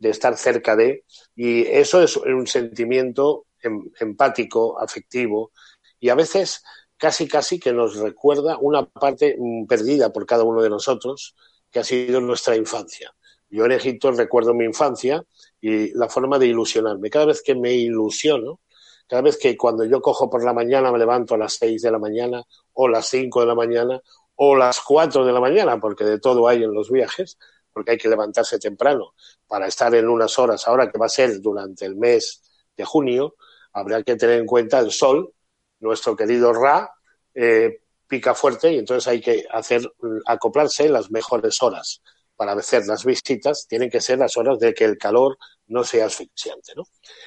de 0.01 0.11
estar 0.11 0.37
cerca 0.37 0.75
de, 0.75 1.05
y 1.37 1.63
eso 1.63 2.03
es 2.03 2.17
un 2.17 2.47
sentimiento 2.47 3.47
em, 3.63 3.85
empático, 4.01 4.81
afectivo, 4.81 5.53
y 6.01 6.09
a 6.09 6.15
veces 6.17 6.63
casi 6.97 7.29
casi 7.29 7.61
que 7.61 7.73
nos 7.73 7.97
recuerda 7.97 8.59
una 8.59 8.87
parte 8.87 9.37
mm, 9.39 9.67
perdida 9.67 10.13
por 10.13 10.27
cada 10.27 10.45
uno 10.45 10.63
de 10.63 10.71
nosotros, 10.71 11.37
que 11.71 11.79
ha 11.79 11.85
sido 11.85 12.21
nuestra 12.21 12.57
infancia. 12.57 13.15
Yo 13.49 13.65
en 13.67 13.73
Egipto 13.73 14.11
recuerdo 14.13 14.55
mi 14.55 14.65
infancia 14.65 15.23
y 15.61 15.93
la 15.95 16.09
forma 16.09 16.39
de 16.39 16.47
ilusionarme. 16.49 17.11
Cada 17.11 17.27
vez 17.27 17.43
que 17.43 17.55
me 17.55 17.73
ilusiono, 17.75 18.61
cada 19.07 19.23
vez 19.23 19.37
que 19.39 19.57
cuando 19.57 19.85
yo 19.85 20.01
cojo 20.01 20.31
por 20.31 20.45
la 20.45 20.53
mañana 20.53 20.93
me 20.93 20.99
levanto 20.99 21.35
a 21.35 21.39
las 21.39 21.55
seis 21.55 21.83
de 21.83 21.91
la 21.91 21.99
mañana 21.99 22.43
o 22.73 22.89
las 22.89 23.07
cinco 23.09 23.41
de 23.41 23.47
la 23.47 23.55
mañana 23.55 24.01
o 24.37 24.57
las 24.57 24.81
cuatro 24.81 25.25
de 25.25 25.33
la 25.33 25.41
mañana, 25.41 25.81
porque 25.81 26.05
de 26.05 26.19
todo 26.19 26.49
hay 26.49 26.63
en 26.63 26.73
los 26.73 26.91
viajes, 26.91 27.37
porque 27.73 27.93
hay 27.93 27.99
que 27.99 28.09
levantarse 28.09 28.59
temprano 28.59 29.15
para 29.47 29.67
estar 29.67 29.95
en 29.95 30.09
unas 30.09 30.39
horas, 30.39 30.67
ahora 30.67 30.91
que 30.91 30.99
va 30.99 31.07
a 31.07 31.11
ser 31.11 31.41
durante 31.41 31.85
el 31.85 31.97
mes 31.97 32.43
de 32.77 32.85
junio, 32.85 33.37
habrá 33.73 34.03
que 34.03 34.17
tener 34.17 34.41
en 34.41 34.47
cuenta 34.47 34.79
el 34.79 34.91
sol, 34.91 35.33
nuestro 35.81 36.17
querido 36.17 36.53
Ra, 36.53 36.91
eh, 37.35 37.81
pica 38.07 38.35
fuerte 38.35 38.73
y 38.73 38.79
entonces 38.79 39.07
hay 39.07 39.21
que 39.21 39.47
hacer 39.51 39.83
acoplarse 40.27 40.87
en 40.87 40.93
las 40.93 41.11
mejores 41.11 41.63
horas 41.63 42.03
para 42.37 42.53
hacer 42.53 42.87
las 42.87 43.05
visitas, 43.05 43.67
tienen 43.69 43.91
que 43.91 44.01
ser 44.01 44.19
las 44.19 44.37
horas 44.37 44.59
de 44.59 44.73
que 44.75 44.85
el 44.85 44.99
calor 44.99 45.37
no 45.67 45.85
sea 45.85 46.07
asfixiante, 46.07 46.73
¿no? 46.75 46.85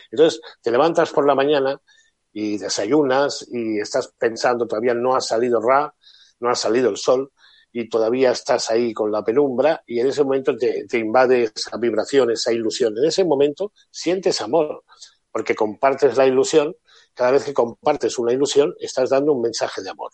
Entonces, 0.09 0.41
te 0.61 0.71
levantas 0.71 1.11
por 1.11 1.25
la 1.27 1.35
mañana 1.35 1.79
y 2.33 2.57
desayunas 2.57 3.47
y 3.51 3.79
estás 3.79 4.11
pensando, 4.17 4.65
todavía 4.65 4.95
no 4.95 5.15
ha 5.15 5.21
salido 5.21 5.61
Ra, 5.61 5.93
no 6.39 6.49
ha 6.49 6.55
salido 6.55 6.89
el 6.89 6.97
sol, 6.97 7.31
y 7.74 7.89
todavía 7.89 8.32
estás 8.32 8.69
ahí 8.69 8.93
con 8.93 9.11
la 9.11 9.24
penumbra 9.24 9.84
y 9.88 9.99
en 9.99 10.07
ese 10.07 10.24
momento 10.24 10.55
te, 10.55 10.86
invade 10.97 11.51
esa 11.55 11.76
vibración, 11.78 12.30
esa 12.30 12.53
ilusión. 12.53 12.95
En 12.97 13.05
ese 13.05 13.26
momento 13.26 13.74
sientes 13.89 14.41
amor. 14.41 14.84
porque 15.32 15.55
compartes 15.55 16.15
la 16.15 16.28
ilusión, 16.28 16.76
cada 17.15 17.32
vez 17.32 17.43
que 17.43 17.53
compartes 17.55 18.19
una 18.19 18.32
ilusión, 18.32 18.76
estás 18.80 19.09
dando 19.09 19.34
un 19.34 19.41
mensaje 19.41 19.82
de 19.82 19.89
amor. 19.89 20.11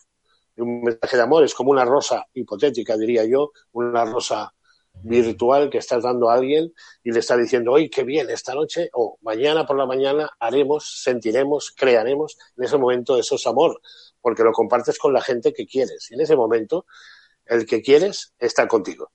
Y 0.56 0.62
un 0.62 0.82
mensaje 0.82 1.18
de 1.18 1.22
amor 1.22 1.44
es 1.44 1.54
como 1.54 1.70
una 1.70 1.84
rosa 1.84 2.26
hipotética, 2.32 2.96
diría 2.96 3.26
yo, 3.26 3.52
una 3.72 4.06
rosa 4.06 4.54
virtual 5.02 5.68
que 5.68 5.76
estás 5.76 6.02
dando 6.02 6.30
a 6.30 6.34
alguien 6.34 6.72
y 7.04 7.12
le 7.12 7.18
está 7.18 7.36
diciendo, 7.36 7.72
hoy 7.72 7.90
qué 7.90 8.02
bien, 8.04 8.30
esta 8.30 8.54
noche 8.54 8.88
o 8.94 9.18
mañana 9.20 9.66
por 9.66 9.76
la 9.76 9.84
mañana 9.84 10.30
haremos, 10.38 11.02
sentiremos, 11.02 11.72
crearemos. 11.76 12.38
En 12.56 12.64
ese 12.64 12.78
momento 12.78 13.18
eso 13.18 13.34
es 13.34 13.46
amor, 13.46 13.78
porque 14.22 14.42
lo 14.42 14.52
compartes 14.52 14.98
con 14.98 15.12
la 15.12 15.20
gente 15.20 15.52
que 15.52 15.66
quieres. 15.66 16.10
Y 16.10 16.14
en 16.14 16.22
ese 16.22 16.34
momento 16.34 16.86
el 17.50 17.66
que 17.66 17.82
quieres 17.82 18.34
está 18.38 18.66
contigo. 18.66 19.10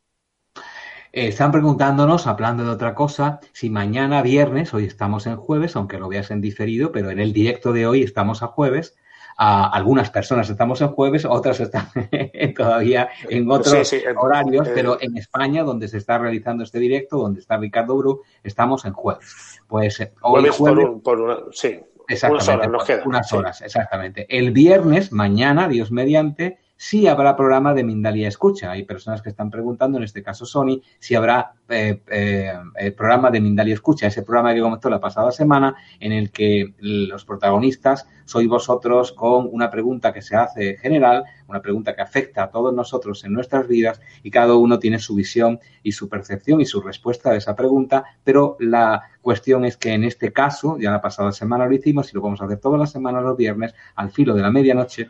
Eh, 1.12 1.30
están 1.30 1.52
preguntándonos, 1.52 2.28
hablando 2.28 2.66
de 2.66 2.72
otra 2.72 2.94
cosa, 2.94 3.40
si 3.54 3.70
mañana 3.70 4.22
viernes, 4.22 4.74
hoy 4.74 4.86
estamos 4.86 5.26
en 5.28 5.38
jueves, 5.38 5.76
aunque 5.76 5.98
lo 5.98 6.10
veas 6.10 6.30
en 6.30 6.42
diferido, 6.42 6.92
pero 6.92 7.10
en 7.10 7.20
el 7.20 7.32
directo 7.32 7.72
de 7.72 7.88
hoy 7.88 8.04
estamos 8.04 8.44
a 8.44 8.48
jueves, 8.48 8.96
algunas 9.38 10.10
personas 10.10 10.50
estamos 10.50 10.82
en 10.82 10.90
jueves, 10.90 11.26
otras 11.26 11.60
están 11.60 11.90
todavía 12.56 13.10
en 13.30 13.50
otros 13.50 13.94
horarios, 14.16 14.70
pero 14.74 14.98
en 15.02 15.18
España, 15.18 15.64
donde 15.64 15.88
se 15.88 15.98
está 15.98 16.18
realizando 16.18 16.64
este 16.64 16.80
directo, 16.80 17.18
donde 17.18 17.42
está 17.42 17.58
Ricardo 17.58 17.98
Bru, 17.98 18.22
estamos 18.44 18.86
en 18.86 18.94
jueves. 18.94 19.62
Pues 19.68 20.00
eh, 20.00 20.14
hoy 20.22 20.50
jueves, 20.50 20.86
por, 21.04 21.50
sí, 21.54 21.80
exactamente, 22.08 22.30
unas 22.30 22.50
horas, 22.50 22.70
nos 22.70 22.84
quedan, 22.84 23.08
unas 23.08 23.34
horas 23.34 23.62
exactamente. 23.62 24.26
El 24.30 24.52
viernes, 24.52 25.12
mañana, 25.12 25.68
Dios 25.68 25.92
mediante, 25.92 26.60
sí 26.78 27.08
habrá 27.08 27.36
programa 27.36 27.74
de 27.74 27.84
Mindalia 27.84 28.28
Escucha. 28.28 28.72
Hay 28.72 28.84
personas 28.84 29.22
que 29.22 29.30
están 29.30 29.50
preguntando, 29.50 29.98
en 29.98 30.04
este 30.04 30.22
caso 30.22 30.46
Sony, 30.46 30.82
si 31.00 31.16
habrá 31.16 31.54
eh, 31.70 32.02
eh, 32.08 32.54
el 32.76 32.94
programa 32.94 33.32
de 33.32 33.42
Mindalia 33.42 33.74
Escucha, 33.74 34.08
ese 34.08 34.24
programa 34.24 34.54
que 34.54 34.62
comentó 34.62 34.90
la 34.90 35.00
pasada 35.00 35.32
semana, 35.32 35.76
en 36.00 36.12
el 36.12 36.32
que 36.32 36.74
los 36.80 37.26
protagonistas 37.26 38.08
sois 38.26 38.48
vosotros 38.48 39.12
con 39.12 39.48
una 39.52 39.70
pregunta 39.70 40.12
que 40.12 40.22
se 40.22 40.36
hace 40.36 40.78
general, 40.78 41.24
una 41.48 41.62
pregunta 41.62 41.96
que 41.96 42.02
afecta 42.02 42.44
a 42.44 42.52
todos 42.52 42.74
nosotros 42.74 43.24
en 43.24 43.34
nuestras 43.34 43.68
vidas 43.68 44.02
y 44.24 44.32
cada 44.32 44.56
uno 44.56 44.80
tiene 44.80 45.00
su 45.00 45.16
visión 45.16 45.60
y 45.84 45.92
su 45.92 46.10
percepción 46.10 46.60
y 46.60 46.66
su 46.66 46.82
respuesta 46.82 47.32
a 47.32 47.36
esa 47.36 47.56
pregunta, 47.56 48.04
pero 48.24 48.58
la 48.60 49.04
cuestión 49.22 49.66
es 49.66 49.78
que 49.78 49.94
en 49.94 50.04
este 50.04 50.34
caso, 50.34 50.78
ya 50.80 50.92
la 50.92 51.02
pasada 51.02 51.32
semana 51.32 51.68
lo 51.68 51.74
hicimos 51.74 52.12
y 52.12 52.16
lo 52.16 52.22
vamos 52.22 52.42
a 52.42 52.46
hacer 52.46 52.60
todas 52.60 52.80
las 52.80 52.92
semanas 52.92 53.24
los 53.24 53.38
viernes 53.38 53.74
al 53.96 54.12
filo 54.12 54.34
de 54.34 54.42
la 54.42 54.52
medianoche, 54.52 55.10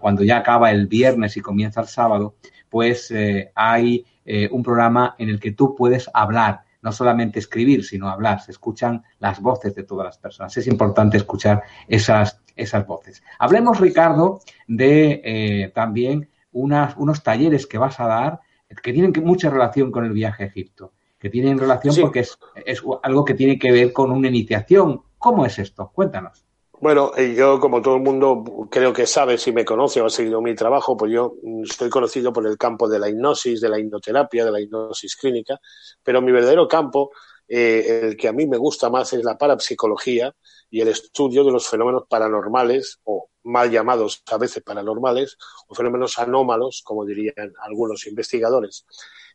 cuando 0.00 0.22
ya 0.22 0.38
acaba 0.38 0.70
el 0.70 0.86
viernes 0.86 1.36
y 1.36 1.40
comienza 1.40 1.80
el 1.80 1.88
sábado, 1.88 2.36
pues 2.68 3.10
eh, 3.10 3.52
hay 3.54 4.04
eh, 4.24 4.48
un 4.50 4.62
programa 4.62 5.14
en 5.18 5.28
el 5.28 5.40
que 5.40 5.52
tú 5.52 5.74
puedes 5.74 6.10
hablar, 6.12 6.62
no 6.82 6.92
solamente 6.92 7.38
escribir, 7.38 7.84
sino 7.84 8.08
hablar. 8.08 8.40
Se 8.40 8.50
escuchan 8.50 9.02
las 9.18 9.40
voces 9.40 9.74
de 9.74 9.84
todas 9.84 10.04
las 10.04 10.18
personas. 10.18 10.56
Es 10.56 10.66
importante 10.66 11.16
escuchar 11.16 11.62
esas, 11.88 12.42
esas 12.54 12.86
voces. 12.86 13.22
Hablemos, 13.38 13.80
Ricardo, 13.80 14.40
de 14.66 15.20
eh, 15.24 15.72
también 15.74 16.28
unas, 16.52 16.96
unos 16.96 17.22
talleres 17.22 17.66
que 17.66 17.78
vas 17.78 18.00
a 18.00 18.06
dar 18.06 18.40
que 18.82 18.92
tienen 18.92 19.12
mucha 19.24 19.48
relación 19.48 19.92
con 19.92 20.04
el 20.04 20.12
viaje 20.12 20.44
a 20.44 20.46
Egipto, 20.46 20.92
que 21.18 21.30
tienen 21.30 21.58
relación 21.58 21.94
porque 22.00 22.20
es, 22.20 22.36
es 22.64 22.82
algo 23.02 23.24
que 23.24 23.34
tiene 23.34 23.58
que 23.58 23.70
ver 23.70 23.92
con 23.92 24.10
una 24.10 24.28
iniciación. 24.28 25.02
¿Cómo 25.18 25.46
es 25.46 25.58
esto? 25.58 25.90
Cuéntanos. 25.94 26.45
Bueno, 26.78 27.12
yo 27.16 27.58
como 27.58 27.80
todo 27.80 27.96
el 27.96 28.02
mundo 28.02 28.68
creo 28.70 28.92
que 28.92 29.06
sabe, 29.06 29.38
si 29.38 29.50
me 29.50 29.64
conoce 29.64 30.00
o 30.00 30.06
ha 30.06 30.10
seguido 30.10 30.42
mi 30.42 30.54
trabajo, 30.54 30.94
pues 30.94 31.10
yo 31.10 31.34
estoy 31.64 31.88
conocido 31.88 32.34
por 32.34 32.46
el 32.46 32.58
campo 32.58 32.86
de 32.86 32.98
la 32.98 33.08
hipnosis, 33.08 33.62
de 33.62 33.70
la 33.70 33.78
hipnoterapia, 33.78 34.44
de 34.44 34.50
la 34.52 34.60
hipnosis 34.60 35.16
clínica, 35.16 35.58
pero 36.02 36.20
mi 36.20 36.32
verdadero 36.32 36.68
campo, 36.68 37.12
eh, 37.48 38.00
el 38.02 38.16
que 38.16 38.28
a 38.28 38.32
mí 38.32 38.46
me 38.46 38.58
gusta 38.58 38.90
más, 38.90 39.10
es 39.14 39.24
la 39.24 39.38
parapsicología 39.38 40.34
y 40.68 40.82
el 40.82 40.88
estudio 40.88 41.44
de 41.44 41.52
los 41.52 41.66
fenómenos 41.66 42.04
paranormales 42.10 43.00
o 43.04 43.30
mal 43.44 43.70
llamados 43.70 44.22
a 44.30 44.36
veces 44.36 44.62
paranormales 44.62 45.38
o 45.68 45.74
fenómenos 45.74 46.18
anómalos, 46.18 46.82
como 46.84 47.06
dirían 47.06 47.54
algunos 47.62 48.06
investigadores. 48.06 48.84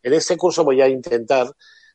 En 0.04 0.14
este 0.14 0.38
curso 0.38 0.64
voy 0.64 0.82
a 0.82 0.90
intentar 0.90 1.48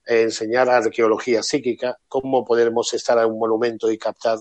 eh, 0.06 0.22
enseñar 0.22 0.68
arqueología 0.70 1.42
psíquica, 1.42 1.98
cómo 2.08 2.44
podemos 2.44 2.92
estar 2.94 3.18
a 3.18 3.26
un 3.26 3.38
monumento 3.38 3.90
y 3.92 3.98
captar 3.98 4.38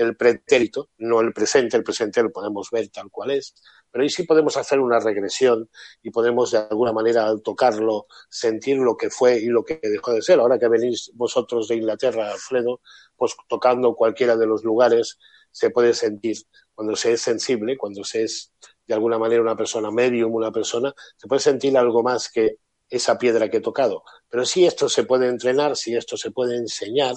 el 0.00 0.16
pretérito, 0.16 0.90
no 0.98 1.20
el 1.20 1.32
presente, 1.32 1.76
el 1.76 1.84
presente 1.84 2.22
lo 2.22 2.30
podemos 2.30 2.70
ver 2.70 2.88
tal 2.88 3.10
cual 3.10 3.32
es, 3.32 3.54
pero 3.90 4.02
ahí 4.02 4.08
sí 4.08 4.22
podemos 4.22 4.56
hacer 4.56 4.78
una 4.78 5.00
regresión 5.00 5.68
y 6.02 6.10
podemos 6.10 6.52
de 6.52 6.58
alguna 6.58 6.92
manera 6.92 7.26
al 7.26 7.42
tocarlo 7.42 8.06
sentir 8.28 8.78
lo 8.78 8.96
que 8.96 9.10
fue 9.10 9.38
y 9.38 9.46
lo 9.46 9.64
que 9.64 9.80
dejó 9.82 10.12
de 10.12 10.22
ser. 10.22 10.38
Ahora 10.38 10.58
que 10.58 10.68
venís 10.68 11.10
vosotros 11.14 11.68
de 11.68 11.76
Inglaterra, 11.76 12.30
Alfredo, 12.30 12.80
pues 13.16 13.36
tocando 13.48 13.94
cualquiera 13.94 14.36
de 14.36 14.46
los 14.46 14.64
lugares 14.64 15.18
se 15.50 15.70
puede 15.70 15.94
sentir. 15.94 16.36
Cuando 16.74 16.96
se 16.96 17.12
es 17.12 17.20
sensible, 17.20 17.76
cuando 17.76 18.04
se 18.04 18.22
es 18.22 18.52
de 18.86 18.94
alguna 18.94 19.18
manera 19.18 19.42
una 19.42 19.56
persona 19.56 19.90
medium, 19.90 20.32
una 20.32 20.52
persona, 20.52 20.94
se 21.16 21.28
puede 21.28 21.40
sentir 21.40 21.76
algo 21.76 22.02
más 22.02 22.30
que 22.30 22.56
esa 22.88 23.18
piedra 23.18 23.48
que 23.48 23.58
he 23.58 23.60
tocado. 23.60 24.02
Pero 24.28 24.44
si 24.44 24.66
esto 24.66 24.88
se 24.88 25.04
puede 25.04 25.28
entrenar, 25.28 25.76
si 25.76 25.94
esto 25.94 26.16
se 26.16 26.30
puede 26.30 26.56
enseñar, 26.56 27.14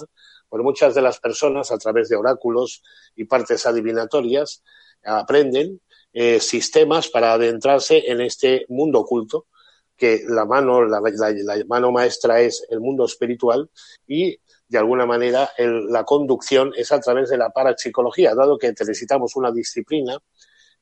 por 0.54 0.62
muchas 0.62 0.94
de 0.94 1.02
las 1.02 1.18
personas, 1.18 1.72
a 1.72 1.78
través 1.78 2.08
de 2.08 2.14
oráculos 2.14 2.80
y 3.16 3.24
partes 3.24 3.66
adivinatorias, 3.66 4.62
aprenden 5.02 5.80
eh, 6.12 6.38
sistemas 6.38 7.08
para 7.08 7.32
adentrarse 7.32 8.04
en 8.06 8.20
este 8.20 8.64
mundo 8.68 9.00
oculto, 9.00 9.46
que 9.96 10.22
la 10.28 10.44
mano, 10.44 10.84
la, 10.84 11.02
mano 11.66 11.90
maestra 11.90 12.40
es 12.40 12.64
el 12.70 12.78
mundo 12.78 13.04
espiritual 13.04 13.68
y 14.06 14.38
de 14.68 14.78
alguna 14.78 15.06
manera 15.06 15.50
la 15.58 16.04
conducción 16.04 16.70
es 16.76 16.92
a 16.92 17.00
través 17.00 17.30
de 17.30 17.36
la 17.36 17.50
parapsicología, 17.50 18.36
dado 18.36 18.56
que 18.56 18.68
necesitamos 18.68 19.34
una 19.34 19.50
disciplina 19.50 20.18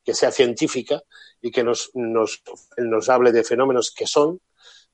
que 0.03 0.13
sea 0.13 0.29
científica 0.29 1.01
y 1.41 1.49
que 1.49 1.63
nos, 1.63 1.89
nos, 1.95 2.43
nos 2.77 3.09
hable 3.09 3.31
de 3.31 3.43
fenómenos 3.43 3.89
que 3.89 4.05
son, 4.05 4.39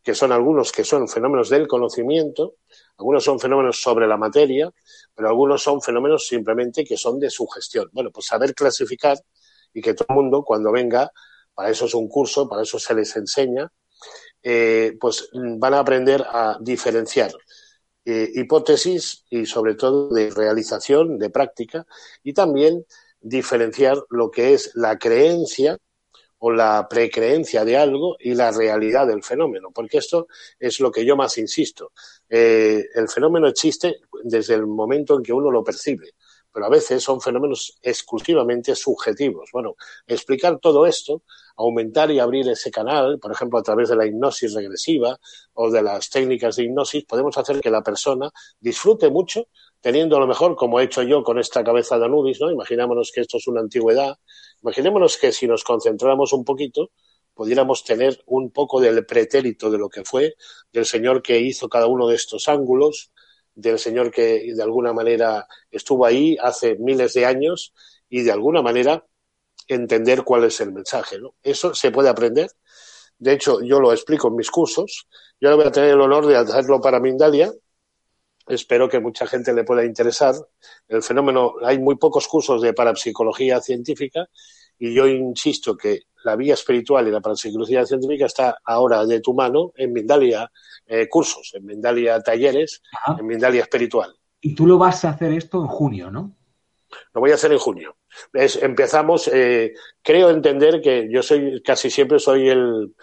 que 0.02 0.16
son 0.16 0.32
algunos 0.32 0.72
que 0.72 0.86
son 0.86 1.10
fenómenos 1.10 1.50
del 1.50 1.68
conocimiento, 1.68 2.56
algunos 3.00 3.24
son 3.24 3.40
fenómenos 3.40 3.82
sobre 3.82 4.08
la 4.08 4.18
materia, 4.18 4.70
pero 5.16 5.30
algunos 5.30 5.64
son 5.64 5.82
fenómenos 5.82 6.28
simplemente 6.28 6.84
que 6.84 6.98
son 6.98 7.18
de 7.18 7.30
sugestión. 7.30 7.90
Bueno, 7.94 8.12
pues 8.12 8.26
saber 8.26 8.54
clasificar 8.54 9.18
y 9.74 9.82
que 9.82 9.94
todo 9.94 10.08
el 10.10 10.16
mundo 10.16 10.44
cuando 10.44 10.72
venga, 10.72 11.10
para 11.54 11.70
eso 11.70 11.86
es 11.86 11.94
un 11.94 12.10
curso, 12.10 12.50
para 12.50 12.64
eso 12.64 12.78
se 12.78 12.94
les 12.94 13.16
enseña, 13.16 13.72
eh, 14.44 14.98
pues 15.00 15.30
van 15.34 15.74
a 15.74 15.80
aprender 15.80 16.26
a 16.28 16.58
diferenciar 16.60 17.32
eh, 18.04 18.30
hipótesis 18.34 19.24
y 19.30 19.46
sobre 19.46 19.76
todo 19.76 20.10
de 20.10 20.30
realización, 20.30 21.18
de 21.18 21.30
práctica, 21.30 21.86
y 22.22 22.34
también 22.34 22.86
diferenciar 23.22 23.98
lo 24.10 24.30
que 24.30 24.54
es 24.54 24.72
la 24.76 24.98
creencia 24.98 25.78
o 26.40 26.52
la 26.52 26.88
precreencia 26.90 27.66
de 27.66 27.78
algo 27.78 28.16
y 28.20 28.34
la 28.34 28.52
realidad 28.52 29.08
del 29.08 29.24
fenómeno, 29.24 29.70
porque 29.74 29.98
esto 29.98 30.28
es 30.60 30.80
lo 30.80 30.92
que 30.92 31.06
yo 31.06 31.16
más 31.16 31.38
insisto. 31.38 31.92
Eh, 32.28 32.86
el 32.96 33.10
fenómeno 33.10 33.48
existe 33.48 33.98
desde 34.24 34.56
el 34.56 34.66
momento 34.66 35.18
en 35.18 35.24
que 35.24 35.34
uno 35.34 35.52
lo 35.52 35.64
percibe, 35.64 36.14
pero 36.52 36.66
a 36.66 36.70
veces 36.70 37.04
son 37.04 37.22
fenómenos 37.22 37.78
exclusivamente 37.82 38.76
subjetivos. 38.76 39.50
Bueno, 39.52 39.76
explicar 40.08 40.60
todo 40.60 40.86
esto, 40.86 41.24
aumentar 41.58 42.10
y 42.10 42.20
abrir 42.20 42.48
ese 42.50 42.72
canal, 42.72 43.20
por 43.20 43.32
ejemplo, 43.32 43.60
a 43.60 43.64
través 43.64 43.90
de 43.90 43.98
la 43.98 44.06
hipnosis 44.06 44.54
regresiva 44.54 45.20
o 45.54 45.70
de 45.70 45.82
las 45.82 46.10
técnicas 46.10 46.56
de 46.56 46.64
hipnosis, 46.64 47.04
podemos 47.06 47.38
hacer 47.38 47.60
que 47.60 47.70
la 47.70 47.84
persona 47.84 48.32
disfrute 48.60 49.10
mucho 49.10 49.48
teniendo 49.82 50.18
a 50.18 50.20
lo 50.20 50.28
mejor, 50.28 50.56
como 50.56 50.80
he 50.80 50.84
hecho 50.84 51.04
yo 51.04 51.24
con 51.24 51.40
esta 51.40 51.64
cabeza 51.64 51.98
de 51.98 52.06
Anubis, 52.06 52.40
¿no? 52.42 52.52
Imaginémonos 52.52 53.12
que 53.14 53.22
esto 53.22 53.38
es 53.38 53.48
una 53.48 53.62
antigüedad, 53.62 54.18
imaginémonos 54.62 55.18
que 55.18 55.32
si 55.32 55.48
nos 55.48 55.64
concentráramos 55.64 56.34
un 56.34 56.44
poquito, 56.44 56.92
pudiéramos 57.34 57.84
tener 57.84 58.22
un 58.26 58.52
poco 58.52 58.82
del 58.82 59.06
pretérito 59.06 59.70
de 59.72 59.78
lo 59.78 59.90
que 59.90 60.04
fue, 60.04 60.36
del 60.74 60.86
Señor 60.86 61.22
que 61.22 61.40
hizo 61.40 61.70
cada 61.70 61.88
uno 61.88 62.08
de 62.08 62.16
estos 62.16 62.48
ángulos, 62.48 63.12
del 63.56 63.80
Señor 63.80 64.12
que 64.12 64.54
de 64.54 64.64
alguna 64.64 64.94
manera 64.94 65.48
estuvo 65.72 66.06
ahí 66.06 66.38
hace 66.42 66.76
miles 66.76 67.14
de 67.14 67.26
años 67.26 67.74
y 68.10 68.24
de 68.24 68.32
alguna 68.32 68.62
manera 68.62 69.06
entender 69.68 70.24
cuál 70.24 70.46
es 70.46 70.60
el 70.62 70.72
mensaje. 70.72 71.20
¿no? 71.20 71.36
Eso 71.44 71.74
se 71.74 71.92
puede 71.92 72.10
aprender. 72.10 72.50
De 73.18 73.34
hecho, 73.34 73.62
yo 73.62 73.80
lo 73.80 73.92
explico 73.92 74.30
en 74.30 74.36
mis 74.36 74.50
cursos. 74.50 75.08
Yo 75.40 75.50
ahora 75.50 75.58
voy 75.58 75.68
a 75.68 75.72
tener 75.72 75.90
el 75.92 76.02
honor 76.02 76.26
de 76.26 76.38
hacerlo 76.38 76.82
para 76.82 77.00
Mindalia, 77.00 77.52
espero 78.50 78.90
que 78.90 79.00
mucha 79.00 79.28
gente 79.28 79.54
le 79.54 79.64
pueda 79.64 79.86
interesar. 79.86 80.36
El 80.88 81.04
fenómeno, 81.04 81.54
hay 81.64 81.80
muy 81.80 81.96
pocos 81.96 82.28
cursos 82.28 82.62
de 82.62 82.74
parapsicología 82.74 83.62
científica 83.62 84.28
y 84.78 84.94
yo 84.94 85.08
insisto 85.08 85.78
que 85.78 86.04
la 86.24 86.36
vía 86.36 86.56
espiritual 86.56 87.08
y 87.08 87.12
la 87.12 87.22
parapsicología 87.22 87.86
científica 87.86 88.26
está 88.26 88.58
ahora 88.66 89.06
de 89.06 89.22
tu 89.22 89.34
mano 89.34 89.72
en 89.76 89.94
Mindalia 89.94 90.52
eh, 90.86 91.08
cursos, 91.08 91.52
en 91.54 91.66
Mindalia 91.66 92.20
talleres, 92.22 92.82
en 93.18 93.26
Mindalia 93.26 93.62
espiritual. 93.62 94.14
Y 94.42 94.56
tú 94.56 94.66
lo 94.66 94.78
vas 94.78 95.06
a 95.06 95.10
hacer 95.10 95.32
esto 95.34 95.62
en 95.62 95.68
junio, 95.68 96.10
¿no? 96.12 96.36
Lo 97.14 97.22
voy 97.22 97.32
a 97.32 97.36
hacer 97.36 97.52
en 97.52 97.60
junio. 97.60 97.98
empezamos, 98.34 99.28
eh, 99.28 99.74
creo 100.02 100.32
entender 100.32 100.82
que 100.82 101.08
yo 101.12 101.22
soy, 101.22 101.62
casi 101.62 101.90
siempre 101.92 102.20
soy 102.20 102.50
el, 102.50 102.96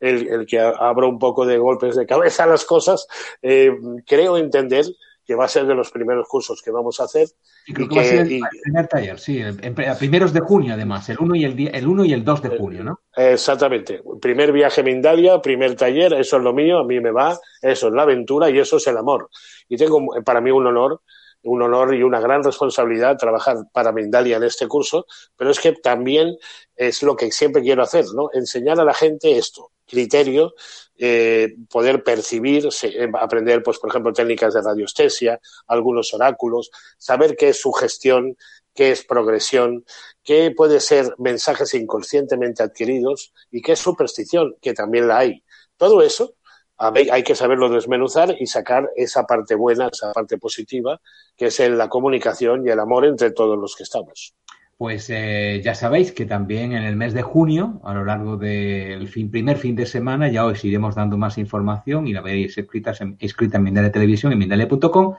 el, 0.00 0.46
que 0.46 0.60
abro 0.60 1.08
un 1.08 1.18
poco 1.18 1.46
de 1.46 1.58
golpes 1.58 1.96
de 1.96 2.06
cabeza 2.06 2.44
a 2.44 2.48
las 2.48 2.64
cosas, 2.64 3.06
eh, 3.42 3.72
creo 4.06 4.36
entender 4.36 4.86
que 5.26 5.34
va 5.34 5.46
a 5.46 5.48
ser 5.48 5.66
de 5.66 5.74
los 5.74 5.90
primeros 5.90 6.28
cursos 6.28 6.60
que 6.62 6.70
vamos 6.70 7.00
a 7.00 7.04
hacer. 7.04 7.28
Y 7.66 7.72
creo 7.72 7.88
que, 7.88 7.96
va 7.96 8.02
a 8.02 8.04
ser 8.04 8.20
el, 8.20 8.40
primer 8.62 8.86
taller, 8.88 9.18
sí, 9.18 9.42
a 9.42 9.94
primeros 9.96 10.32
de 10.34 10.40
junio 10.40 10.74
además, 10.74 11.08
el 11.08 11.16
1 11.18 11.34
y 11.36 11.44
el, 11.44 11.68
el 11.74 11.86
1 11.86 12.04
y 12.04 12.12
el 12.12 12.24
2 12.24 12.42
de 12.42 12.48
eh, 12.48 12.58
junio, 12.58 12.84
¿no? 12.84 13.00
Exactamente. 13.16 14.02
Primer 14.20 14.52
viaje 14.52 14.82
a 14.82 14.84
Mindalia, 14.84 15.40
primer 15.40 15.76
taller, 15.76 16.12
eso 16.12 16.36
es 16.36 16.42
lo 16.42 16.52
mío, 16.52 16.78
a 16.78 16.84
mí 16.84 17.00
me 17.00 17.10
va, 17.10 17.38
eso 17.62 17.88
es 17.88 17.94
la 17.94 18.02
aventura 18.02 18.50
y 18.50 18.58
eso 18.58 18.76
es 18.76 18.86
el 18.86 18.98
amor. 18.98 19.30
Y 19.68 19.78
tengo 19.78 20.06
para 20.24 20.42
mí 20.42 20.50
un 20.50 20.66
honor 20.66 21.00
un 21.44 21.62
honor 21.62 21.94
y 21.94 22.02
una 22.02 22.20
gran 22.20 22.42
responsabilidad 22.42 23.18
trabajar 23.18 23.56
para 23.72 23.92
Mindalia 23.92 24.38
en 24.38 24.44
este 24.44 24.66
curso, 24.66 25.06
pero 25.36 25.50
es 25.50 25.60
que 25.60 25.72
también 25.72 26.36
es 26.74 27.02
lo 27.02 27.16
que 27.16 27.30
siempre 27.30 27.62
quiero 27.62 27.82
hacer, 27.82 28.06
¿no? 28.14 28.30
Enseñar 28.32 28.80
a 28.80 28.84
la 28.84 28.94
gente 28.94 29.36
esto, 29.36 29.70
criterio, 29.86 30.54
eh, 30.96 31.56
poder 31.70 32.02
percibir, 32.02 32.68
eh, 32.82 33.08
aprender, 33.20 33.62
pues, 33.62 33.78
por 33.78 33.90
ejemplo, 33.90 34.12
técnicas 34.12 34.54
de 34.54 34.62
radiestesia, 34.62 35.40
algunos 35.66 36.14
oráculos, 36.14 36.70
saber 36.98 37.36
qué 37.36 37.50
es 37.50 37.60
sugestión, 37.60 38.36
qué 38.74 38.90
es 38.90 39.04
progresión, 39.04 39.84
qué 40.22 40.52
puede 40.56 40.80
ser 40.80 41.14
mensajes 41.18 41.74
inconscientemente 41.74 42.62
adquiridos 42.62 43.32
y 43.50 43.62
qué 43.62 43.72
es 43.72 43.78
superstición, 43.78 44.56
que 44.60 44.74
también 44.74 45.08
la 45.08 45.18
hay. 45.18 45.42
Todo 45.76 46.02
eso 46.02 46.34
hay 46.76 47.22
que 47.22 47.36
saberlo 47.36 47.68
desmenuzar 47.68 48.34
y 48.38 48.46
sacar 48.46 48.90
esa 48.96 49.24
parte 49.24 49.54
buena, 49.54 49.88
esa 49.92 50.12
parte 50.12 50.38
positiva, 50.38 51.00
que 51.36 51.46
es 51.46 51.58
la 51.60 51.88
comunicación 51.88 52.66
y 52.66 52.70
el 52.70 52.80
amor 52.80 53.04
entre 53.04 53.30
todos 53.30 53.56
los 53.56 53.76
que 53.76 53.84
estamos. 53.84 54.34
Pues 54.76 55.08
eh, 55.08 55.60
ya 55.64 55.74
sabéis 55.74 56.12
que 56.12 56.26
también 56.26 56.72
en 56.72 56.82
el 56.82 56.96
mes 56.96 57.14
de 57.14 57.22
junio, 57.22 57.80
a 57.84 57.94
lo 57.94 58.04
largo 58.04 58.36
del 58.36 59.08
primer 59.30 59.56
fin 59.56 59.76
de 59.76 59.86
semana, 59.86 60.28
ya 60.28 60.44
os 60.44 60.64
iremos 60.64 60.96
dando 60.96 61.16
más 61.16 61.38
información 61.38 62.08
y 62.08 62.12
la 62.12 62.20
veréis 62.20 62.58
escrita, 62.58 62.92
escrita 63.20 63.58
en 63.58 63.62
Mindale 63.62 63.90
Televisión, 63.90 64.32
en 64.32 64.38
mindale.com. 64.38 65.14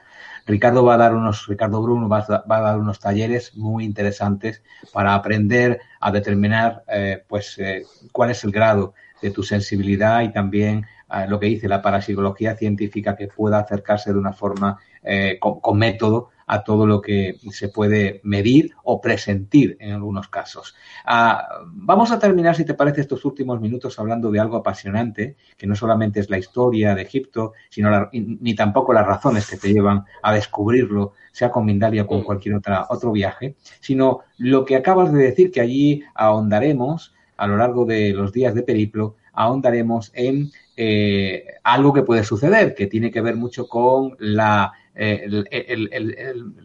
Ricardo 0.46 0.84
va 0.84 0.94
a 0.94 0.98
dar 0.98 1.14
unos, 1.14 1.46
Ricardo 1.48 1.82
Bruno 1.82 2.08
va 2.08 2.24
a, 2.28 2.60
dar 2.60 2.78
unos 2.78 3.00
talleres 3.00 3.56
muy 3.56 3.84
interesantes 3.84 4.62
para 4.92 5.14
aprender 5.14 5.80
a 6.00 6.12
determinar, 6.12 6.84
eh, 6.88 7.24
pues, 7.26 7.58
eh, 7.58 7.82
cuál 8.12 8.30
es 8.30 8.44
el 8.44 8.52
grado 8.52 8.94
de 9.22 9.30
tu 9.30 9.42
sensibilidad 9.42 10.22
y 10.22 10.32
también 10.32 10.86
lo 11.28 11.38
que 11.38 11.46
dice 11.46 11.68
la 11.68 11.82
parapsicología 11.82 12.56
científica 12.56 13.16
que 13.16 13.28
pueda 13.28 13.60
acercarse 13.60 14.12
de 14.12 14.18
una 14.18 14.32
forma 14.32 14.78
eh, 15.02 15.38
con, 15.40 15.78
método 15.78 16.30
a 16.46 16.62
todo 16.62 16.86
lo 16.86 17.00
que 17.00 17.38
se 17.50 17.68
puede 17.68 18.20
medir 18.22 18.72
o 18.84 19.00
presentir 19.00 19.76
en 19.80 19.92
algunos 19.92 20.28
casos. 20.28 20.74
Ah, 21.04 21.46
vamos 21.66 22.12
a 22.12 22.18
terminar, 22.18 22.54
si 22.54 22.64
te 22.64 22.74
parece, 22.74 23.00
estos 23.00 23.24
últimos 23.24 23.60
minutos 23.60 23.98
hablando 23.98 24.30
de 24.30 24.40
algo 24.40 24.56
apasionante, 24.56 25.36
que 25.56 25.66
no 25.66 25.74
solamente 25.74 26.20
es 26.20 26.30
la 26.30 26.38
historia 26.38 26.94
de 26.94 27.02
Egipto, 27.02 27.52
sino 27.68 28.08
ni 28.12 28.54
tampoco 28.54 28.92
las 28.92 29.06
razones 29.06 29.48
que 29.48 29.56
te 29.56 29.72
llevan 29.72 30.04
a 30.22 30.32
descubrirlo, 30.32 31.12
sea 31.32 31.50
con 31.50 31.64
Mindalia 31.64 32.02
o 32.02 32.06
con 32.06 32.22
cualquier 32.22 32.54
otra, 32.54 32.86
otro 32.90 33.12
viaje, 33.12 33.56
sino 33.80 34.20
lo 34.38 34.64
que 34.64 34.76
acabas 34.76 35.12
de 35.12 35.22
decir, 35.22 35.50
que 35.50 35.60
allí 35.60 36.02
ahondaremos 36.14 37.14
a 37.36 37.46
lo 37.46 37.56
largo 37.56 37.84
de 37.84 38.12
los 38.12 38.32
días 38.32 38.54
de 38.54 38.62
periplo, 38.62 39.16
ahondaremos 39.32 40.10
en 40.14 40.50
eh, 40.76 41.44
algo 41.62 41.92
que 41.92 42.02
puede 42.02 42.24
suceder, 42.24 42.74
que 42.74 42.86
tiene 42.86 43.10
que 43.10 43.20
ver 43.20 43.36
mucho 43.36 43.68
con 43.68 44.16
la, 44.18 44.72
eh, 44.98 45.28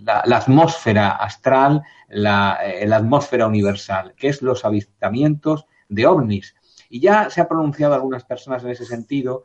la, 0.04 0.38
atmósfera 0.38 1.10
astral, 1.10 1.82
la, 2.08 2.60
eh, 2.64 2.88
la, 2.88 2.98
atmósfera 2.98 3.46
universal, 3.46 4.14
que 4.16 4.30
es 4.30 4.42
los 4.42 4.64
avistamientos 4.64 5.66
de 5.90 6.08
ovnis. 6.08 6.56
Y 6.90 7.02
ya 7.02 7.30
se 7.30 7.42
ha 7.42 7.50
pronunciado 7.50 7.94
algunas 7.94 8.24
personas 8.24 8.64
en 8.64 8.70
ese 8.70 8.86
sentido. 8.86 9.44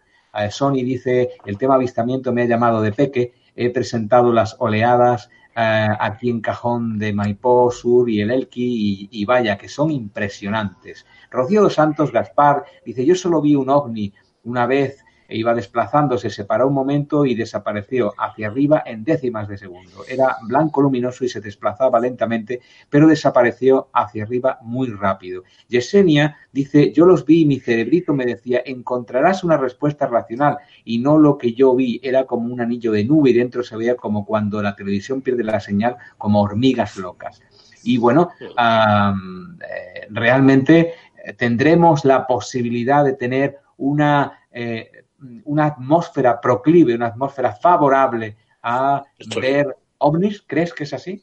Sony 0.51 0.85
dice, 0.85 1.31
el 1.47 1.57
tema 1.57 1.77
avistamiento 1.77 2.31
me 2.31 2.43
ha 2.43 2.47
llamado 2.47 2.83
de 2.83 2.93
peque, 2.93 3.33
he 3.55 3.71
presentado 3.71 4.33
las 4.33 4.55
oleadas 4.59 5.31
aquí 5.55 6.29
en 6.29 6.43
Cajón 6.43 6.99
de 6.99 7.15
Maipó 7.15 7.71
Sur 7.71 8.11
y 8.11 8.21
el 8.21 8.31
Elqui 8.31 9.09
y, 9.11 9.23
y, 9.23 9.25
vaya 9.25 9.57
que 9.57 9.71
son 9.71 9.91
impresionantes. 9.91 11.07
Rocío 11.31 11.71
Santos 11.71 12.13
Gaspar 12.13 12.65
dice 12.85 13.07
yo 13.07 13.15
solo 13.15 13.41
vi 13.41 13.55
un 13.55 13.71
ovni 13.71 14.13
una 14.45 14.67
vez 14.67 15.06
iba 15.29 15.55
desplazándose, 15.55 16.31
se 16.31 16.45
paró 16.45 16.69
un 16.69 16.75
momento 16.75 17.25
y 17.25 17.35
desapareció 17.35 18.15
hacia 18.19 18.49
arriba 18.49 18.83
en 18.87 19.05
décimas 19.05 19.49
de 19.49 19.59
segundo. 19.59 20.05
Era 20.09 20.37
blanco 20.47 20.83
luminoso 20.83 21.25
y 21.25 21.29
se 21.29 21.41
desplazaba 21.41 22.01
lentamente, 22.01 22.61
pero 22.91 23.07
desapareció 23.07 23.89
hacia 23.93 24.25
arriba 24.25 24.59
muy 24.63 24.89
rápido. 24.89 25.43
Yesenia 25.69 26.37
dice, 26.53 26.93
yo 26.93 27.07
los 27.07 27.25
vi 27.25 27.43
y 27.43 27.47
mi 27.47 27.61
cerebrito 27.61 28.15
me 28.15 28.27
decía, 28.27 28.63
encontrarás 28.65 29.45
una 29.45 29.57
respuesta 29.57 30.07
racional 30.07 30.59
y 30.85 30.99
no 30.99 31.19
lo 31.19 31.39
que 31.39 31.53
yo 31.53 31.75
vi, 31.75 32.01
era 32.03 32.25
como 32.25 32.53
un 32.53 32.61
anillo 32.61 32.93
de 32.93 33.05
nube 33.05 33.31
y 33.31 33.35
dentro 33.35 33.63
se 33.63 33.77
veía 33.77 33.97
como 33.97 34.25
cuando 34.25 34.63
la 34.63 34.75
televisión 34.77 35.23
pierde 35.23 35.45
la 35.45 35.61
señal, 35.61 35.97
como 36.19 36.41
hormigas 36.41 36.97
locas. 36.97 37.41
Y 37.83 37.99
bueno, 37.99 38.31
eh, 38.41 40.07
realmente 40.11 40.95
eh, 41.25 41.33
tendremos 41.35 42.05
la 42.05 42.27
posibilidad 42.27 43.05
de 43.05 43.13
tener 43.13 43.59
una, 43.77 44.41
eh, 44.51 45.05
una 45.45 45.67
atmósfera 45.67 46.41
proclive, 46.41 46.95
una 46.95 47.09
atmósfera 47.09 47.53
favorable 47.53 48.37
a 48.63 49.03
ver 49.41 49.77
ovnis. 49.99 50.43
¿Crees 50.47 50.73
que 50.73 50.85
es 50.85 50.93
así? 50.93 51.21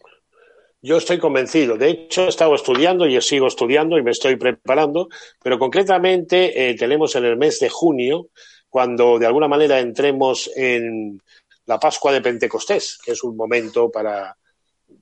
Yo 0.81 0.97
estoy 0.97 1.17
convencido. 1.17 1.77
De 1.77 1.89
hecho, 1.89 2.25
he 2.25 2.29
estado 2.29 2.55
estudiando 2.55 3.05
y 3.07 3.19
sigo 3.21 3.47
estudiando 3.47 3.97
y 3.97 4.03
me 4.03 4.11
estoy 4.11 4.35
preparando, 4.35 5.07
pero 5.41 5.57
concretamente 5.57 6.69
eh, 6.69 6.75
tenemos 6.75 7.15
en 7.15 7.23
el 7.25 7.37
mes 7.37 7.59
de 7.59 7.69
junio, 7.69 8.27
cuando 8.69 9.19
de 9.19 9.25
alguna 9.25 9.47
manera 9.47 9.79
entremos 9.79 10.49
en 10.55 11.21
la 11.65 11.79
Pascua 11.79 12.11
de 12.11 12.21
Pentecostés, 12.21 12.97
que 13.03 13.13
es 13.13 13.23
un 13.23 13.37
momento 13.37 13.89
para, 13.89 14.35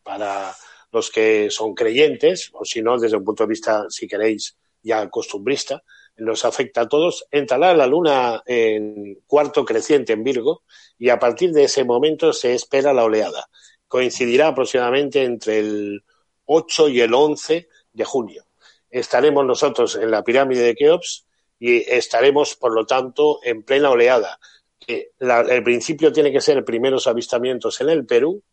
para 0.03 0.53
los 0.91 1.09
que 1.09 1.49
son 1.49 1.73
creyentes, 1.73 2.51
o 2.53 2.65
si 2.65 2.81
no, 2.81 2.99
desde 2.99 3.17
un 3.17 3.23
punto 3.23 3.43
de 3.43 3.49
vista, 3.49 3.85
si 3.89 4.07
queréis, 4.07 4.55
ya 4.83 5.09
costumbrista, 5.09 5.81
nos 6.17 6.45
afecta 6.45 6.81
a 6.81 6.87
todos, 6.87 7.25
entrará 7.31 7.73
la 7.73 7.87
luna 7.87 8.43
en 8.45 9.19
cuarto 9.25 9.65
creciente 9.65 10.13
en 10.13 10.23
Virgo 10.23 10.63
y 10.97 11.09
a 11.09 11.19
partir 11.19 11.51
de 11.51 11.63
ese 11.63 11.83
momento 11.83 12.33
se 12.33 12.53
espera 12.53 12.93
la 12.93 13.03
oleada. 13.03 13.49
Coincidirá 13.87 14.47
aproximadamente 14.47 15.23
entre 15.23 15.59
el 15.59 16.03
8 16.45 16.89
y 16.89 17.01
el 17.01 17.13
11 17.13 17.67
de 17.93 18.05
junio. 18.05 18.45
Estaremos 18.89 19.45
nosotros 19.45 19.95
en 19.95 20.11
la 20.11 20.23
pirámide 20.23 20.61
de 20.61 20.75
Keops 20.75 21.25
y 21.59 21.77
estaremos, 21.89 22.55
por 22.55 22.73
lo 22.73 22.85
tanto, 22.85 23.39
en 23.43 23.63
plena 23.63 23.89
oleada. 23.89 24.39
el 24.87 25.63
principio 25.63 26.11
tiene 26.11 26.31
que 26.31 26.41
ser 26.41 26.65
primeros 26.65 27.07
avistamientos 27.07 27.79
en 27.81 27.89
el 27.89 28.05
Perú, 28.05 28.43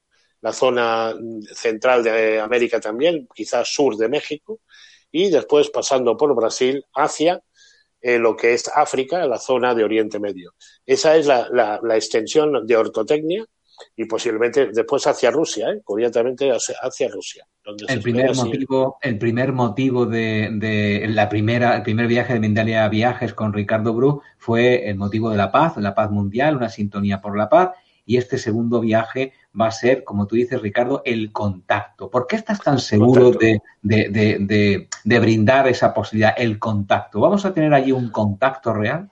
la 0.41 0.53
zona 0.53 1.15
central 1.53 2.05
de 2.05 2.39
América 2.39 2.81
también, 2.81 3.27
quizás 3.35 3.73
sur 3.73 3.97
de 3.97 4.09
México, 4.09 4.61
y 5.11 5.31
después 5.31 5.71
pasando 5.71 6.17
por 6.17 6.35
Brasil 6.35 6.85
hacia 6.95 7.43
eh, 8.01 8.19
lo 8.19 8.37
que 8.37 8.55
es 8.55 8.71
África, 8.75 9.27
la 9.27 9.39
zona 9.39 9.75
de 9.75 9.85
Oriente 9.85 10.19
Medio. 10.19 10.55
Esa 10.87 11.17
es 11.17 11.27
la, 11.27 11.49
la, 11.51 11.97
extensión 11.97 12.67
de 12.67 12.77
ortotecnia 12.77 13.45
y 13.97 14.05
posiblemente 14.07 14.71
después 14.73 15.07
hacia 15.07 15.31
Rusia, 15.31 15.71
¿eh? 15.71 15.81
curiosamente 15.85 16.51
hacia, 16.51 17.09
Rusia. 17.09 17.47
el, 17.89 18.01
primer 18.01 18.35
motivo, 18.35 18.99
el 19.03 19.19
primer 19.19 19.53
motivo 19.53 20.07
de, 20.07 20.49
de, 20.53 21.07
la 21.09 21.29
primera, 21.29 21.77
el 21.77 21.83
primer 21.83 22.07
viaje 22.07 22.35
de 22.35 22.41
Mindalia 22.41 22.89
Viajes 22.89 23.35
con 23.35 23.53
Ricardo 23.53 23.95
Bru 23.95 24.23
fue 24.37 24.89
el 24.89 24.97
motivo 24.97 25.31
de 25.31 25.37
la 25.37 25.51
paz, 25.51 25.77
la 25.77 25.95
paz 25.95 26.11
mundial, 26.11 26.57
una 26.57 26.69
sintonía 26.69 27.21
por 27.21 27.37
la 27.37 27.49
paz 27.49 27.71
y 28.05 28.17
este 28.17 28.39
segundo 28.39 28.81
viaje 28.81 29.33
va 29.59 29.67
a 29.67 29.73
ser, 29.73 30.05
como 30.05 30.27
tú 30.27 30.37
dices, 30.37 30.61
Ricardo, 30.61 31.03
el 31.05 31.33
contacto. 31.33 32.11
¿Por 32.11 32.27
qué 32.27 32.37
estás 32.37 32.61
tan 32.61 32.79
seguro 32.79 33.31
de, 33.33 34.89
brindar 35.05 35.69
esa 35.69 35.95
posibilidad, 35.95 36.35
el 36.37 36.59
contacto? 36.59 37.21
¿Vamos 37.21 37.45
a 37.45 37.53
tener 37.53 37.73
allí 37.75 37.93
un 37.93 38.11
contacto 38.11 38.73
real? 38.73 39.11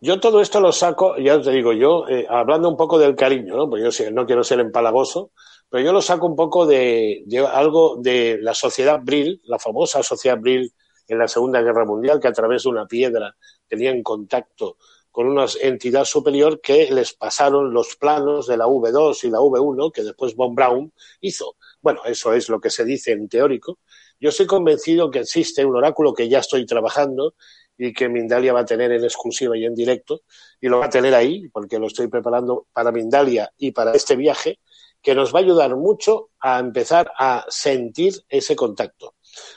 Yo 0.00 0.20
todo 0.20 0.40
esto 0.40 0.60
lo 0.60 0.72
saco, 0.72 1.16
ya 1.16 1.40
te 1.40 1.50
digo, 1.50 1.72
yo, 1.72 2.06
eh, 2.08 2.26
hablando 2.28 2.68
un 2.68 2.76
poco 2.76 2.98
del 2.98 3.16
cariño, 3.16 3.56
¿no? 3.56 3.68
Porque 3.68 3.90
yo 3.90 4.10
no 4.10 4.26
quiero 4.26 4.44
ser 4.44 4.60
empalagoso, 4.60 5.30
pero 5.70 5.84
yo 5.84 5.92
lo 5.92 6.02
saco 6.02 6.26
un 6.26 6.36
poco 6.36 6.66
de, 6.66 7.24
algo 7.52 7.96
de 8.00 8.38
la 8.40 8.54
sociedad 8.54 9.00
Brill, 9.02 9.40
la 9.44 9.58
famosa 9.58 10.02
sociedad 10.02 10.38
Brill 10.38 10.72
en 11.08 11.18
la 11.18 11.28
Segunda 11.28 11.62
Guerra 11.62 11.84
Mundial, 11.84 12.20
que 12.20 12.28
a 12.28 12.32
través 12.32 12.64
de 12.64 12.68
una 12.68 12.86
piedra 12.86 13.34
tenían 13.66 14.02
contacto 14.02 14.76
con 15.16 15.28
una 15.28 15.46
entidad 15.62 16.04
superior 16.04 16.60
que 16.60 16.90
les 16.90 17.14
pasaron 17.14 17.72
los 17.72 17.96
planos 17.96 18.46
de 18.46 18.58
la 18.58 18.66
V2 18.66 19.24
y 19.24 19.30
la 19.30 19.38
V1 19.38 19.90
que 19.90 20.02
después 20.02 20.36
Von 20.36 20.54
Braun 20.54 20.92
hizo. 21.22 21.56
Bueno, 21.80 22.02
eso 22.04 22.34
es 22.34 22.50
lo 22.50 22.60
que 22.60 22.68
se 22.68 22.84
dice 22.84 23.12
en 23.12 23.26
teórico. 23.26 23.78
Yo 24.20 24.28
estoy 24.28 24.44
convencido 24.44 25.10
que 25.10 25.20
existe 25.20 25.64
un 25.64 25.74
oráculo 25.74 26.12
que 26.12 26.28
ya 26.28 26.40
estoy 26.40 26.66
trabajando 26.66 27.32
y 27.78 27.94
que 27.94 28.10
Mindalia 28.10 28.52
va 28.52 28.60
a 28.60 28.64
tener 28.66 28.92
en 28.92 29.04
exclusiva 29.04 29.56
y 29.56 29.64
en 29.64 29.74
directo, 29.74 30.20
y 30.60 30.68
lo 30.68 30.80
va 30.80 30.84
a 30.84 30.90
tener 30.90 31.14
ahí, 31.14 31.48
porque 31.48 31.78
lo 31.78 31.86
estoy 31.86 32.08
preparando 32.08 32.66
para 32.74 32.92
Mindalia 32.92 33.50
y 33.56 33.70
para 33.72 33.92
este 33.92 34.16
viaje, 34.16 34.58
que 35.00 35.14
nos 35.14 35.34
va 35.34 35.38
a 35.38 35.42
ayudar 35.42 35.76
mucho 35.76 36.28
a 36.40 36.58
empezar 36.58 37.10
a 37.16 37.46
sentir 37.48 38.12
ese 38.28 38.54
contacto. 38.54 39.14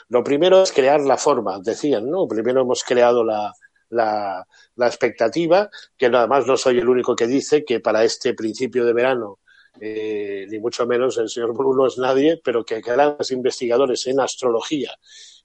Lo 0.08 0.24
primero 0.24 0.62
es 0.62 0.72
crear 0.72 1.02
la 1.02 1.18
forma, 1.18 1.58
decían, 1.62 2.08
¿no? 2.08 2.26
Primero 2.26 2.62
hemos 2.62 2.82
creado 2.82 3.22
la, 3.24 3.52
la, 3.90 4.46
la 4.76 4.86
expectativa, 4.86 5.70
que 5.96 6.06
además 6.06 6.46
no 6.46 6.56
soy 6.56 6.78
el 6.78 6.88
único 6.88 7.14
que 7.14 7.26
dice 7.26 7.64
que 7.64 7.80
para 7.80 8.04
este 8.04 8.34
principio 8.34 8.84
de 8.84 8.92
verano 8.92 9.38
eh, 9.78 10.46
ni 10.48 10.58
mucho 10.58 10.86
menos 10.86 11.16
el 11.18 11.28
señor 11.28 11.56
Bruno 11.56 11.86
es 11.86 11.96
nadie, 11.98 12.40
pero 12.42 12.64
que 12.64 12.80
grandes 12.80 13.30
investigadores 13.30 14.06
en 14.06 14.20
astrología 14.20 14.92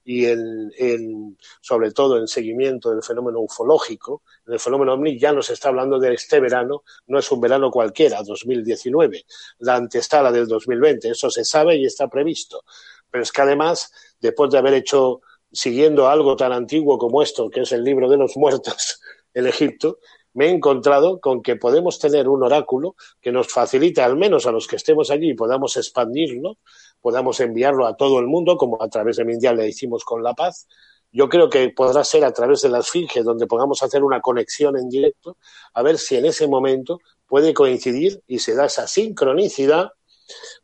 y 0.04 0.26
en, 0.26 1.36
sobre 1.60 1.90
todo 1.90 2.18
en 2.18 2.28
seguimiento 2.28 2.90
del 2.90 3.02
fenómeno 3.02 3.40
ufológico, 3.40 4.22
el 4.46 4.60
fenómeno 4.60 4.94
ovni 4.94 5.18
ya 5.18 5.32
nos 5.32 5.50
está 5.50 5.68
hablando 5.68 5.98
de 5.98 6.14
este 6.14 6.38
verano, 6.38 6.84
no 7.08 7.18
es 7.18 7.30
un 7.32 7.40
verano 7.40 7.70
cualquiera, 7.70 8.22
2019, 8.22 9.24
la 9.60 9.76
antestala 9.76 10.30
del 10.30 10.46
2020, 10.46 11.08
eso 11.10 11.28
se 11.30 11.44
sabe 11.44 11.76
y 11.76 11.86
está 11.86 12.08
previsto. 12.08 12.62
Pero 13.10 13.22
es 13.22 13.32
que 13.32 13.42
además, 13.42 13.90
después 14.20 14.50
de 14.50 14.58
haber 14.58 14.74
hecho, 14.74 15.22
siguiendo 15.56 16.08
algo 16.08 16.36
tan 16.36 16.52
antiguo 16.52 16.98
como 16.98 17.22
esto, 17.22 17.48
que 17.48 17.62
es 17.62 17.72
el 17.72 17.82
libro 17.82 18.10
de 18.10 18.18
los 18.18 18.36
muertos, 18.36 19.00
el 19.34 19.46
Egipto, 19.46 19.98
me 20.34 20.48
he 20.48 20.50
encontrado 20.50 21.18
con 21.18 21.42
que 21.42 21.56
podemos 21.56 21.98
tener 21.98 22.28
un 22.28 22.42
oráculo 22.42 22.94
que 23.22 23.32
nos 23.32 23.48
facilite, 23.48 24.02
al 24.02 24.16
menos 24.16 24.46
a 24.46 24.52
los 24.52 24.66
que 24.66 24.76
estemos 24.76 25.10
allí, 25.10 25.32
podamos 25.32 25.78
expandirlo, 25.78 26.58
podamos 27.00 27.40
enviarlo 27.40 27.86
a 27.86 27.96
todo 27.96 28.18
el 28.18 28.26
mundo, 28.26 28.58
como 28.58 28.82
a 28.82 28.88
través 28.88 29.16
de 29.16 29.24
Mundial 29.24 29.56
le 29.56 29.68
hicimos 29.68 30.04
con 30.04 30.22
La 30.22 30.34
Paz. 30.34 30.68
Yo 31.10 31.30
creo 31.30 31.48
que 31.48 31.70
podrá 31.70 32.04
ser 32.04 32.22
a 32.26 32.32
través 32.32 32.60
de 32.60 32.68
la 32.68 32.80
Esfinge, 32.80 33.22
donde 33.22 33.46
podamos 33.46 33.82
hacer 33.82 34.04
una 34.04 34.20
conexión 34.20 34.76
en 34.76 34.90
directo, 34.90 35.38
a 35.72 35.82
ver 35.82 35.96
si 35.96 36.16
en 36.16 36.26
ese 36.26 36.46
momento 36.46 37.00
puede 37.26 37.54
coincidir 37.54 38.22
y 38.26 38.40
se 38.40 38.54
da 38.54 38.66
esa 38.66 38.86
sincronicidad, 38.86 39.92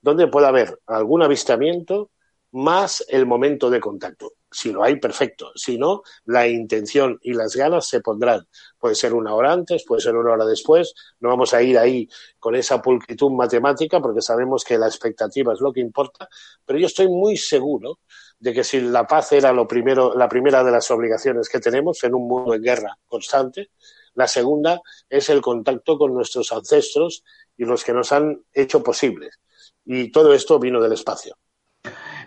donde 0.03 0.26
pueda 0.26 0.49
haber 0.49 0.78
algún 0.86 1.22
avistamiento 1.22 2.11
más 2.51 3.03
el 3.09 3.24
momento 3.24 3.70
de 3.70 3.80
contacto. 3.80 4.32
Si 4.53 4.70
lo 4.70 4.84
hay, 4.84 5.00
perfecto. 5.00 5.50
Si 5.55 5.78
no, 5.78 6.03
la 6.26 6.46
intención 6.46 7.18
y 7.22 7.32
las 7.32 7.57
ganas 7.57 7.88
se 7.88 8.00
pondrán. 8.00 8.46
Puede 8.78 8.94
ser 8.94 9.14
una 9.14 9.34
hora 9.34 9.53
antes, 9.53 9.84
puede 9.86 10.03
ser 10.03 10.14
una 10.14 10.32
hora 10.32 10.44
después. 10.44 10.94
No 11.20 11.30
vamos 11.30 11.55
a 11.55 11.62
ir 11.62 11.78
ahí 11.78 12.09
con 12.38 12.55
esa 12.55 12.82
pulcritud 12.82 13.30
matemática 13.30 14.00
porque 14.00 14.20
sabemos 14.20 14.62
que 14.62 14.76
la 14.76 14.86
expectativa 14.86 15.55
es 15.55 15.61
lo 15.61 15.72
que 15.72 15.80
importa. 15.80 16.28
Pero 16.66 16.78
yo 16.78 16.86
estoy 16.86 17.09
muy 17.09 17.36
seguro 17.38 18.00
de 18.38 18.53
que 18.53 18.62
si 18.62 18.80
la 18.80 19.07
paz 19.07 19.32
era 19.32 19.53
lo 19.53 19.66
primero, 19.66 20.14
la 20.14 20.28
primera 20.28 20.62
de 20.62 20.70
las 20.70 20.90
obligaciones 20.90 21.48
que 21.48 21.61
tenemos 21.61 22.05
en 22.05 22.14
un 22.14 22.28
mundo 22.28 22.55
en 22.55 22.62
guerra 22.62 22.98
constante, 23.07 23.70
la 24.14 24.28
segunda 24.28 24.80
es 25.09 25.30
el 25.30 25.40
contacto 25.40 25.96
con 25.96 26.12
nuestros 26.12 26.53
ancestros 26.53 27.24
y 27.57 27.64
los 27.64 27.82
que 27.84 27.94
nos 27.94 28.12
han 28.12 28.44
hecho 28.53 28.82
posibles. 28.82 29.40
Y 29.84 30.12
todo 30.12 30.34
esto 30.34 30.59
vino 30.59 30.80
del 30.80 30.92
espacio. 30.92 31.36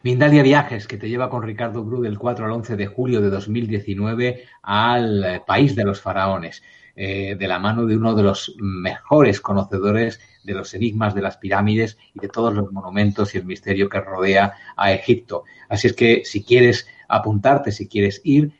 Mindalia 0.06 0.43
Viajes, 0.43 0.86
que 0.86 0.97
te 0.97 1.10
lleva 1.10 1.32
con 1.32 1.41
Ricardo 1.41 1.84
Bru 1.84 1.99
del 1.99 2.20
4 2.20 2.45
al 2.45 2.51
11 2.51 2.76
de 2.76 2.86
julio 2.86 3.22
de 3.22 3.32
2019 3.32 4.43
al 4.62 5.24
eh, 5.24 5.41
país 5.43 5.76
de 5.76 5.84
los 5.84 5.99
faraones, 5.99 6.62
eh, 6.95 7.36
de 7.36 7.47
la 7.47 7.58
mano 7.58 7.88
de 7.88 7.97
uno 7.97 8.14
de 8.14 8.22
los 8.22 8.56
mejores 8.60 9.41
conocedores 9.41 10.20
de 10.43 10.53
los 10.53 10.76
enigmas 10.76 11.16
de 11.16 11.24
las 11.24 11.38
pirámides 11.38 11.97
y 12.14 12.20
de 12.20 12.28
todos 12.28 12.53
los 12.53 12.72
monumentos 12.72 13.34
y 13.34 13.39
el 13.39 13.45
misterio 13.45 13.89
que 13.89 13.99
rodea 13.99 14.53
a 14.78 14.91
Egipto. 14.93 15.43
Así 15.70 15.88
es 15.88 15.93
que 15.93 16.22
si 16.24 16.43
quieres 16.43 16.88
apuntarte, 17.08 17.72
si 17.72 17.88
quieres 17.88 18.22
ir, 18.24 18.51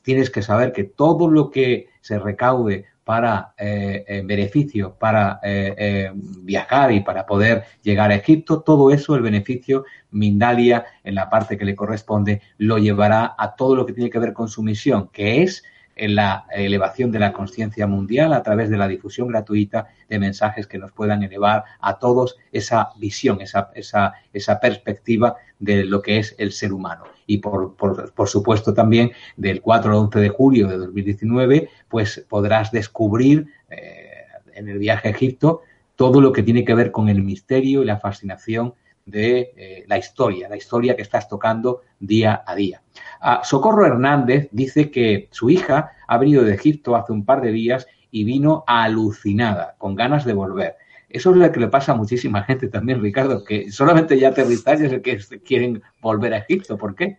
tienes 0.00 0.30
que 0.30 0.40
saber 0.40 0.72
que 0.72 0.84
todo 0.84 1.28
lo 1.28 1.50
que 1.50 1.90
se 2.00 2.18
recaude 2.18 2.86
para 3.06 3.54
eh, 3.56 4.20
beneficio, 4.24 4.96
para 4.98 5.38
eh, 5.40 5.76
eh, 5.78 6.10
viajar 6.12 6.90
y 6.90 7.04
para 7.04 7.24
poder 7.24 7.62
llegar 7.80 8.10
a 8.10 8.16
Egipto, 8.16 8.62
todo 8.62 8.90
eso, 8.90 9.14
el 9.14 9.22
beneficio, 9.22 9.84
Mindalia, 10.10 10.84
en 11.04 11.14
la 11.14 11.30
parte 11.30 11.56
que 11.56 11.64
le 11.64 11.76
corresponde, 11.76 12.42
lo 12.58 12.78
llevará 12.78 13.36
a 13.38 13.54
todo 13.54 13.76
lo 13.76 13.86
que 13.86 13.92
tiene 13.92 14.10
que 14.10 14.18
ver 14.18 14.32
con 14.32 14.48
su 14.48 14.60
misión, 14.64 15.08
que 15.12 15.44
es 15.44 15.62
la 15.96 16.46
elevación 16.52 17.10
de 17.10 17.18
la 17.18 17.32
conciencia 17.32 17.86
mundial 17.86 18.34
a 18.34 18.42
través 18.42 18.68
de 18.68 18.76
la 18.76 18.86
difusión 18.86 19.28
gratuita 19.28 19.88
de 20.08 20.18
mensajes 20.18 20.66
que 20.66 20.78
nos 20.78 20.92
puedan 20.92 21.22
elevar 21.22 21.64
a 21.80 21.98
todos 21.98 22.36
esa 22.52 22.90
visión, 22.98 23.40
esa, 23.40 23.70
esa, 23.74 24.14
esa 24.32 24.60
perspectiva 24.60 25.36
de 25.58 25.84
lo 25.84 26.02
que 26.02 26.18
es 26.18 26.34
el 26.38 26.52
ser 26.52 26.72
humano. 26.72 27.04
Y 27.26 27.38
por, 27.38 27.74
por, 27.76 28.12
por, 28.12 28.28
supuesto 28.28 28.74
también 28.74 29.12
del 29.36 29.62
4 29.62 29.90
al 29.90 29.96
11 29.96 30.20
de 30.20 30.28
julio 30.28 30.68
de 30.68 30.76
2019, 30.76 31.70
pues 31.88 32.24
podrás 32.28 32.70
descubrir 32.70 33.46
eh, 33.70 34.24
en 34.54 34.68
el 34.68 34.78
viaje 34.78 35.08
a 35.08 35.10
Egipto 35.12 35.62
todo 35.96 36.20
lo 36.20 36.30
que 36.32 36.42
tiene 36.42 36.64
que 36.64 36.74
ver 36.74 36.92
con 36.92 37.08
el 37.08 37.22
misterio 37.22 37.82
y 37.82 37.86
la 37.86 37.98
fascinación 37.98 38.74
de 39.06 39.52
eh, 39.56 39.84
la 39.86 39.98
historia, 39.98 40.48
la 40.48 40.56
historia 40.56 40.96
que 40.96 41.02
estás 41.02 41.28
tocando 41.28 41.82
día 41.98 42.42
a 42.46 42.54
día. 42.54 42.82
Ah, 43.20 43.42
Socorro 43.44 43.86
Hernández 43.86 44.48
dice 44.52 44.90
que 44.90 45.28
su 45.30 45.50
hija 45.50 45.92
ha 46.06 46.18
venido 46.18 46.44
de 46.44 46.54
Egipto 46.54 46.96
hace 46.96 47.12
un 47.12 47.24
par 47.24 47.40
de 47.40 47.52
días 47.52 47.86
y 48.10 48.24
vino 48.24 48.64
alucinada, 48.66 49.74
con 49.78 49.94
ganas 49.94 50.24
de 50.24 50.32
volver. 50.32 50.76
Eso 51.08 51.30
es 51.30 51.36
lo 51.36 51.52
que 51.52 51.60
le 51.60 51.68
pasa 51.68 51.92
a 51.92 51.96
muchísima 51.96 52.42
gente 52.44 52.68
también, 52.68 53.00
Ricardo, 53.00 53.44
que 53.44 53.70
solamente 53.70 54.18
ya 54.18 54.28
aterrizar 54.28 54.80
es 54.82 55.00
que 55.00 55.40
quieren 55.40 55.82
volver 56.00 56.34
a 56.34 56.38
Egipto. 56.38 56.76
¿Por 56.76 56.94
qué? 56.94 57.18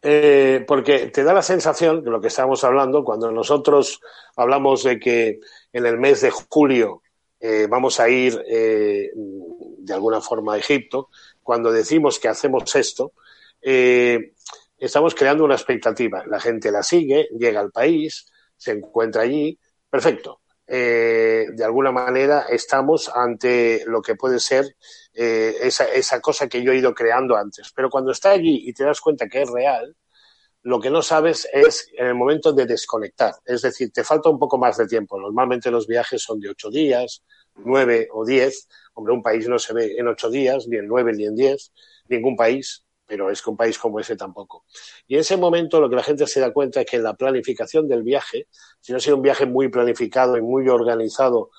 Eh, 0.00 0.64
porque 0.66 1.08
te 1.08 1.24
da 1.24 1.32
la 1.32 1.42
sensación 1.42 2.04
de 2.04 2.10
lo 2.10 2.20
que 2.20 2.28
estábamos 2.28 2.62
hablando 2.62 3.02
cuando 3.02 3.32
nosotros 3.32 4.00
hablamos 4.36 4.84
de 4.84 5.00
que 5.00 5.40
en 5.72 5.86
el 5.86 5.98
mes 5.98 6.20
de 6.20 6.30
julio 6.30 7.02
eh, 7.40 7.66
vamos 7.68 7.98
a 7.98 8.08
ir 8.08 8.40
eh, 8.48 9.10
de 9.14 9.94
alguna 9.94 10.20
forma 10.20 10.54
a 10.54 10.58
Egipto, 10.58 11.08
cuando 11.42 11.72
decimos 11.72 12.18
que 12.18 12.28
hacemos 12.28 12.74
esto, 12.76 13.12
eh, 13.62 14.34
estamos 14.78 15.14
creando 15.14 15.44
una 15.44 15.54
expectativa. 15.54 16.24
La 16.26 16.40
gente 16.40 16.70
la 16.70 16.82
sigue, 16.82 17.28
llega 17.38 17.60
al 17.60 17.70
país, 17.70 18.26
se 18.56 18.72
encuentra 18.72 19.22
allí, 19.22 19.58
perfecto. 19.90 20.40
Eh, 20.66 21.46
de 21.54 21.64
alguna 21.64 21.90
manera 21.90 22.44
estamos 22.50 23.08
ante 23.08 23.84
lo 23.86 24.02
que 24.02 24.16
puede 24.16 24.38
ser 24.38 24.76
eh, 25.14 25.56
esa, 25.62 25.86
esa 25.86 26.20
cosa 26.20 26.46
que 26.46 26.62
yo 26.62 26.72
he 26.72 26.76
ido 26.76 26.94
creando 26.94 27.36
antes. 27.36 27.72
Pero 27.74 27.88
cuando 27.88 28.12
está 28.12 28.30
allí 28.32 28.64
y 28.68 28.72
te 28.72 28.84
das 28.84 29.00
cuenta 29.00 29.28
que 29.28 29.42
es 29.42 29.50
real, 29.50 29.96
lo 30.62 30.78
que 30.80 30.90
no 30.90 31.00
sabes 31.00 31.48
es 31.52 31.88
en 31.96 32.08
el 32.08 32.14
momento 32.14 32.52
de 32.52 32.66
desconectar. 32.66 33.34
Es 33.44 33.62
decir, 33.62 33.90
te 33.92 34.04
falta 34.04 34.28
un 34.28 34.38
poco 34.38 34.58
más 34.58 34.76
de 34.76 34.86
tiempo. 34.86 35.18
Normalmente 35.18 35.70
los 35.70 35.86
viajes 35.86 36.22
son 36.22 36.38
de 36.40 36.50
ocho 36.50 36.68
días, 36.68 37.22
nueve 37.54 38.08
o 38.12 38.26
diez. 38.26 38.68
Hombre, 38.92 39.14
un 39.14 39.22
país 39.22 39.48
no 39.48 39.58
se 39.58 39.72
ve 39.72 39.96
en 39.96 40.08
ocho 40.08 40.28
días, 40.28 40.66
ni 40.68 40.76
en 40.76 40.86
nueve 40.86 41.12
ni 41.14 41.24
en 41.24 41.34
diez, 41.34 41.72
ningún 42.08 42.36
país, 42.36 42.84
pero 43.08 43.30
es 43.30 43.40
que 43.40 43.48
un 43.50 43.56
país 43.56 43.78
como 43.78 43.98
ese 43.98 44.16
tampoco. 44.16 44.66
Y 45.06 45.14
en 45.14 45.20
ese 45.20 45.38
momento 45.38 45.80
lo 45.80 45.88
que 45.88 45.96
la 45.96 46.02
gente 46.02 46.26
se 46.26 46.40
da 46.40 46.52
cuenta 46.52 46.82
es 46.82 46.86
que 46.86 46.98
la 46.98 47.14
planificación 47.14 47.88
del 47.88 48.02
viaje, 48.02 48.48
si 48.80 48.92
no 48.92 48.98
ha 48.98 49.00
sido 49.00 49.16
un 49.16 49.22
viaje 49.22 49.46
muy 49.46 49.68
planificado 49.68 50.36
y 50.36 50.42
muy 50.42 50.68
organizado, 50.68 51.50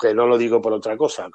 que 0.00 0.12
no 0.12 0.26
lo 0.26 0.36
digo 0.36 0.60
por 0.60 0.72
otra 0.72 0.96
cosa, 0.96 1.28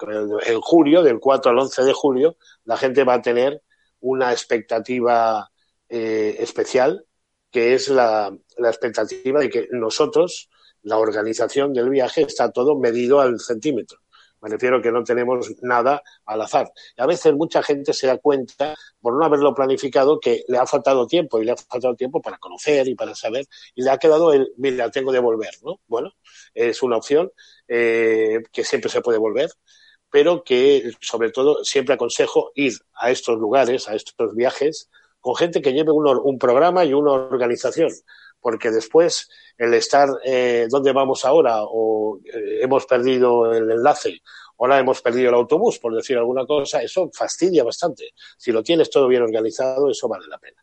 en 0.45 0.61
julio, 0.61 1.01
del 1.01 1.19
4 1.19 1.51
al 1.51 1.59
11 1.59 1.83
de 1.83 1.93
julio, 1.93 2.35
la 2.65 2.75
gente 2.75 3.05
va 3.05 3.15
a 3.15 3.21
tener 3.21 3.63
una 4.01 4.31
expectativa 4.33 5.49
eh, 5.87 6.35
especial, 6.39 7.05
que 7.49 7.73
es 7.73 7.87
la, 7.87 8.35
la 8.57 8.69
expectativa 8.69 9.39
de 9.39 9.49
que 9.49 9.67
nosotros, 9.71 10.49
la 10.83 10.97
organización 10.97 11.73
del 11.73 11.89
viaje, 11.89 12.23
está 12.23 12.51
todo 12.51 12.77
medido 12.77 13.21
al 13.21 13.39
centímetro. 13.39 14.00
Me 14.41 14.49
refiero 14.49 14.81
que 14.81 14.91
no 14.91 15.03
tenemos 15.03 15.53
nada 15.61 16.01
al 16.25 16.41
azar. 16.41 16.71
Y 16.97 17.01
a 17.01 17.05
veces 17.05 17.33
mucha 17.33 17.61
gente 17.61 17.93
se 17.93 18.07
da 18.07 18.17
cuenta, 18.17 18.75
por 18.99 19.17
no 19.17 19.23
haberlo 19.23 19.53
planificado, 19.53 20.19
que 20.19 20.43
le 20.47 20.57
ha 20.57 20.65
faltado 20.65 21.05
tiempo 21.05 21.39
y 21.39 21.45
le 21.45 21.51
ha 21.51 21.57
faltado 21.57 21.95
tiempo 21.95 22.21
para 22.21 22.37
conocer 22.37 22.87
y 22.87 22.95
para 22.95 23.13
saber 23.13 23.45
y 23.75 23.83
le 23.83 23.91
ha 23.91 23.97
quedado 23.97 24.33
el, 24.33 24.51
mira, 24.57 24.89
tengo 24.89 25.11
de 25.11 25.19
volver, 25.19 25.51
¿no? 25.63 25.79
Bueno, 25.87 26.13
es 26.53 26.81
una 26.81 26.97
opción 26.97 27.31
eh, 27.67 28.41
que 28.51 28.63
siempre 28.63 28.89
se 28.89 29.01
puede 29.01 29.19
volver, 29.19 29.51
pero 30.09 30.43
que 30.43 30.91
sobre 30.99 31.31
todo 31.31 31.63
siempre 31.63 31.93
aconsejo 31.95 32.51
ir 32.55 32.73
a 32.95 33.11
estos 33.11 33.37
lugares, 33.37 33.87
a 33.87 33.95
estos 33.95 34.35
viajes, 34.35 34.89
con 35.19 35.35
gente 35.35 35.61
que 35.61 35.73
lleve 35.73 35.91
un, 35.91 36.07
un 36.07 36.39
programa 36.39 36.83
y 36.83 36.93
una 36.93 37.11
organización 37.11 37.91
porque 38.41 38.71
después 38.71 39.29
el 39.57 39.73
estar 39.73 40.09
eh, 40.25 40.67
donde 40.69 40.91
vamos 40.91 41.23
ahora 41.23 41.57
o 41.61 42.19
eh, 42.25 42.59
hemos 42.63 42.85
perdido 42.85 43.53
el 43.53 43.69
enlace 43.71 44.21
o 44.57 44.65
ahora 44.65 44.79
hemos 44.79 45.01
perdido 45.01 45.29
el 45.29 45.35
autobús, 45.35 45.79
por 45.79 45.95
decir 45.95 46.17
alguna 46.17 46.45
cosa, 46.45 46.81
eso 46.81 47.09
fastidia 47.13 47.63
bastante. 47.63 48.09
Si 48.37 48.51
lo 48.51 48.61
tienes 48.61 48.89
todo 48.89 49.07
bien 49.07 49.23
organizado, 49.23 49.89
eso 49.89 50.07
vale 50.07 50.27
la 50.27 50.37
pena. 50.37 50.61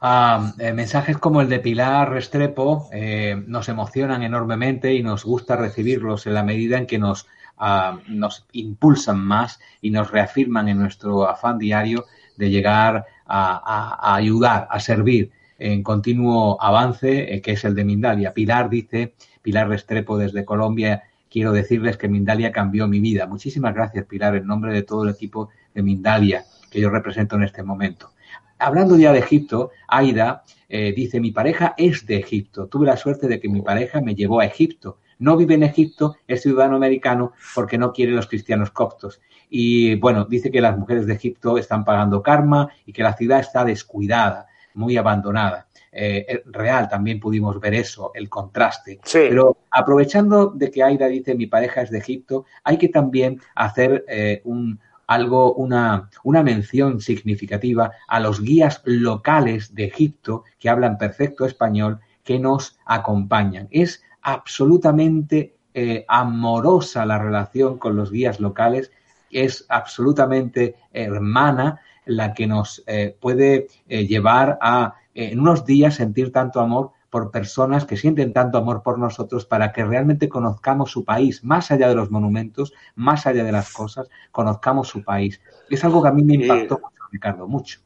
Ah, 0.00 0.54
eh, 0.58 0.72
mensajes 0.72 1.18
como 1.18 1.40
el 1.40 1.48
de 1.48 1.58
Pilar 1.58 2.10
Restrepo 2.10 2.88
eh, 2.92 3.36
nos 3.46 3.68
emocionan 3.68 4.22
enormemente 4.22 4.94
y 4.94 5.02
nos 5.02 5.24
gusta 5.24 5.56
recibirlos 5.56 6.26
en 6.26 6.34
la 6.34 6.44
medida 6.44 6.78
en 6.78 6.86
que 6.86 6.98
nos, 6.98 7.26
ah, 7.56 7.98
nos 8.06 8.46
impulsan 8.52 9.18
más 9.18 9.58
y 9.80 9.90
nos 9.90 10.10
reafirman 10.10 10.68
en 10.68 10.78
nuestro 10.78 11.28
afán 11.28 11.58
diario 11.58 12.06
de 12.36 12.50
llegar 12.50 13.04
a 13.26 14.14
ayudar, 14.14 14.68
a 14.70 14.80
servir 14.80 15.32
en 15.58 15.82
continuo 15.82 16.56
avance, 16.62 17.34
eh, 17.34 17.40
que 17.42 17.52
es 17.52 17.64
el 17.64 17.74
de 17.74 17.84
Mindalia. 17.84 18.32
Pilar 18.32 18.70
dice, 18.70 19.14
Pilar 19.42 19.68
Restrepo 19.68 20.16
desde 20.16 20.44
Colombia, 20.44 21.02
quiero 21.30 21.52
decirles 21.52 21.96
que 21.96 22.08
Mindalia 22.08 22.52
cambió 22.52 22.88
mi 22.88 23.00
vida. 23.00 23.26
Muchísimas 23.26 23.74
gracias, 23.74 24.06
Pilar, 24.06 24.36
en 24.36 24.46
nombre 24.46 24.72
de 24.72 24.82
todo 24.82 25.04
el 25.04 25.10
equipo 25.10 25.50
de 25.74 25.82
Mindalia 25.82 26.44
que 26.70 26.80
yo 26.80 26.90
represento 26.90 27.36
en 27.36 27.42
este 27.42 27.62
momento. 27.62 28.10
Hablando 28.58 28.96
ya 28.96 29.12
de 29.12 29.20
Egipto, 29.20 29.70
Aida 29.86 30.42
eh, 30.68 30.92
dice, 30.94 31.20
mi 31.20 31.30
pareja 31.30 31.74
es 31.76 32.06
de 32.06 32.16
Egipto. 32.16 32.66
Tuve 32.66 32.86
la 32.86 32.96
suerte 32.96 33.28
de 33.28 33.40
que 33.40 33.48
mi 33.48 33.62
pareja 33.62 34.00
me 34.00 34.14
llevó 34.14 34.40
a 34.40 34.46
Egipto. 34.46 34.98
No 35.20 35.36
vive 35.36 35.54
en 35.54 35.62
Egipto, 35.62 36.16
es 36.26 36.42
ciudadano 36.42 36.76
americano 36.76 37.32
porque 37.54 37.78
no 37.78 37.92
quiere 37.92 38.12
los 38.12 38.26
cristianos 38.26 38.70
coptos. 38.70 39.20
Y 39.50 39.94
bueno, 39.96 40.26
dice 40.26 40.50
que 40.50 40.60
las 40.60 40.76
mujeres 40.76 41.06
de 41.06 41.14
Egipto 41.14 41.58
están 41.58 41.84
pagando 41.84 42.22
karma 42.22 42.70
y 42.84 42.92
que 42.92 43.02
la 43.02 43.14
ciudad 43.14 43.40
está 43.40 43.64
descuidada, 43.64 44.46
muy 44.78 44.96
abandonada. 44.96 45.66
Eh, 45.90 46.42
real 46.46 46.88
también 46.88 47.18
pudimos 47.18 47.58
ver 47.60 47.74
eso, 47.74 48.12
el 48.14 48.28
contraste. 48.28 49.00
Pero 49.12 49.56
aprovechando 49.70 50.46
de 50.46 50.70
que 50.70 50.82
Aida 50.82 51.06
dice 51.06 51.34
mi 51.34 51.46
pareja 51.46 51.82
es 51.82 51.90
de 51.90 51.98
Egipto, 51.98 52.46
hay 52.62 52.78
que 52.78 52.88
también 52.88 53.40
hacer 53.54 54.04
eh, 54.08 54.40
un, 54.44 54.78
algo, 55.06 55.54
una, 55.54 56.08
una 56.22 56.42
mención 56.42 57.00
significativa 57.00 57.90
a 58.06 58.20
los 58.20 58.40
guías 58.40 58.80
locales 58.84 59.74
de 59.74 59.86
Egipto 59.86 60.44
que 60.58 60.68
hablan 60.68 60.98
perfecto 60.98 61.44
español 61.44 61.98
que 62.22 62.38
nos 62.38 62.78
acompañan. 62.84 63.66
Es 63.70 64.02
absolutamente 64.22 65.56
eh, 65.74 66.04
amorosa 66.06 67.06
la 67.06 67.18
relación 67.18 67.78
con 67.78 67.96
los 67.96 68.12
guías 68.12 68.38
locales, 68.38 68.92
es 69.30 69.66
absolutamente 69.68 70.76
hermana 70.92 71.80
la 72.08 72.34
que 72.34 72.46
nos 72.46 72.82
eh, 72.86 73.16
puede 73.20 73.68
eh, 73.88 74.06
llevar 74.06 74.58
a 74.60 74.94
en 75.14 75.40
unos 75.40 75.64
días 75.64 75.96
sentir 75.96 76.30
tanto 76.30 76.60
amor 76.60 76.92
por 77.10 77.30
personas 77.30 77.84
que 77.84 77.96
sienten 77.96 78.32
tanto 78.32 78.58
amor 78.58 78.82
por 78.82 78.98
nosotros 78.98 79.46
para 79.46 79.72
que 79.72 79.84
realmente 79.84 80.28
conozcamos 80.28 80.90
su 80.90 81.04
país, 81.04 81.42
más 81.42 81.70
allá 81.70 81.88
de 81.88 81.94
los 81.94 82.10
monumentos, 82.10 82.72
más 82.94 83.26
allá 83.26 83.44
de 83.44 83.52
las 83.52 83.72
cosas, 83.72 84.08
conozcamos 84.30 84.88
su 84.88 85.02
país. 85.02 85.40
Es 85.70 85.84
algo 85.84 86.02
que 86.02 86.08
a 86.08 86.12
mí 86.12 86.22
me 86.22 86.34
impactó 86.34 86.78
mucho, 86.78 87.02
Ricardo, 87.10 87.48
mucho. 87.48 87.80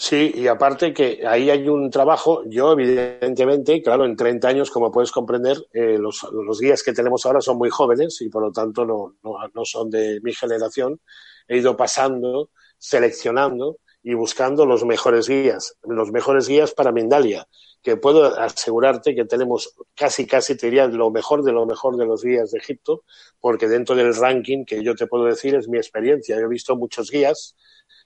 Sí, 0.00 0.32
y 0.32 0.46
aparte 0.46 0.94
que 0.94 1.26
ahí 1.26 1.50
hay 1.50 1.68
un 1.68 1.90
trabajo, 1.90 2.44
yo 2.46 2.72
evidentemente, 2.72 3.82
claro, 3.82 4.04
en 4.04 4.14
30 4.14 4.46
años, 4.46 4.70
como 4.70 4.92
puedes 4.92 5.10
comprender, 5.10 5.56
eh, 5.72 5.98
los, 5.98 6.24
los, 6.32 6.60
guías 6.60 6.84
que 6.84 6.92
tenemos 6.92 7.26
ahora 7.26 7.40
son 7.40 7.58
muy 7.58 7.68
jóvenes 7.68 8.20
y 8.20 8.28
por 8.28 8.42
lo 8.42 8.52
tanto 8.52 8.86
no, 8.86 9.16
no, 9.24 9.36
no 9.52 9.64
son 9.64 9.90
de 9.90 10.20
mi 10.22 10.32
generación. 10.32 11.00
He 11.48 11.58
ido 11.58 11.76
pasando, 11.76 12.50
seleccionando 12.78 13.78
y 14.02 14.14
buscando 14.14 14.64
los 14.64 14.84
mejores 14.84 15.28
guías, 15.28 15.76
los 15.82 16.10
mejores 16.12 16.48
guías 16.48 16.72
para 16.72 16.92
Mindalia, 16.92 17.46
que 17.82 17.96
puedo 17.96 18.38
asegurarte 18.38 19.14
que 19.14 19.24
tenemos 19.24 19.74
casi, 19.94 20.26
casi, 20.26 20.56
te 20.56 20.66
diría, 20.66 20.86
lo 20.86 21.10
mejor 21.10 21.42
de 21.42 21.52
lo 21.52 21.66
mejor 21.66 21.96
de 21.96 22.06
los 22.06 22.22
guías 22.22 22.50
de 22.50 22.58
Egipto, 22.58 23.04
porque 23.40 23.68
dentro 23.68 23.94
del 23.94 24.14
ranking 24.14 24.64
que 24.64 24.82
yo 24.82 24.94
te 24.94 25.06
puedo 25.06 25.24
decir 25.24 25.54
es 25.54 25.68
mi 25.68 25.78
experiencia. 25.78 26.36
Yo 26.36 26.46
he 26.46 26.48
visto 26.48 26.76
muchos 26.76 27.10
guías, 27.10 27.56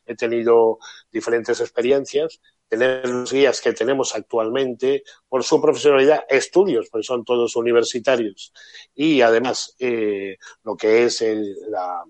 he 0.06 0.14
tenido 0.14 0.78
diferentes 1.10 1.60
experiencias, 1.60 2.40
tener 2.68 3.06
los 3.06 3.30
guías 3.30 3.60
que 3.60 3.72
tenemos 3.72 4.14
actualmente, 4.14 5.04
por 5.28 5.44
su 5.44 5.60
profesionalidad, 5.60 6.24
estudios, 6.28 6.88
porque 6.90 7.04
son 7.04 7.24
todos 7.24 7.54
universitarios, 7.56 8.52
y 8.94 9.20
además 9.20 9.74
eh, 9.78 10.38
lo 10.64 10.74
que 10.74 11.04
es 11.04 11.20
el, 11.20 11.54
la, 11.68 12.02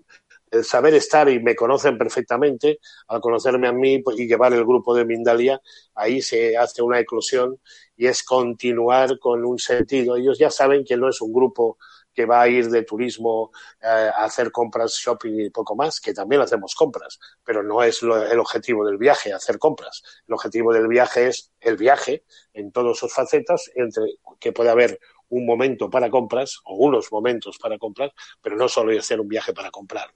el 0.53 0.63
saber 0.63 0.93
estar 0.93 1.27
y 1.29 1.39
me 1.39 1.55
conocen 1.55 1.97
perfectamente, 1.97 2.79
al 3.07 3.19
conocerme 3.19 3.67
a 3.67 3.73
mí 3.73 3.99
pues, 3.99 4.19
y 4.19 4.27
llevar 4.27 4.53
el 4.53 4.63
grupo 4.63 4.95
de 4.95 5.03
Mindalia, 5.03 5.59
ahí 5.95 6.21
se 6.21 6.55
hace 6.55 6.81
una 6.83 6.99
eclosión 6.99 7.59
y 7.97 8.05
es 8.05 8.23
continuar 8.23 9.17
con 9.17 9.43
un 9.45 9.57
sentido. 9.57 10.15
Ellos 10.15 10.37
ya 10.37 10.51
saben 10.51 10.85
que 10.85 10.95
no 10.95 11.09
es 11.09 11.21
un 11.21 11.33
grupo 11.33 11.77
que 12.13 12.25
va 12.25 12.41
a 12.43 12.47
ir 12.47 12.69
de 12.69 12.83
turismo 12.83 13.51
eh, 13.81 13.87
a 13.87 14.25
hacer 14.25 14.51
compras, 14.51 14.93
shopping 14.93 15.39
y 15.39 15.49
poco 15.49 15.75
más, 15.75 15.99
que 15.99 16.13
también 16.13 16.41
hacemos 16.41 16.75
compras, 16.75 17.19
pero 17.43 17.63
no 17.63 17.81
es 17.81 18.03
lo, 18.03 18.23
el 18.23 18.39
objetivo 18.39 18.85
del 18.85 18.97
viaje, 18.97 19.33
hacer 19.33 19.57
compras. 19.57 20.03
El 20.27 20.35
objetivo 20.35 20.71
del 20.71 20.87
viaje 20.87 21.29
es 21.29 21.51
el 21.59 21.77
viaje 21.77 22.23
en 22.53 22.71
todas 22.71 22.97
sus 22.97 23.11
facetas, 23.11 23.71
entre 23.73 24.03
que 24.39 24.51
puede 24.51 24.69
haber 24.69 24.99
un 25.33 25.45
momento 25.45 25.89
para 25.89 26.09
compras 26.09 26.59
o 26.65 26.75
unos 26.75 27.11
momentos 27.11 27.57
para 27.57 27.77
comprar, 27.77 28.13
pero 28.41 28.55
no 28.55 28.67
solo 28.67 28.97
hacer 28.97 29.19
un 29.19 29.27
viaje 29.27 29.53
para 29.53 29.71
comprar. 29.71 30.09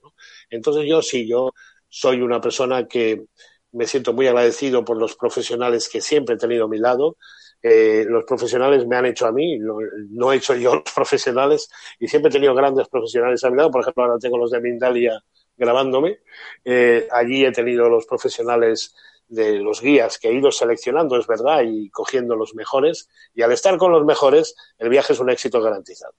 Entonces 0.50 0.84
yo 0.86 1.02
sí, 1.02 1.26
yo 1.26 1.52
soy 1.88 2.20
una 2.20 2.40
persona 2.40 2.86
que 2.86 3.24
me 3.72 3.86
siento 3.86 4.12
muy 4.12 4.26
agradecido 4.26 4.84
por 4.84 4.96
los 4.96 5.16
profesionales 5.16 5.88
que 5.88 6.00
siempre 6.00 6.36
he 6.36 6.38
tenido 6.38 6.66
a 6.66 6.68
mi 6.68 6.78
lado. 6.78 7.16
Eh, 7.60 8.04
los 8.08 8.24
profesionales 8.24 8.86
me 8.86 8.96
han 8.96 9.06
hecho 9.06 9.26
a 9.26 9.32
mí, 9.32 9.58
no, 9.58 9.78
no, 10.10 10.32
he 10.32 10.36
hecho 10.36 10.54
yo 10.54 10.74
los 10.86 10.94
profesionales 10.94 11.68
y 11.98 12.06
siempre 12.06 12.30
he 12.30 12.32
tenido 12.32 12.54
grandes 12.54 12.88
profesionales 12.88 13.42
a 13.44 13.50
mi 13.50 13.56
lado. 13.56 13.70
Por 13.70 13.82
ejemplo, 13.82 14.04
ahora 14.04 14.18
tengo 14.18 14.38
los 14.38 14.50
de 14.50 14.60
Mindalia 14.60 15.20
grabándome. 15.56 16.20
Eh, 16.64 17.08
allí 17.10 17.44
he 17.44 17.52
tenido 17.52 17.88
los 17.88 18.06
profesionales 18.06 18.94
de 19.28 19.58
los 19.58 19.80
guías 19.80 20.18
que 20.18 20.28
he 20.28 20.34
ido 20.34 20.50
seleccionando, 20.50 21.16
es 21.16 21.26
verdad, 21.26 21.62
y 21.64 21.90
cogiendo 21.90 22.36
los 22.36 22.54
mejores. 22.54 23.08
Y 23.34 23.42
al 23.42 23.52
estar 23.52 23.76
con 23.76 23.92
los 23.92 24.04
mejores, 24.04 24.54
el 24.78 24.88
viaje 24.88 25.12
es 25.12 25.20
un 25.20 25.30
éxito 25.30 25.60
garantizado. 25.60 26.14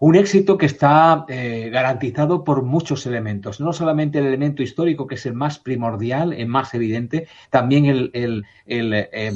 Un 0.00 0.14
éxito 0.14 0.56
que 0.56 0.66
está 0.66 1.24
eh, 1.28 1.70
garantizado 1.72 2.44
por 2.44 2.62
muchos 2.62 3.04
elementos, 3.06 3.58
no 3.58 3.72
solamente 3.72 4.20
el 4.20 4.26
elemento 4.26 4.62
histórico, 4.62 5.08
que 5.08 5.16
es 5.16 5.26
el 5.26 5.34
más 5.34 5.58
primordial, 5.58 6.32
el 6.32 6.46
más 6.46 6.72
evidente, 6.74 7.26
también 7.50 7.86
el, 7.86 8.10
el, 8.14 8.44
el, 8.66 8.92
eh, 8.94 9.32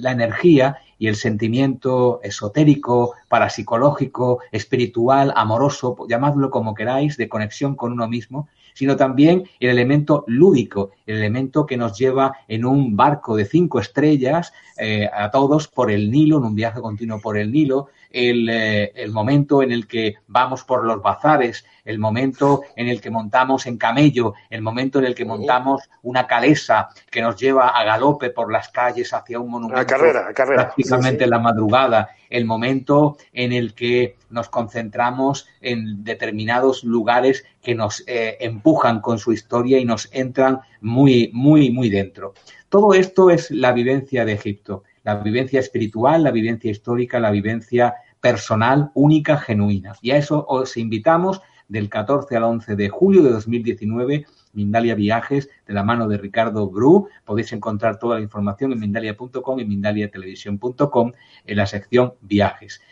la 0.00 0.12
energía 0.12 0.78
y 0.98 1.08
el 1.08 1.16
sentimiento 1.16 2.20
esotérico, 2.22 3.16
parapsicológico, 3.28 4.40
espiritual, 4.50 5.32
amoroso, 5.36 5.96
llamadlo 6.08 6.50
como 6.50 6.74
queráis, 6.74 7.18
de 7.18 7.28
conexión 7.28 7.76
con 7.76 7.92
uno 7.92 8.08
mismo, 8.08 8.48
sino 8.78 8.94
también 8.94 9.42
el 9.58 9.70
elemento 9.70 10.22
lúdico, 10.28 10.92
el 11.04 11.16
elemento 11.16 11.66
que 11.66 11.76
nos 11.76 11.98
lleva 11.98 12.32
en 12.46 12.64
un 12.64 12.94
barco 12.94 13.34
de 13.34 13.44
cinco 13.44 13.80
estrellas 13.80 14.52
eh, 14.78 15.10
a 15.12 15.32
todos 15.32 15.66
por 15.66 15.90
el 15.90 16.12
Nilo, 16.12 16.38
en 16.38 16.44
un 16.44 16.54
viaje 16.54 16.80
continuo 16.80 17.20
por 17.20 17.36
el 17.36 17.50
Nilo, 17.50 17.88
el, 18.10 18.48
eh, 18.48 18.92
el, 18.94 19.12
momento 19.12 19.62
en 19.62 19.72
el 19.72 19.86
que 19.86 20.16
vamos 20.26 20.64
por 20.64 20.84
los 20.84 21.02
bazares, 21.02 21.64
el 21.84 21.98
momento 21.98 22.62
en 22.76 22.88
el 22.88 23.00
que 23.00 23.10
montamos 23.10 23.66
en 23.66 23.76
camello, 23.78 24.34
el 24.50 24.62
momento 24.62 24.98
en 24.98 25.06
el 25.06 25.14
que 25.14 25.24
montamos 25.24 25.82
una 26.02 26.26
calesa 26.26 26.88
que 27.10 27.22
nos 27.22 27.36
lleva 27.36 27.68
a 27.68 27.84
galope 27.84 28.30
por 28.30 28.52
las 28.52 28.68
calles 28.68 29.12
hacia 29.12 29.38
un 29.38 29.50
monumento. 29.50 29.80
A 29.80 29.86
carrera, 29.86 30.28
a 30.28 30.34
carrera. 30.34 30.64
Prácticamente 30.64 31.24
sí, 31.24 31.30
la 31.30 31.38
madrugada, 31.38 32.10
el 32.30 32.44
momento 32.44 33.16
en 33.32 33.52
el 33.52 33.74
que 33.74 34.16
nos 34.30 34.48
concentramos 34.48 35.46
en 35.60 36.04
determinados 36.04 36.84
lugares 36.84 37.44
que 37.62 37.74
nos 37.74 38.04
eh, 38.06 38.36
empujan 38.40 39.00
con 39.00 39.18
su 39.18 39.32
historia 39.32 39.78
y 39.78 39.84
nos 39.84 40.08
entran 40.12 40.60
muy, 40.80 41.30
muy, 41.32 41.70
muy 41.70 41.90
dentro. 41.90 42.34
Todo 42.68 42.92
esto 42.92 43.30
es 43.30 43.50
la 43.50 43.72
vivencia 43.72 44.24
de 44.26 44.32
Egipto 44.32 44.84
la 45.08 45.14
vivencia 45.14 45.58
espiritual, 45.58 46.22
la 46.22 46.30
vivencia 46.30 46.70
histórica, 46.70 47.18
la 47.18 47.30
vivencia 47.30 47.94
personal, 48.20 48.90
única, 48.92 49.38
genuina. 49.38 49.94
Y 50.02 50.10
a 50.10 50.18
eso 50.18 50.44
os 50.46 50.76
invitamos 50.76 51.40
del 51.66 51.88
14 51.88 52.36
al 52.36 52.44
11 52.44 52.76
de 52.76 52.90
julio 52.90 53.22
de 53.22 53.30
2019, 53.30 54.26
Mindalia 54.52 54.94
Viajes, 54.94 55.48
de 55.66 55.72
la 55.72 55.82
mano 55.82 56.08
de 56.08 56.18
Ricardo 56.18 56.68
Bru. 56.68 57.08
Podéis 57.24 57.54
encontrar 57.54 57.98
toda 57.98 58.16
la 58.16 58.22
información 58.22 58.72
en 58.72 58.80
mindalia.com 58.80 59.58
y 59.58 59.64
mindaliatelevisión.com 59.64 61.12
en 61.46 61.56
la 61.56 61.64
sección 61.64 62.12
Viajes. 62.20 62.82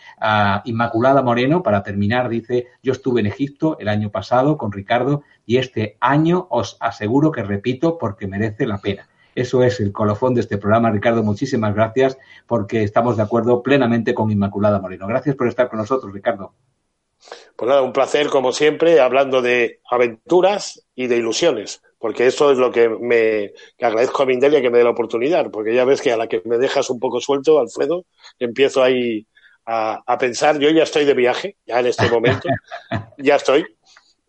Inmaculada 0.64 1.20
Moreno, 1.20 1.62
para 1.62 1.82
terminar, 1.82 2.30
dice, 2.30 2.68
yo 2.82 2.92
estuve 2.92 3.20
en 3.20 3.26
Egipto 3.26 3.76
el 3.78 3.88
año 3.88 4.10
pasado 4.10 4.56
con 4.56 4.72
Ricardo 4.72 5.22
y 5.44 5.58
este 5.58 5.98
año 6.00 6.46
os 6.48 6.78
aseguro 6.80 7.30
que 7.30 7.42
repito 7.42 7.98
porque 7.98 8.26
merece 8.26 8.66
la 8.66 8.78
pena. 8.78 9.06
Eso 9.36 9.62
es 9.62 9.80
el 9.80 9.92
colofón 9.92 10.34
de 10.34 10.40
este 10.40 10.56
programa. 10.56 10.90
Ricardo, 10.90 11.22
muchísimas 11.22 11.74
gracias 11.74 12.16
porque 12.46 12.82
estamos 12.82 13.18
de 13.18 13.22
acuerdo 13.22 13.62
plenamente 13.62 14.14
con 14.14 14.30
Inmaculada 14.30 14.80
Moreno. 14.80 15.06
Gracias 15.06 15.36
por 15.36 15.46
estar 15.46 15.68
con 15.68 15.78
nosotros, 15.78 16.10
Ricardo. 16.10 16.54
Pues 17.54 17.68
nada, 17.68 17.82
un 17.82 17.92
placer 17.92 18.28
como 18.28 18.52
siempre, 18.52 18.98
hablando 18.98 19.42
de 19.42 19.80
aventuras 19.90 20.86
y 20.94 21.06
de 21.06 21.18
ilusiones, 21.18 21.82
porque 21.98 22.26
eso 22.26 22.50
es 22.50 22.56
lo 22.56 22.70
que 22.70 22.88
me 22.88 23.52
que 23.76 23.84
agradezco 23.84 24.22
a 24.22 24.26
Mindelia 24.26 24.62
que 24.62 24.70
me 24.70 24.78
dé 24.78 24.84
la 24.84 24.90
oportunidad, 24.90 25.50
porque 25.50 25.74
ya 25.74 25.84
ves 25.84 26.00
que 26.00 26.12
a 26.12 26.16
la 26.16 26.28
que 26.28 26.40
me 26.46 26.56
dejas 26.56 26.88
un 26.88 26.98
poco 26.98 27.20
suelto, 27.20 27.58
Alfredo, 27.58 28.06
empiezo 28.38 28.82
ahí 28.82 29.26
a, 29.66 30.02
a 30.06 30.16
pensar, 30.16 30.58
yo 30.58 30.70
ya 30.70 30.84
estoy 30.84 31.04
de 31.04 31.14
viaje, 31.14 31.56
ya 31.66 31.80
en 31.80 31.86
este 31.86 32.08
momento, 32.08 32.48
ya 33.18 33.36
estoy. 33.36 33.66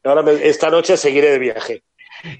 Ahora 0.03 0.21
me, 0.21 0.33
esta 0.33 0.69
noche 0.69 0.97
seguiré 0.97 1.31
de 1.31 1.39
viaje. 1.39 1.83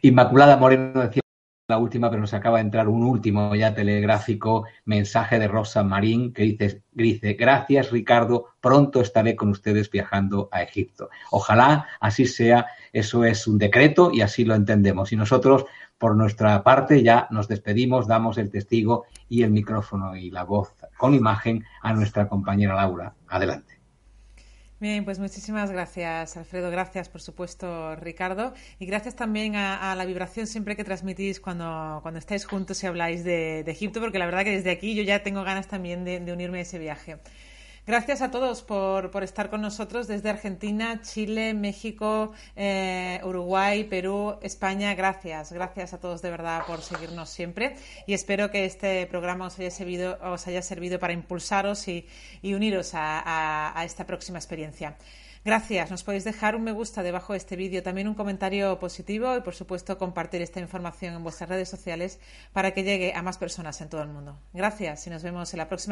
Inmaculada 0.01 0.57
Moreno 0.57 1.01
decía 1.01 1.22
la 1.68 1.78
última, 1.78 2.09
pero 2.09 2.22
nos 2.22 2.34
acaba 2.34 2.59
de 2.59 2.63
entrar 2.63 2.88
un 2.88 3.03
último 3.03 3.53
ya 3.53 3.74
telegráfico 3.74 4.65
mensaje 4.86 5.38
de 5.38 5.49
Rosa 5.49 5.84
Marín 5.84 6.32
que 6.32 6.43
dice, 6.43 6.82
dice, 6.93 7.34
gracias 7.34 7.91
Ricardo, 7.91 8.45
pronto 8.61 9.01
estaré 9.01 9.36
con 9.36 9.49
ustedes 9.49 9.91
viajando 9.91 10.47
a 10.53 10.63
Egipto. 10.63 11.09
Ojalá 11.30 11.88
así 11.99 12.26
sea, 12.26 12.68
eso 12.93 13.26
es 13.26 13.47
un 13.47 13.57
decreto 13.57 14.11
y 14.13 14.22
así 14.22 14.45
lo 14.45 14.55
entendemos. 14.55 15.11
Y 15.11 15.18
nosotros, 15.18 15.65
por 15.97 16.15
nuestra 16.15 16.63
parte, 16.63 17.03
ya 17.03 17.28
nos 17.32 17.49
despedimos, 17.49 18.07
damos 18.07 18.38
el 18.38 18.49
testigo 18.49 19.03
y 19.28 19.43
el 19.43 19.51
micrófono 19.51 20.15
y 20.15 20.32
la 20.32 20.43
voz 20.43 20.74
con 20.95 21.13
imagen 21.13 21.65
a 21.82 21.91
nuestra 21.91 22.30
compañera 22.30 22.76
Laura. 22.76 23.13
Adelante. 23.28 23.77
Bien, 24.80 25.06
pues 25.06 25.18
muchísimas 25.18 25.72
gracias, 25.72 26.38
Alfredo. 26.38 26.70
Gracias, 26.70 27.10
por 27.10 27.20
supuesto, 27.20 27.96
Ricardo. 27.96 28.54
Y 28.78 28.86
gracias 28.86 29.16
también 29.16 29.56
a, 29.56 29.96
la 29.96 30.06
vibración 30.06 30.46
siempre 30.46 30.76
que 30.76 30.84
transmitís 30.84 31.40
cuando, 31.40 32.00
cuando 32.04 32.20
estáis 32.20 32.46
juntos 32.46 32.84
y 32.84 32.88
habláis 32.88 33.24
de, 33.24 33.62
Egipto, 33.62 34.00
porque 34.00 34.20
la 34.20 34.26
verdad 34.28 34.44
que 34.44 34.52
desde 34.52 34.70
aquí 34.70 34.94
yo 34.94 35.02
ya 35.02 35.24
tengo 35.24 35.44
ganas 35.44 35.68
también 35.68 36.06
de 36.06 36.32
unirme 36.32 36.60
a 36.60 36.62
ese 36.62 36.78
viaje. 36.78 37.18
Gracias 37.88 38.22
a 38.22 38.32
todos 38.32 38.64
por, 38.64 39.12
por 39.12 39.24
estar 39.24 39.50
con 39.50 39.62
nosotros 39.62 40.08
desde 40.08 40.30
Argentina, 40.30 41.02
Chile, 41.04 41.54
México, 41.54 42.34
eh, 42.58 43.22
Uruguay, 43.24 43.86
Perú, 43.86 44.38
España. 44.42 44.94
Gracias, 44.94 45.54
gracias 45.54 45.94
a 45.94 45.98
todos 45.98 46.22
de 46.22 46.30
verdad 46.30 46.64
por 46.68 46.82
seguirnos 46.82 47.30
siempre 47.30 47.78
y 48.06 48.14
espero 48.14 48.52
que 48.52 48.66
este 48.66 49.08
programa 49.08 49.46
os 49.48 49.58
haya 49.58 49.72
servido, 49.72 50.18
os 50.22 50.46
haya 50.48 50.62
servido 50.62 51.00
para 51.00 51.14
impulsaros 51.14 51.88
y, 51.88 52.06
uniros 52.44 52.92
a 52.94 53.82
esta 53.86 54.06
próxima 54.06 54.38
experiencia. 54.38 54.98
Gracias. 55.48 55.90
Nos 55.90 56.04
podéis 56.04 56.26
dejar 56.26 56.58
un 56.58 56.64
me 56.64 56.74
gusta 56.74 57.04
debajo 57.04 57.32
de 57.32 57.38
este 57.38 57.56
vídeo, 57.56 57.82
también 57.82 58.10
un 58.10 58.16
comentario 58.16 58.80
positivo 58.80 59.38
y, 59.38 59.40
por 59.40 59.56
supuesto, 59.56 59.98
compartir 59.98 60.42
esta 60.42 60.60
información 60.60 61.14
en 61.16 61.24
vuestras 61.24 61.48
redes 61.48 61.70
sociales 61.70 62.20
para 62.52 62.72
que 62.72 62.84
llegue 62.84 63.14
a 63.14 63.22
más 63.22 63.38
personas 63.38 63.80
en 63.80 63.88
todo 63.88 64.02
el 64.02 64.10
mundo. 64.10 64.38
Gracias 64.52 65.08
y 65.08 65.10
nos 65.10 65.24
vemos 65.24 65.54
en 65.54 65.60
la 65.60 65.70
próxima. 65.70 65.86